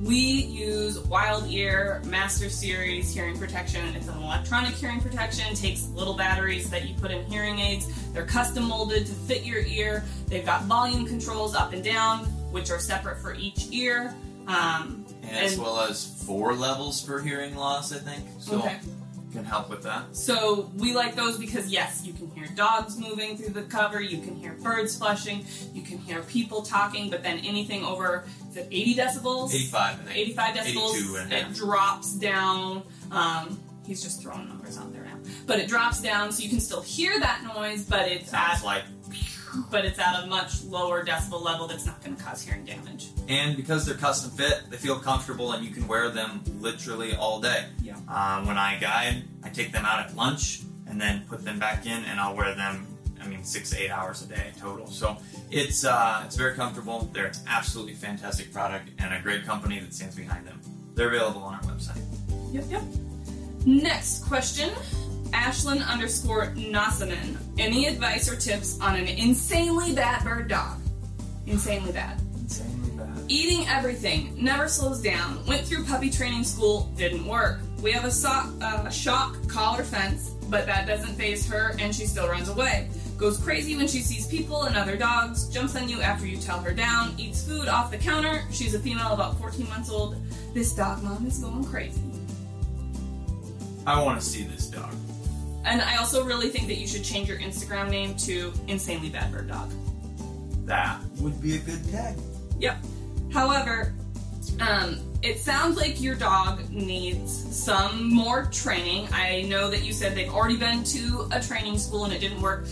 We 0.00 0.16
use 0.16 0.98
Wild 0.98 1.50
Ear 1.50 2.00
Master 2.06 2.48
Series 2.48 3.12
hearing 3.12 3.38
protection. 3.38 3.86
It's 3.94 4.08
an 4.08 4.16
electronic 4.22 4.74
hearing 4.74 5.00
protection, 5.00 5.54
takes 5.54 5.88
little 5.88 6.14
batteries 6.14 6.70
that 6.70 6.88
you 6.88 6.94
put 6.94 7.10
in 7.10 7.22
hearing 7.26 7.58
aids. 7.58 7.86
They're 8.12 8.24
custom 8.24 8.64
molded 8.64 9.04
to 9.06 9.12
fit 9.12 9.44
your 9.44 9.60
ear. 9.60 10.02
They've 10.26 10.46
got 10.46 10.64
volume 10.64 11.04
controls 11.06 11.54
up 11.54 11.74
and 11.74 11.84
down, 11.84 12.20
which 12.50 12.70
are 12.70 12.78
separate 12.78 13.20
for 13.20 13.34
each 13.34 13.66
ear. 13.72 14.14
Um, 14.46 15.04
as 15.30 15.52
And- 15.52 15.62
well 15.62 15.80
as 15.80 16.06
four 16.24 16.54
levels 16.54 17.02
for 17.02 17.20
hearing 17.20 17.54
loss, 17.54 17.92
I 17.92 17.98
think. 17.98 18.26
So 18.38 18.58
Okay. 18.58 18.78
can 19.32 19.44
help 19.44 19.70
with 19.70 19.82
that. 19.84 20.16
So 20.16 20.72
we 20.76 20.92
like 20.92 21.14
those 21.14 21.36
because 21.38 21.68
yes, 21.68 22.00
you 22.04 22.12
can 22.12 22.28
hear 22.34 22.46
dogs 22.56 22.96
moving 22.96 23.36
through 23.36 23.50
the 23.52 23.62
cover, 23.62 24.00
you 24.00 24.18
can 24.22 24.34
hear 24.34 24.54
birds 24.60 24.96
flushing, 24.96 25.46
you 25.72 25.82
can 25.82 25.98
hear 25.98 26.22
people 26.22 26.62
talking, 26.62 27.10
but 27.10 27.22
then 27.22 27.38
anything 27.44 27.84
over 27.84 28.24
is 28.50 28.56
it 28.56 28.68
80 28.70 28.94
decibels? 28.96 29.54
85, 29.54 30.08
I 30.08 30.12
85 30.12 30.54
decibels, 30.56 30.94
82 30.96 31.16
and 31.20 31.32
it 31.32 31.42
half. 31.44 31.54
drops 31.54 32.14
down. 32.14 32.82
Um, 33.10 33.60
he's 33.86 34.02
just 34.02 34.20
throwing 34.22 34.48
numbers 34.48 34.76
out 34.78 34.92
there 34.92 35.04
now, 35.04 35.16
but 35.46 35.58
it 35.58 35.68
drops 35.68 36.00
down, 36.00 36.32
so 36.32 36.42
you 36.42 36.48
can 36.50 36.60
still 36.60 36.82
hear 36.82 37.18
that 37.20 37.42
noise, 37.56 37.84
but 37.84 38.08
it's 38.08 38.30
Sounds 38.30 38.60
at 38.60 38.64
like. 38.64 38.84
but 39.70 39.84
it's 39.84 39.98
at 39.98 40.22
a 40.22 40.26
much 40.26 40.62
lower 40.64 41.04
decibel 41.04 41.42
level 41.42 41.66
that's 41.66 41.84
not 41.86 42.02
going 42.04 42.16
to 42.16 42.22
cause 42.22 42.42
hearing 42.42 42.64
damage. 42.64 43.08
And 43.28 43.56
because 43.56 43.84
they're 43.86 43.96
custom 43.96 44.30
fit, 44.32 44.62
they 44.70 44.76
feel 44.76 44.98
comfortable 44.98 45.52
and 45.52 45.64
you 45.64 45.72
can 45.72 45.86
wear 45.88 46.08
them 46.10 46.42
literally 46.60 47.14
all 47.16 47.40
day. 47.40 47.66
Yeah. 47.82 47.96
Um, 48.08 48.46
when 48.46 48.58
I 48.58 48.78
guide, 48.80 49.24
I 49.42 49.48
take 49.48 49.72
them 49.72 49.84
out 49.84 50.00
at 50.08 50.14
lunch 50.16 50.62
and 50.88 51.00
then 51.00 51.24
put 51.28 51.44
them 51.44 51.58
back 51.60 51.86
in, 51.86 52.04
and 52.04 52.18
I'll 52.20 52.34
wear 52.36 52.54
them. 52.54 52.89
I 53.22 53.28
mean, 53.28 53.44
six 53.44 53.70
to 53.70 53.82
eight 53.82 53.90
hours 53.90 54.22
a 54.22 54.26
day 54.26 54.52
total. 54.58 54.86
So 54.86 55.16
it's 55.50 55.84
uh, 55.84 56.22
it's 56.24 56.36
very 56.36 56.54
comfortable. 56.54 57.10
They're 57.12 57.26
an 57.26 57.34
absolutely 57.46 57.94
fantastic 57.94 58.52
product 58.52 58.88
and 58.98 59.14
a 59.14 59.20
great 59.20 59.44
company 59.44 59.78
that 59.80 59.94
stands 59.94 60.16
behind 60.16 60.46
them. 60.46 60.60
They're 60.94 61.08
available 61.08 61.42
on 61.42 61.54
our 61.54 61.62
website. 61.62 62.02
Yep, 62.52 62.64
yep. 62.68 62.82
Next 63.66 64.24
question. 64.24 64.70
Ashlyn 65.32 65.86
underscore 65.86 66.46
Nossaman. 66.56 67.36
Any 67.58 67.86
advice 67.86 68.30
or 68.30 68.36
tips 68.36 68.80
on 68.80 68.96
an 68.96 69.06
insanely 69.06 69.94
bad 69.94 70.24
bird 70.24 70.48
dog? 70.48 70.78
Insanely 71.46 71.92
bad. 71.92 72.20
Insanely 72.38 72.90
bad. 72.96 73.24
Eating 73.28 73.66
everything, 73.68 74.34
never 74.36 74.66
slows 74.66 75.00
down. 75.00 75.44
Went 75.46 75.66
through 75.66 75.84
puppy 75.84 76.10
training 76.10 76.44
school, 76.44 76.92
didn't 76.96 77.24
work. 77.26 77.60
We 77.80 77.92
have 77.92 78.04
a 78.04 78.10
sock, 78.10 78.50
uh, 78.60 78.90
shock 78.90 79.36
collar 79.48 79.84
fence, 79.84 80.30
but 80.48 80.66
that 80.66 80.86
doesn't 80.86 81.14
phase 81.14 81.48
her 81.48 81.74
and 81.78 81.94
she 81.94 82.06
still 82.06 82.28
runs 82.28 82.48
away. 82.48 82.88
Goes 83.20 83.36
crazy 83.36 83.76
when 83.76 83.86
she 83.86 84.00
sees 84.00 84.26
people 84.26 84.62
and 84.62 84.78
other 84.78 84.96
dogs, 84.96 85.46
jumps 85.50 85.76
on 85.76 85.90
you 85.90 86.00
after 86.00 86.26
you 86.26 86.38
tell 86.38 86.58
her 86.60 86.72
down, 86.72 87.12
eats 87.18 87.46
food 87.46 87.68
off 87.68 87.90
the 87.90 87.98
counter. 87.98 88.44
She's 88.50 88.72
a 88.72 88.78
female 88.78 89.12
about 89.12 89.38
14 89.38 89.68
months 89.68 89.90
old. 89.90 90.16
This 90.54 90.72
dog 90.72 91.02
mom 91.02 91.26
is 91.26 91.38
going 91.38 91.62
crazy. 91.64 92.00
I 93.86 94.02
want 94.02 94.18
to 94.18 94.26
see 94.26 94.44
this 94.44 94.68
dog. 94.68 94.94
And 95.66 95.82
I 95.82 95.98
also 95.98 96.24
really 96.24 96.48
think 96.48 96.66
that 96.68 96.76
you 96.76 96.86
should 96.86 97.04
change 97.04 97.28
your 97.28 97.36
Instagram 97.40 97.90
name 97.90 98.16
to 98.20 98.54
Insanely 98.68 99.10
Bad 99.10 99.30
Bird 99.30 99.48
Dog. 99.48 99.70
That 100.64 100.98
would 101.18 101.42
be 101.42 101.56
a 101.56 101.58
good 101.58 101.86
tag. 101.90 102.16
Yep. 102.58 102.78
However, 103.34 103.92
um, 104.60 104.98
it 105.22 105.38
sounds 105.38 105.76
like 105.76 106.00
your 106.00 106.14
dog 106.14 106.70
needs 106.70 107.32
some 107.54 108.10
more 108.10 108.46
training. 108.46 109.08
I 109.12 109.42
know 109.42 109.68
that 109.68 109.84
you 109.84 109.92
said 109.92 110.14
they've 110.14 110.32
already 110.32 110.56
been 110.56 110.82
to 110.84 111.28
a 111.32 111.40
training 111.42 111.76
school 111.76 112.04
and 112.04 112.14
it 112.14 112.20
didn't 112.20 112.40
work. 112.40 112.64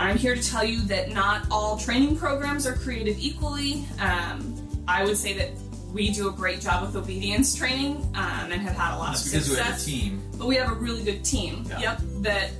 I'm 0.00 0.16
here 0.16 0.34
to 0.34 0.42
tell 0.42 0.64
you 0.64 0.80
that 0.84 1.10
not 1.10 1.46
all 1.50 1.76
training 1.76 2.16
programs 2.16 2.66
are 2.66 2.72
created 2.74 3.16
equally. 3.18 3.84
Um, 4.00 4.56
I 4.88 5.04
would 5.04 5.16
say 5.16 5.34
that 5.34 5.50
we 5.92 6.10
do 6.10 6.28
a 6.28 6.32
great 6.32 6.60
job 6.60 6.82
with 6.86 6.96
obedience 6.96 7.54
training 7.54 7.96
um, 8.14 8.50
and 8.50 8.62
have 8.62 8.76
had 8.76 8.94
a 8.94 8.98
lot 8.98 9.08
That's 9.08 9.26
of 9.26 9.32
because 9.32 9.48
we 9.50 9.56
success 9.56 9.86
have 9.86 9.94
a 9.94 10.00
team. 10.00 10.22
but 10.38 10.46
we 10.46 10.56
have 10.56 10.70
a 10.70 10.74
really 10.74 11.02
good 11.02 11.22
team. 11.24 11.66
Yeah. 11.68 11.80
Yep, 11.80 12.00
that 12.22 12.50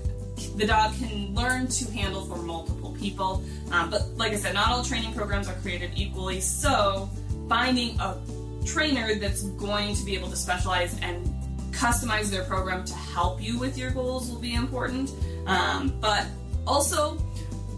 the 0.57 0.67
dog 0.67 0.95
can 0.99 1.35
learn 1.35 1.67
to 1.69 1.91
handle 1.93 2.27
for 2.27 2.37
multiple 2.37 2.95
people. 3.01 3.43
Um, 3.71 3.89
but 3.89 4.03
like 4.17 4.33
I 4.33 4.37
said, 4.37 4.55
not 4.55 4.69
all 4.69 4.85
training 4.85 5.15
programs 5.15 5.49
are 5.49 5.55
created 5.55 5.93
equally. 5.97 6.41
So 6.41 7.09
finding 7.49 7.99
a 8.01 8.21
trainer 8.67 9.15
that's 9.15 9.43
going 9.43 9.95
to 9.97 10.05
be 10.05 10.15
able 10.15 10.29
to 10.29 10.37
specialize 10.37 10.99
and 11.01 11.27
customize 11.73 12.31
their 12.31 12.45
program 12.45 12.85
to 12.85 12.95
help 12.95 13.41
you 13.43 13.59
with 13.59 13.79
your 13.79 13.91
goals 13.93 14.31
will 14.31 14.41
be 14.41 14.55
important. 14.55 15.11
Um, 15.47 15.95
but 16.01 16.27
also, 16.67 17.17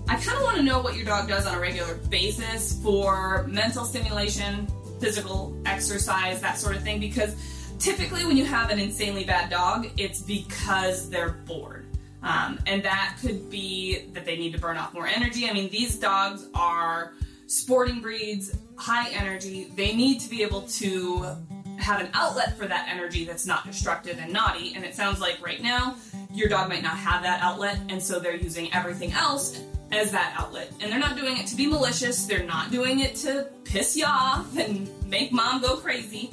I 0.08 0.16
kind 0.16 0.36
of 0.36 0.42
want 0.42 0.56
to 0.56 0.62
know 0.62 0.80
what 0.80 0.96
your 0.96 1.04
dog 1.04 1.28
does 1.28 1.46
on 1.46 1.54
a 1.54 1.60
regular 1.60 1.94
basis 1.94 2.80
for 2.82 3.46
mental 3.48 3.84
stimulation, 3.84 4.66
physical 5.00 5.56
exercise, 5.64 6.40
that 6.40 6.58
sort 6.58 6.76
of 6.76 6.82
thing, 6.82 7.00
because 7.00 7.34
typically 7.78 8.24
when 8.24 8.36
you 8.36 8.44
have 8.44 8.70
an 8.70 8.78
insanely 8.78 9.24
bad 9.24 9.50
dog, 9.50 9.88
it's 9.96 10.20
because 10.20 11.08
they're 11.08 11.30
bored. 11.46 11.86
Um, 12.22 12.58
and 12.66 12.82
that 12.84 13.16
could 13.20 13.50
be 13.50 14.06
that 14.12 14.24
they 14.24 14.36
need 14.36 14.52
to 14.52 14.58
burn 14.58 14.76
off 14.76 14.94
more 14.94 15.06
energy. 15.06 15.48
I 15.48 15.52
mean, 15.52 15.70
these 15.70 15.98
dogs 15.98 16.46
are 16.54 17.14
sporting 17.46 18.00
breeds, 18.00 18.56
high 18.76 19.10
energy. 19.10 19.72
They 19.74 19.94
need 19.94 20.20
to 20.20 20.30
be 20.30 20.42
able 20.42 20.62
to 20.62 21.36
have 21.78 22.00
an 22.00 22.08
outlet 22.14 22.56
for 22.56 22.66
that 22.66 22.88
energy 22.88 23.24
that's 23.24 23.44
not 23.44 23.66
destructive 23.66 24.18
and 24.18 24.32
naughty. 24.32 24.74
And 24.76 24.84
it 24.84 24.94
sounds 24.94 25.20
like 25.20 25.44
right 25.44 25.60
now, 25.60 25.96
your 26.32 26.48
dog 26.48 26.68
might 26.68 26.82
not 26.82 26.96
have 26.96 27.22
that 27.22 27.42
outlet, 27.42 27.78
and 27.88 28.00
so 28.02 28.20
they're 28.20 28.36
using 28.36 28.72
everything 28.72 29.12
else 29.12 29.60
as 29.92 30.10
that 30.10 30.34
outlet. 30.38 30.72
And 30.80 30.90
they're 30.90 30.98
not 30.98 31.16
doing 31.16 31.36
it 31.36 31.46
to 31.48 31.56
be 31.56 31.66
malicious, 31.66 32.24
they're 32.24 32.44
not 32.44 32.70
doing 32.70 33.00
it 33.00 33.14
to 33.16 33.48
piss 33.64 33.96
you 33.96 34.06
off 34.06 34.56
and 34.56 34.90
make 35.06 35.32
mom 35.32 35.60
go 35.60 35.76
crazy, 35.76 36.30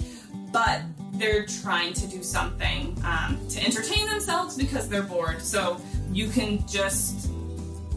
but 0.52 0.82
they're 1.14 1.46
trying 1.46 1.94
to 1.94 2.08
do 2.08 2.24
something 2.24 2.98
um, 3.04 3.38
to 3.50 3.64
entertain 3.64 4.08
themselves 4.08 4.58
because 4.58 4.88
they're 4.88 5.04
bored. 5.04 5.42
So 5.42 5.80
you 6.12 6.30
can 6.30 6.66
just 6.68 7.30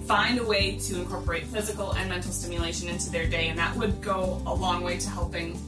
find 0.07 0.39
a 0.41 0.45
way 0.45 0.79
to 0.79 1.01
incorporate 1.01 1.45
physical 1.45 1.93
and 1.93 2.09
mental 2.11 2.33
stimulation 2.33 2.89
into 2.89 3.11
their 3.11 3.29
day, 3.29 3.49
and 3.49 3.59
that 3.59 3.75
would 3.77 4.03
go 4.03 4.43
a 4.47 4.55
long 4.55 4.83
way 4.83 4.99
to 4.99 5.09
helping 5.09 5.59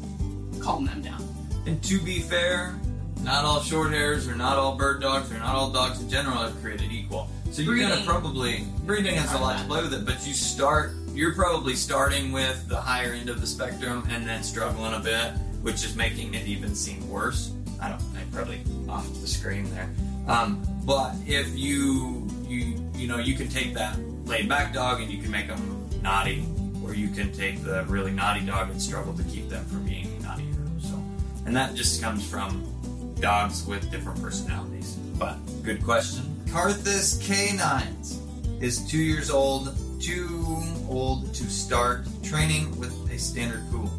calm 0.60 0.84
them 0.84 1.00
down. 1.00 1.22
And 1.66 1.82
to 1.84 2.00
be 2.00 2.18
fair, 2.18 2.74
not 3.22 3.44
all 3.44 3.60
short 3.60 3.92
hairs 3.92 4.28
or 4.28 4.34
not 4.34 4.58
all 4.58 4.76
bird 4.76 5.00
dogs 5.00 5.30
or 5.30 5.38
not 5.38 5.54
all 5.54 5.70
dogs 5.70 6.02
in 6.02 6.10
general 6.10 6.38
are 6.38 6.50
created 6.50 6.90
equal. 6.90 7.30
So 7.54 7.62
you're 7.62 7.78
gonna 7.78 8.02
probably 8.04 8.64
breeding 8.84 9.14
has 9.14 9.32
a 9.32 9.38
lot 9.38 9.60
to 9.60 9.64
play 9.66 9.80
with 9.80 9.94
it, 9.94 10.04
but 10.04 10.26
you 10.26 10.34
start 10.34 10.90
you're 11.12 11.34
probably 11.34 11.76
starting 11.76 12.32
with 12.32 12.68
the 12.68 12.74
higher 12.74 13.12
end 13.12 13.28
of 13.28 13.40
the 13.40 13.46
spectrum 13.46 14.04
and 14.10 14.26
then 14.26 14.42
struggling 14.42 14.92
a 14.92 14.98
bit, 14.98 15.34
which 15.62 15.84
is 15.84 15.94
making 15.94 16.34
it 16.34 16.48
even 16.48 16.74
seem 16.74 17.08
worse. 17.08 17.52
I 17.80 17.90
don't 17.90 18.02
I 18.16 18.24
probably 18.32 18.60
off 18.88 19.08
the 19.20 19.28
screen 19.28 19.72
there. 19.72 19.88
Um, 20.26 20.66
but 20.84 21.14
if 21.28 21.56
you 21.56 22.28
you 22.42 22.74
you 22.92 23.06
know 23.06 23.18
you 23.18 23.36
can 23.36 23.48
take 23.48 23.72
that 23.74 24.00
laid 24.24 24.48
back 24.48 24.74
dog 24.74 25.00
and 25.00 25.08
you 25.08 25.22
can 25.22 25.30
make 25.30 25.46
them 25.46 25.88
naughty, 26.02 26.44
or 26.82 26.92
you 26.92 27.06
can 27.06 27.30
take 27.30 27.62
the 27.62 27.84
really 27.84 28.10
naughty 28.10 28.44
dog 28.44 28.68
and 28.70 28.82
struggle 28.82 29.14
to 29.14 29.22
keep 29.22 29.48
them 29.48 29.64
from 29.66 29.84
being 29.84 30.20
naughty. 30.24 30.48
So, 30.82 31.00
and 31.46 31.54
that 31.54 31.76
just 31.76 32.02
comes 32.02 32.28
from 32.28 32.66
dogs 33.20 33.64
with 33.64 33.92
different 33.92 34.20
personalities. 34.20 34.94
But 35.20 35.36
good 35.62 35.84
question. 35.84 36.33
Carthus 36.54 37.18
K9s 37.18 38.62
is 38.62 38.88
two 38.88 39.02
years 39.02 39.28
old, 39.28 39.76
too 40.00 40.62
old 40.88 41.34
to 41.34 41.50
start 41.50 42.06
training 42.22 42.78
with 42.78 42.94
a 43.10 43.18
standard 43.18 43.68
poodle. 43.72 43.90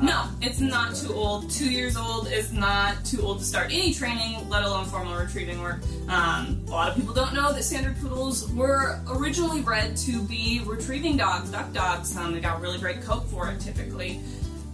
No, 0.00 0.24
it's 0.40 0.58
not 0.58 0.94
too 0.94 1.12
old. 1.12 1.50
Two 1.50 1.70
years 1.70 1.98
old 1.98 2.28
is 2.28 2.50
not 2.50 3.04
too 3.04 3.20
old 3.20 3.40
to 3.40 3.44
start 3.44 3.66
any 3.66 3.92
training, 3.92 4.48
let 4.48 4.64
alone 4.64 4.86
formal 4.86 5.16
retrieving 5.16 5.60
work. 5.60 5.82
Um, 6.08 6.64
a 6.66 6.70
lot 6.70 6.88
of 6.88 6.96
people 6.96 7.12
don't 7.12 7.34
know 7.34 7.52
that 7.52 7.62
standard 7.62 7.98
poodles 7.98 8.50
were 8.52 9.02
originally 9.10 9.60
bred 9.60 9.94
to 9.98 10.22
be 10.22 10.62
retrieving 10.64 11.18
dogs, 11.18 11.50
duck 11.50 11.70
dogs. 11.74 12.16
Um, 12.16 12.32
they 12.32 12.40
got 12.40 12.58
a 12.58 12.62
really 12.62 12.78
great 12.78 13.02
coat 13.02 13.28
for 13.28 13.50
it 13.50 13.60
typically. 13.60 14.18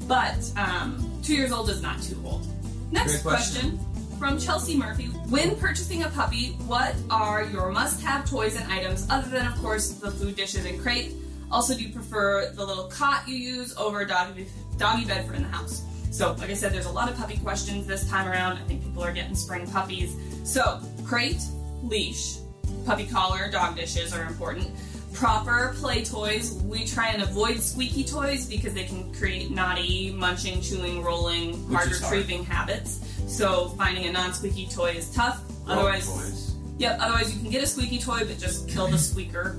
But 0.06 0.52
um, 0.56 1.20
two 1.24 1.34
years 1.34 1.50
old 1.50 1.68
is 1.68 1.82
not 1.82 2.00
too 2.00 2.22
old. 2.24 2.46
Next 2.92 3.22
question. 3.22 3.76
question 3.76 4.18
from 4.20 4.38
Chelsea 4.38 4.76
Murphy. 4.76 5.10
When 5.28 5.56
purchasing 5.56 6.02
a 6.02 6.10
puppy, 6.10 6.48
what 6.66 6.94
are 7.08 7.44
your 7.44 7.72
must 7.72 8.02
have 8.02 8.28
toys 8.28 8.56
and 8.56 8.70
items 8.70 9.06
other 9.08 9.30
than, 9.30 9.46
of 9.46 9.56
course, 9.56 9.92
the 9.92 10.10
food 10.10 10.36
dishes 10.36 10.66
and 10.66 10.78
crate? 10.78 11.14
Also, 11.50 11.74
do 11.74 11.82
you 11.82 11.92
prefer 11.94 12.50
the 12.50 12.64
little 12.64 12.88
cot 12.88 13.26
you 13.26 13.34
use 13.34 13.74
over 13.76 14.00
a 14.00 14.06
doggy, 14.06 14.46
doggy 14.76 15.06
bed 15.06 15.26
for 15.26 15.32
in 15.32 15.42
the 15.42 15.48
house? 15.48 15.82
So, 16.10 16.34
like 16.34 16.50
I 16.50 16.54
said, 16.54 16.72
there's 16.72 16.86
a 16.86 16.92
lot 16.92 17.10
of 17.10 17.16
puppy 17.16 17.38
questions 17.38 17.86
this 17.86 18.08
time 18.08 18.28
around. 18.28 18.58
I 18.58 18.62
think 18.62 18.82
people 18.82 19.02
are 19.02 19.12
getting 19.12 19.34
spring 19.34 19.66
puppies. 19.66 20.14
So, 20.44 20.80
crate, 21.06 21.40
leash, 21.82 22.36
puppy 22.84 23.06
collar, 23.06 23.50
dog 23.50 23.76
dishes 23.76 24.12
are 24.12 24.24
important. 24.24 24.70
Proper 25.14 25.74
play 25.78 26.04
toys. 26.04 26.52
We 26.64 26.84
try 26.84 27.08
and 27.08 27.22
avoid 27.22 27.60
squeaky 27.60 28.04
toys 28.04 28.46
because 28.46 28.74
they 28.74 28.84
can 28.84 29.14
create 29.14 29.50
naughty, 29.50 30.10
munching, 30.12 30.60
chewing, 30.60 31.02
rolling, 31.02 31.52
Which 31.68 31.76
hard 31.76 31.90
is 31.92 32.00
hard. 32.00 32.12
retrieving 32.16 32.44
habits. 32.44 33.00
So 33.28 33.68
finding 33.78 34.06
a 34.06 34.12
non-squeaky 34.12 34.66
toy 34.68 34.90
is 34.90 35.10
tough. 35.14 35.40
Otherwise, 35.66 36.06
toys. 36.06 36.54
Yep. 36.78 36.98
Otherwise, 37.00 37.32
you 37.34 37.40
can 37.40 37.50
get 37.50 37.62
a 37.62 37.66
squeaky 37.66 37.98
toy, 37.98 38.20
but 38.26 38.38
just 38.38 38.68
kill 38.68 38.88
the 38.88 38.98
squeaker, 38.98 39.56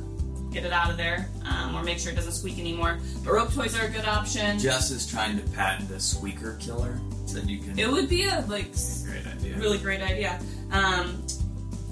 get 0.51 0.65
it 0.65 0.73
out 0.73 0.91
of 0.91 0.97
there, 0.97 1.29
um, 1.45 1.73
or 1.75 1.83
make 1.83 1.97
sure 1.99 2.11
it 2.11 2.15
doesn't 2.15 2.33
squeak 2.33 2.59
anymore. 2.59 2.99
But 3.23 3.31
rope 3.33 3.53
toys 3.53 3.79
are 3.79 3.85
a 3.85 3.89
good 3.89 4.05
option. 4.05 4.59
Jess 4.59 4.91
is 4.91 5.07
trying 5.07 5.41
to 5.41 5.49
patent 5.51 5.89
a 5.91 5.99
squeaker 6.01 6.57
killer 6.59 6.99
that 7.33 7.45
you 7.49 7.59
can. 7.59 7.79
It 7.79 7.89
would 7.89 8.09
be 8.09 8.25
a 8.25 8.45
like 8.49 8.71
Great 9.05 9.25
idea. 9.25 9.55
really 9.57 9.77
great 9.77 10.01
idea. 10.01 10.39
Um, 10.71 11.25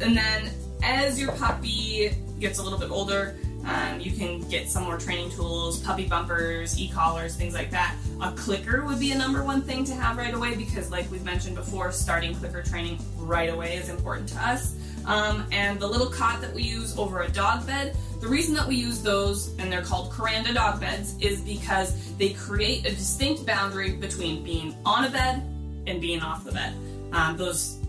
and 0.01 0.16
then 0.18 0.51
as 0.84 1.20
your 1.20 1.32
puppy 1.34 2.14
gets 2.39 2.59
a 2.59 2.64
little 2.64 2.78
bit 2.80 2.91
older, 2.91 3.36
um, 3.66 3.99
you 3.99 4.11
can 4.11 4.41
get 4.49 4.70
some 4.70 4.84
more 4.84 4.97
training 4.97 5.32
tools, 5.32 5.80
puppy 5.80 6.07
bumpers, 6.07 6.78
e-collars, 6.80 7.36
things 7.36 7.53
like 7.53 7.72
that. 7.72 7.95
A 8.22 8.32
clicker 8.32 8.84
would 8.86 8.99
be 8.99 9.11
a 9.11 9.18
number 9.18 9.43
one 9.43 9.61
thing 9.61 9.86
to 9.86 9.93
have 9.93 10.18
right 10.18 10.34
away 10.34 10.55
because, 10.55 10.91
like 10.91 11.09
we've 11.09 11.24
mentioned 11.24 11.55
before, 11.55 11.91
starting 11.91 12.36
clicker 12.36 12.61
training 12.61 12.99
right 13.18 13.49
away 13.49 13.78
is 13.78 13.89
important 13.89 14.28
to 14.30 14.38
us. 14.38 14.76
Um, 15.05 15.45
and 15.51 15.80
the 15.80 15.88
little 15.88 16.07
cot 16.07 16.41
that 16.41 16.53
we 16.53 16.64
use 16.64 16.97
over 16.97 17.22
a 17.22 17.30
dog 17.30 17.66
bed, 17.66 17.95
the 18.22 18.28
reason 18.28 18.53
that 18.55 18.68
we 18.68 18.76
use 18.76 19.01
those, 19.01 19.57
and 19.59 19.72
they're 19.72 19.82
called 19.82 20.11
Kuranda 20.11 20.53
dog 20.53 20.80
beds, 20.80 21.18
is 21.20 21.41
because 21.41 22.16
they 22.18 22.30
create 22.30 22.86
a 22.86 22.89
distinct 22.89 23.45
boundary 23.45 23.93
between 23.93 24.43
being 24.43 24.76
on 24.86 25.05
a 25.05 25.09
bed 25.09 25.41
and 25.88 25.99
being 25.99 26.22
off 26.22 26.45
the 26.45 26.51
bed. 26.51 26.74
Um, 27.11 27.38
those 27.38 27.82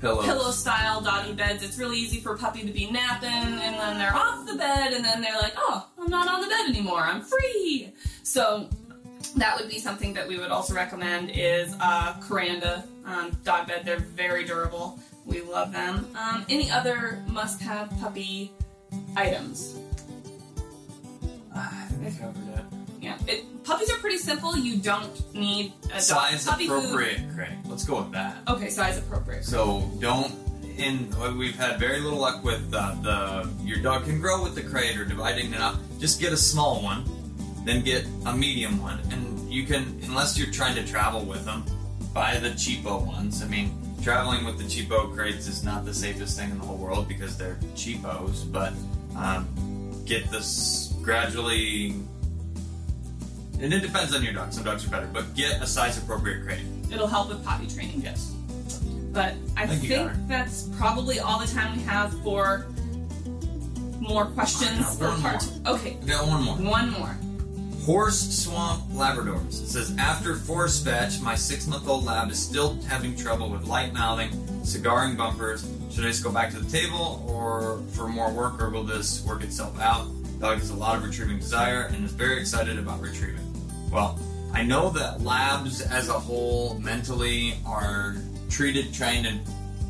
pillows. 0.00 0.24
pillow 0.24 0.50
style 0.50 1.00
doggy 1.00 1.32
beds, 1.32 1.62
it's 1.62 1.78
really 1.78 1.98
easy 1.98 2.20
for 2.20 2.34
a 2.34 2.38
puppy 2.38 2.64
to 2.64 2.72
be 2.72 2.90
napping 2.90 3.28
and 3.28 3.74
then 3.76 3.98
they're 3.98 4.14
off 4.14 4.46
the 4.46 4.54
bed 4.54 4.92
and 4.92 5.04
then 5.04 5.20
they're 5.20 5.36
like, 5.36 5.54
oh, 5.56 5.86
I'm 5.98 6.10
not 6.10 6.28
on 6.28 6.40
the 6.40 6.48
bed 6.48 6.68
anymore, 6.68 7.00
I'm 7.00 7.22
free. 7.22 7.92
So 8.22 8.68
that 9.36 9.58
would 9.58 9.68
be 9.68 9.78
something 9.78 10.14
that 10.14 10.26
we 10.26 10.38
would 10.38 10.50
also 10.50 10.74
recommend 10.74 11.30
is 11.34 11.74
a 11.74 12.16
Kuranda 12.22 12.84
um, 13.04 13.36
dog 13.44 13.66
bed. 13.66 13.84
They're 13.84 13.98
very 13.98 14.44
durable. 14.44 14.98
We 15.24 15.42
love 15.42 15.72
them. 15.72 16.08
Um, 16.18 16.46
any 16.48 16.70
other 16.70 17.22
must-have 17.28 17.90
puppy 18.00 18.52
items? 19.16 19.78
Ah, 21.54 21.84
I 21.84 21.88
think 21.88 22.14
I 22.14 22.18
covered 22.18 22.58
it. 22.58 22.77
Yeah, 23.00 23.16
it, 23.26 23.44
puppies 23.64 23.90
are 23.90 23.98
pretty 23.98 24.18
simple. 24.18 24.56
You 24.56 24.78
don't 24.78 25.34
need 25.34 25.72
a 25.86 25.88
dog. 25.88 26.00
Size 26.00 26.48
food- 26.48 26.66
appropriate 26.66 27.20
crate. 27.34 27.50
Let's 27.66 27.84
go 27.84 28.02
with 28.02 28.12
that. 28.12 28.38
Okay, 28.48 28.70
size 28.70 28.98
appropriate. 28.98 29.44
So 29.44 29.90
don't. 30.00 30.32
In 30.78 31.08
we've 31.36 31.56
had 31.56 31.80
very 31.80 31.98
little 31.98 32.20
luck 32.20 32.44
with 32.44 32.72
uh, 32.72 32.94
the 33.02 33.50
your 33.64 33.78
dog 33.82 34.04
can 34.04 34.20
grow 34.20 34.44
with 34.44 34.54
the 34.54 34.62
crate 34.62 34.96
or 34.96 35.04
dividing 35.04 35.52
it 35.52 35.60
up. 35.60 35.74
Just 35.98 36.20
get 36.20 36.32
a 36.32 36.36
small 36.36 36.80
one, 36.82 37.02
then 37.64 37.82
get 37.82 38.06
a 38.26 38.32
medium 38.36 38.80
one, 38.80 39.00
and 39.10 39.50
you 39.52 39.64
can 39.64 39.98
unless 40.04 40.38
you're 40.38 40.52
trying 40.52 40.76
to 40.76 40.86
travel 40.86 41.24
with 41.24 41.44
them, 41.44 41.64
buy 42.14 42.38
the 42.38 42.50
cheapo 42.50 43.04
ones. 43.04 43.42
I 43.42 43.48
mean, 43.48 43.76
traveling 44.04 44.44
with 44.44 44.56
the 44.58 44.64
cheapo 44.64 45.12
crates 45.12 45.48
is 45.48 45.64
not 45.64 45.84
the 45.84 45.92
safest 45.92 46.38
thing 46.38 46.50
in 46.50 46.58
the 46.58 46.64
whole 46.64 46.78
world 46.78 47.08
because 47.08 47.36
they're 47.36 47.58
cheapos. 47.74 48.44
But 48.44 48.72
um, 49.16 49.48
get 50.06 50.30
this 50.30 50.94
gradually. 51.02 51.96
And 53.60 53.72
it 53.72 53.80
depends 53.80 54.14
on 54.14 54.22
your 54.22 54.32
dog. 54.32 54.52
Some 54.52 54.64
dogs 54.64 54.86
are 54.86 54.90
better, 54.90 55.08
but 55.12 55.34
get 55.34 55.60
a 55.60 55.66
size 55.66 55.98
appropriate 55.98 56.44
crate. 56.44 56.62
It'll 56.92 57.08
help 57.08 57.28
with 57.28 57.44
potty 57.44 57.66
training. 57.66 58.02
Yes. 58.02 58.34
But 59.12 59.34
I 59.56 59.66
Thank 59.66 59.82
think 59.82 60.12
that's 60.28 60.68
probably 60.78 61.18
all 61.18 61.38
the 61.40 61.46
time 61.46 61.76
we 61.76 61.82
have 61.82 62.12
for 62.22 62.66
more 64.00 64.26
questions 64.26 65.00
or 65.00 65.08
one 65.08 65.20
part. 65.22 65.50
Okay, 65.66 65.98
I 66.02 66.06
got 66.06 66.28
one 66.28 66.42
more. 66.44 66.56
one 66.56 66.90
more. 66.92 67.16
Horse 67.84 68.20
Swamp 68.20 68.84
Labradors. 68.90 69.62
It 69.62 69.68
says 69.68 69.96
after 69.98 70.36
force 70.36 70.78
fetch, 70.82 71.20
my 71.20 71.34
six-month-old 71.34 72.04
lab 72.04 72.30
is 72.30 72.38
still 72.38 72.80
having 72.82 73.16
trouble 73.16 73.48
with 73.48 73.64
light 73.64 73.94
mouthing, 73.94 74.30
cigaring 74.62 75.16
bumpers. 75.16 75.66
Should 75.90 76.04
I 76.04 76.08
just 76.08 76.22
go 76.22 76.30
back 76.30 76.50
to 76.50 76.58
the 76.60 76.70
table, 76.70 77.24
or 77.26 77.80
for 77.92 78.06
more 78.06 78.30
work, 78.30 78.60
or 78.60 78.68
will 78.68 78.84
this 78.84 79.24
work 79.24 79.42
itself 79.42 79.80
out? 79.80 80.06
Dog 80.38 80.58
has 80.58 80.70
a 80.70 80.74
lot 80.74 80.96
of 80.96 81.02
retrieving 81.02 81.38
desire 81.38 81.90
and 81.92 82.04
is 82.04 82.12
very 82.12 82.38
excited 82.38 82.78
about 82.78 83.00
retrieving. 83.00 83.47
Well, 83.90 84.18
I 84.52 84.62
know 84.62 84.90
that 84.90 85.22
labs 85.22 85.80
as 85.80 86.08
a 86.08 86.18
whole 86.18 86.78
mentally 86.78 87.54
are 87.66 88.16
treated, 88.50 88.92
trained, 88.92 89.26
and, 89.26 89.40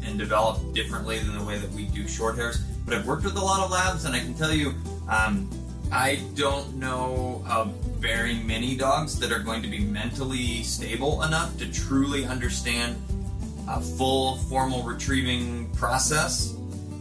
and 0.04 0.18
developed 0.18 0.72
differently 0.74 1.18
than 1.18 1.36
the 1.38 1.44
way 1.44 1.58
that 1.58 1.70
we 1.70 1.84
do 1.86 2.06
short 2.06 2.36
hairs. 2.36 2.58
But 2.84 2.94
I've 2.94 3.06
worked 3.06 3.24
with 3.24 3.36
a 3.36 3.44
lot 3.44 3.60
of 3.60 3.70
labs, 3.70 4.04
and 4.04 4.14
I 4.14 4.20
can 4.20 4.34
tell 4.34 4.52
you, 4.52 4.74
um, 5.08 5.48
I 5.90 6.20
don't 6.34 6.76
know 6.76 7.44
of 7.48 7.72
very 7.98 8.34
many 8.34 8.76
dogs 8.76 9.18
that 9.20 9.32
are 9.32 9.38
going 9.38 9.62
to 9.62 9.68
be 9.68 9.78
mentally 9.78 10.62
stable 10.62 11.22
enough 11.22 11.56
to 11.58 11.72
truly 11.72 12.24
understand 12.24 13.02
a 13.68 13.80
full 13.80 14.36
formal 14.36 14.82
retrieving 14.82 15.70
process 15.74 16.54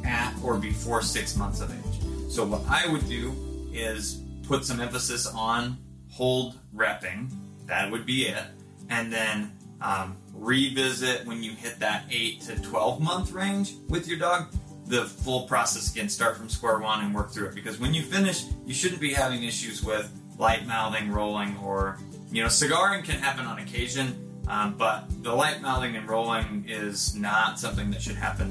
at 0.06 0.34
or 0.44 0.58
before 0.58 1.02
six 1.02 1.36
months 1.36 1.62
of 1.62 1.72
age. 1.72 2.32
So 2.32 2.46
what 2.46 2.62
I 2.68 2.88
would 2.92 3.08
do 3.08 3.36
is 3.72 4.22
put 4.44 4.66
some 4.66 4.80
emphasis 4.80 5.28
on 5.28 5.78
hold 6.18 6.56
repping. 6.76 7.32
That 7.68 7.92
would 7.92 8.06
be 8.06 8.28
it, 8.28 8.44
and 8.90 9.14
then 9.14 9.52
um, 9.82 10.18
revisit 10.34 11.26
when 11.28 11.44
you 11.44 11.52
hit 11.52 11.80
that 11.80 12.06
eight 12.10 12.42
to 12.42 12.60
twelve 12.62 13.00
month 13.00 13.32
range 13.32 13.76
with 13.88 14.08
your 14.08 14.18
dog. 14.18 14.48
The 14.88 15.04
full 15.04 15.48
process 15.48 15.92
again, 15.92 16.10
start 16.10 16.38
from 16.38 16.50
square 16.50 16.80
one 16.80 17.04
and 17.04 17.14
work 17.14 17.32
through 17.32 17.48
it. 17.50 17.56
Because 17.56 17.78
when 17.78 17.94
you 17.94 18.02
finish, 18.02 18.46
you 18.66 18.74
shouldn't 18.74 19.02
be 19.02 19.14
having 19.14 19.44
issues 19.44 19.84
with 19.84 20.10
light 20.38 20.66
mouthing, 20.66 21.12
rolling, 21.12 21.58
or 21.58 22.00
you 22.32 22.42
know, 22.42 22.48
cigaring 22.48 23.04
can 23.04 23.20
happen 23.20 23.46
on 23.46 23.60
occasion. 23.60 24.24
Um, 24.48 24.76
but 24.78 25.06
the 25.24 25.34
light 25.34 25.62
mouthing 25.62 25.98
and 25.98 26.08
rolling 26.08 26.66
is 26.68 27.16
not 27.16 27.60
something 27.60 27.92
that 27.92 28.02
should 28.02 28.16
happen. 28.16 28.50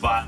But 0.00 0.26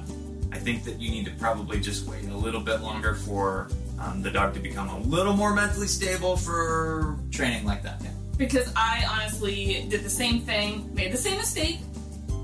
I 0.52 0.58
think 0.58 0.84
that 0.84 1.00
you 1.00 1.10
need 1.10 1.26
to 1.26 1.32
probably 1.32 1.80
just 1.80 2.06
wait 2.06 2.24
a 2.26 2.36
little 2.36 2.60
bit 2.60 2.80
longer 2.80 3.14
for 3.14 3.68
um, 4.00 4.22
the 4.22 4.30
dog 4.30 4.54
to 4.54 4.60
become 4.60 4.88
a 4.88 4.98
little 5.00 5.34
more 5.34 5.54
mentally 5.54 5.88
stable 5.88 6.36
for 6.36 7.18
training 7.30 7.64
like 7.64 7.82
that. 7.82 8.00
Yeah. 8.02 8.10
Because 8.36 8.72
I 8.76 9.04
honestly 9.10 9.86
did 9.88 10.04
the 10.04 10.10
same 10.10 10.40
thing, 10.40 10.92
made 10.94 11.12
the 11.12 11.16
same 11.16 11.38
mistake 11.38 11.78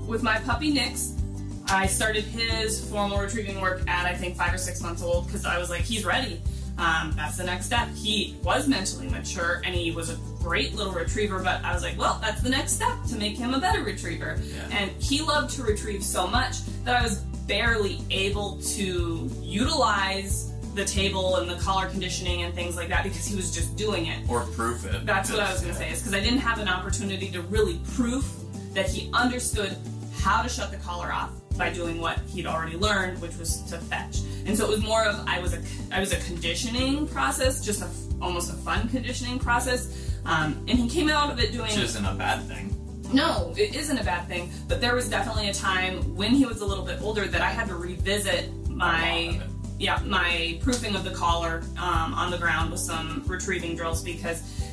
with 0.05 0.23
my 0.23 0.39
puppy 0.39 0.71
Nix. 0.71 1.13
I 1.67 1.87
started 1.87 2.25
his 2.25 2.87
formal 2.89 3.19
retrieving 3.19 3.59
work 3.59 3.81
at 3.87 4.05
I 4.05 4.13
think 4.13 4.35
five 4.35 4.53
or 4.53 4.57
six 4.57 4.81
months 4.81 5.01
old 5.01 5.25
because 5.25 5.45
I 5.45 5.57
was 5.57 5.69
like, 5.69 5.81
he's 5.81 6.05
ready. 6.05 6.41
Um, 6.77 7.13
that's 7.15 7.37
the 7.37 7.43
next 7.43 7.67
step. 7.67 7.87
He 7.95 8.35
was 8.43 8.67
mentally 8.67 9.07
mature 9.07 9.61
and 9.65 9.73
he 9.73 9.91
was 9.91 10.09
a 10.09 10.17
great 10.39 10.75
little 10.75 10.91
retriever, 10.91 11.41
but 11.41 11.63
I 11.63 11.73
was 11.73 11.81
like, 11.81 11.97
well, 11.97 12.19
that's 12.21 12.41
the 12.41 12.49
next 12.49 12.73
step 12.73 12.93
to 13.07 13.15
make 13.15 13.37
him 13.37 13.53
a 13.53 13.59
better 13.59 13.81
retriever. 13.81 14.37
Yeah. 14.43 14.67
And 14.71 14.91
he 15.01 15.21
loved 15.21 15.55
to 15.55 15.63
retrieve 15.63 16.03
so 16.03 16.27
much 16.27 16.65
that 16.83 16.97
I 16.97 17.03
was 17.03 17.19
barely 17.47 18.01
able 18.09 18.59
to 18.61 19.31
utilize 19.41 20.51
the 20.75 20.85
table 20.85 21.37
and 21.37 21.49
the 21.49 21.55
collar 21.55 21.87
conditioning 21.89 22.43
and 22.43 22.53
things 22.53 22.75
like 22.75 22.89
that 22.89 23.03
because 23.03 23.25
he 23.25 23.35
was 23.35 23.53
just 23.53 23.75
doing 23.75 24.07
it. 24.07 24.29
Or 24.29 24.41
proof 24.41 24.85
it. 24.85 25.05
That's 25.05 25.31
what 25.31 25.39
I 25.39 25.51
was 25.51 25.61
going 25.61 25.73
to 25.73 25.79
say, 25.79 25.91
is 25.91 25.99
because 25.99 26.13
I 26.13 26.19
didn't 26.19 26.39
have 26.39 26.59
an 26.59 26.67
opportunity 26.67 27.31
to 27.31 27.41
really 27.43 27.79
proof 27.93 28.29
that 28.73 28.89
he 28.89 29.09
understood 29.13 29.75
how 30.19 30.41
to 30.41 30.49
shut 30.49 30.71
the 30.71 30.77
collar 30.77 31.11
off 31.11 31.31
by 31.57 31.71
doing 31.71 32.01
what 32.01 32.19
he'd 32.27 32.45
already 32.45 32.75
learned, 32.75 33.21
which 33.21 33.37
was 33.37 33.61
to 33.63 33.77
fetch. 33.77 34.19
And 34.45 34.57
so 34.57 34.65
it 34.65 34.69
was 34.69 34.83
more 34.83 35.05
of 35.05 35.23
I 35.27 35.39
was 35.39 35.53
a 35.53 35.61
I 35.91 35.99
was 36.01 36.11
a 36.11 36.17
conditioning 36.17 37.07
process, 37.07 37.63
just 37.63 37.81
a, 37.81 37.89
almost 38.21 38.51
a 38.51 38.55
fun 38.55 38.89
conditioning 38.89 39.39
process. 39.39 40.13
Um, 40.25 40.65
and 40.67 40.77
he 40.77 40.89
came 40.89 41.09
out 41.09 41.31
of 41.31 41.39
it 41.39 41.51
doing 41.53 41.67
Which 41.67 41.77
isn't 41.77 42.03
a 42.05 42.13
bad 42.15 42.43
thing. 42.43 42.75
no, 43.13 43.53
it 43.55 43.75
isn't 43.75 43.97
a 43.97 44.03
bad 44.03 44.27
thing. 44.27 44.51
But 44.67 44.81
there 44.81 44.93
was 44.95 45.07
definitely 45.09 45.47
a 45.49 45.53
time 45.53 46.15
when 46.15 46.31
he 46.31 46.45
was 46.45 46.59
a 46.59 46.65
little 46.65 46.83
bit 46.83 47.01
older 47.01 47.25
that 47.27 47.41
I 47.41 47.49
had 47.49 47.67
to 47.69 47.75
revisit 47.75 48.49
my. 48.67 49.39
Yeah 49.79 49.99
my 50.05 50.57
proofing 50.61 50.95
of 50.95 51.03
the 51.03 51.11
collar 51.11 51.63
um, 51.77 52.13
on 52.13 52.31
the 52.31 52.37
ground 52.37 52.71
with 52.71 52.79
some 52.79 53.23
retrieving 53.25 53.75
drills 53.75 54.03
because 54.03 54.63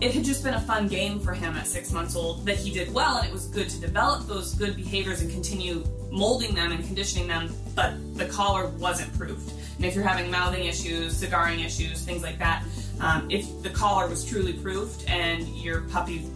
it 0.00 0.12
had 0.12 0.24
just 0.24 0.42
been 0.42 0.54
a 0.54 0.60
fun 0.60 0.88
game 0.88 1.20
for 1.20 1.32
him 1.32 1.56
at 1.56 1.64
six 1.64 1.92
months 1.92 2.16
old 2.16 2.44
that 2.44 2.56
he 2.56 2.72
did 2.72 2.92
well 2.92 3.18
and 3.18 3.26
it 3.26 3.32
was 3.32 3.46
good 3.46 3.68
to 3.68 3.80
develop 3.80 4.26
those 4.26 4.54
good 4.54 4.74
behaviors 4.74 5.20
and 5.20 5.30
continue 5.30 5.84
molding 6.10 6.54
them 6.54 6.72
and 6.72 6.84
conditioning 6.84 7.28
them 7.28 7.48
but 7.74 7.94
the 8.16 8.26
collar 8.26 8.66
wasn't 8.68 9.10
proofed. 9.16 9.54
And 9.76 9.86
if 9.86 9.94
you're 9.94 10.04
having 10.04 10.30
mouthing 10.30 10.64
issues 10.64 11.22
cigaring 11.22 11.64
issues 11.64 12.02
things 12.02 12.22
like 12.22 12.38
that 12.40 12.64
um, 13.00 13.30
if 13.30 13.62
the 13.62 13.70
collar 13.70 14.08
was 14.08 14.24
truly 14.24 14.54
proofed 14.54 15.08
and 15.08 15.46
your 15.48 15.82
puppy 15.82 16.28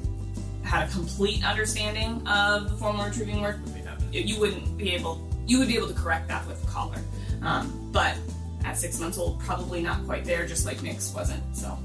had 0.63 0.89
a 0.89 0.93
complete 0.93 1.45
understanding 1.45 2.27
of 2.27 2.71
the 2.71 2.77
formal 2.77 3.05
retrieving 3.05 3.41
work 3.41 3.59
you 4.13 4.39
wouldn't 4.39 4.79
be 4.79 4.93
able 4.93 5.29
you 5.47 5.59
would 5.59 5.69
be 5.69 5.77
able 5.77 5.89
to 5.89 5.95
correct 5.95 6.29
that 6.29 6.47
with 6.47 6.61
the 6.61 6.69
collar 6.69 6.99
um, 7.43 7.91
but 7.93 8.17
at 8.65 8.77
six 8.77 8.99
months 8.99 9.19
old 9.19 9.39
probably 9.41 9.83
not 9.83 10.05
quite 10.07 10.25
there 10.25 10.47
just 10.47 10.67
like 10.67 10.83
Nix 10.83 11.13
wasn't 11.15 11.43
so 11.57 11.79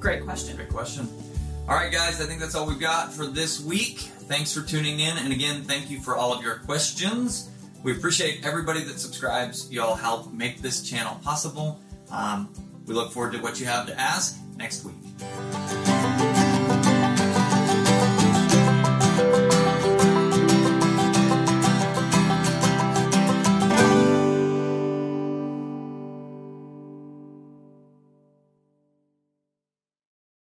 great 0.00 0.22
question 0.22 0.56
Great 0.56 0.68
question. 0.68 1.08
All 1.66 1.76
right, 1.76 1.90
guys, 1.90 2.20
I 2.20 2.26
think 2.26 2.40
that's 2.40 2.54
all 2.54 2.66
we've 2.66 2.78
got 2.78 3.10
for 3.10 3.26
this 3.26 3.58
week. 3.58 3.98
Thanks 3.98 4.52
for 4.52 4.60
tuning 4.60 5.00
in. 5.00 5.16
And 5.16 5.32
again, 5.32 5.62
thank 5.62 5.88
you 5.88 5.98
for 5.98 6.14
all 6.14 6.30
of 6.30 6.44
your 6.44 6.56
questions. 6.56 7.50
We 7.82 7.92
appreciate 7.92 8.44
everybody 8.44 8.84
that 8.84 8.98
subscribes. 8.98 9.70
You 9.72 9.82
all 9.82 9.94
help 9.94 10.30
make 10.30 10.60
this 10.60 10.82
channel 10.82 11.18
possible. 11.24 11.80
Um, 12.10 12.52
we 12.86 12.94
look 12.94 13.12
forward 13.12 13.32
to 13.32 13.38
what 13.38 13.58
you 13.60 13.64
have 13.66 13.86
to 13.86 13.98
ask 13.98 14.36
next 14.56 14.84
week. 14.84 15.93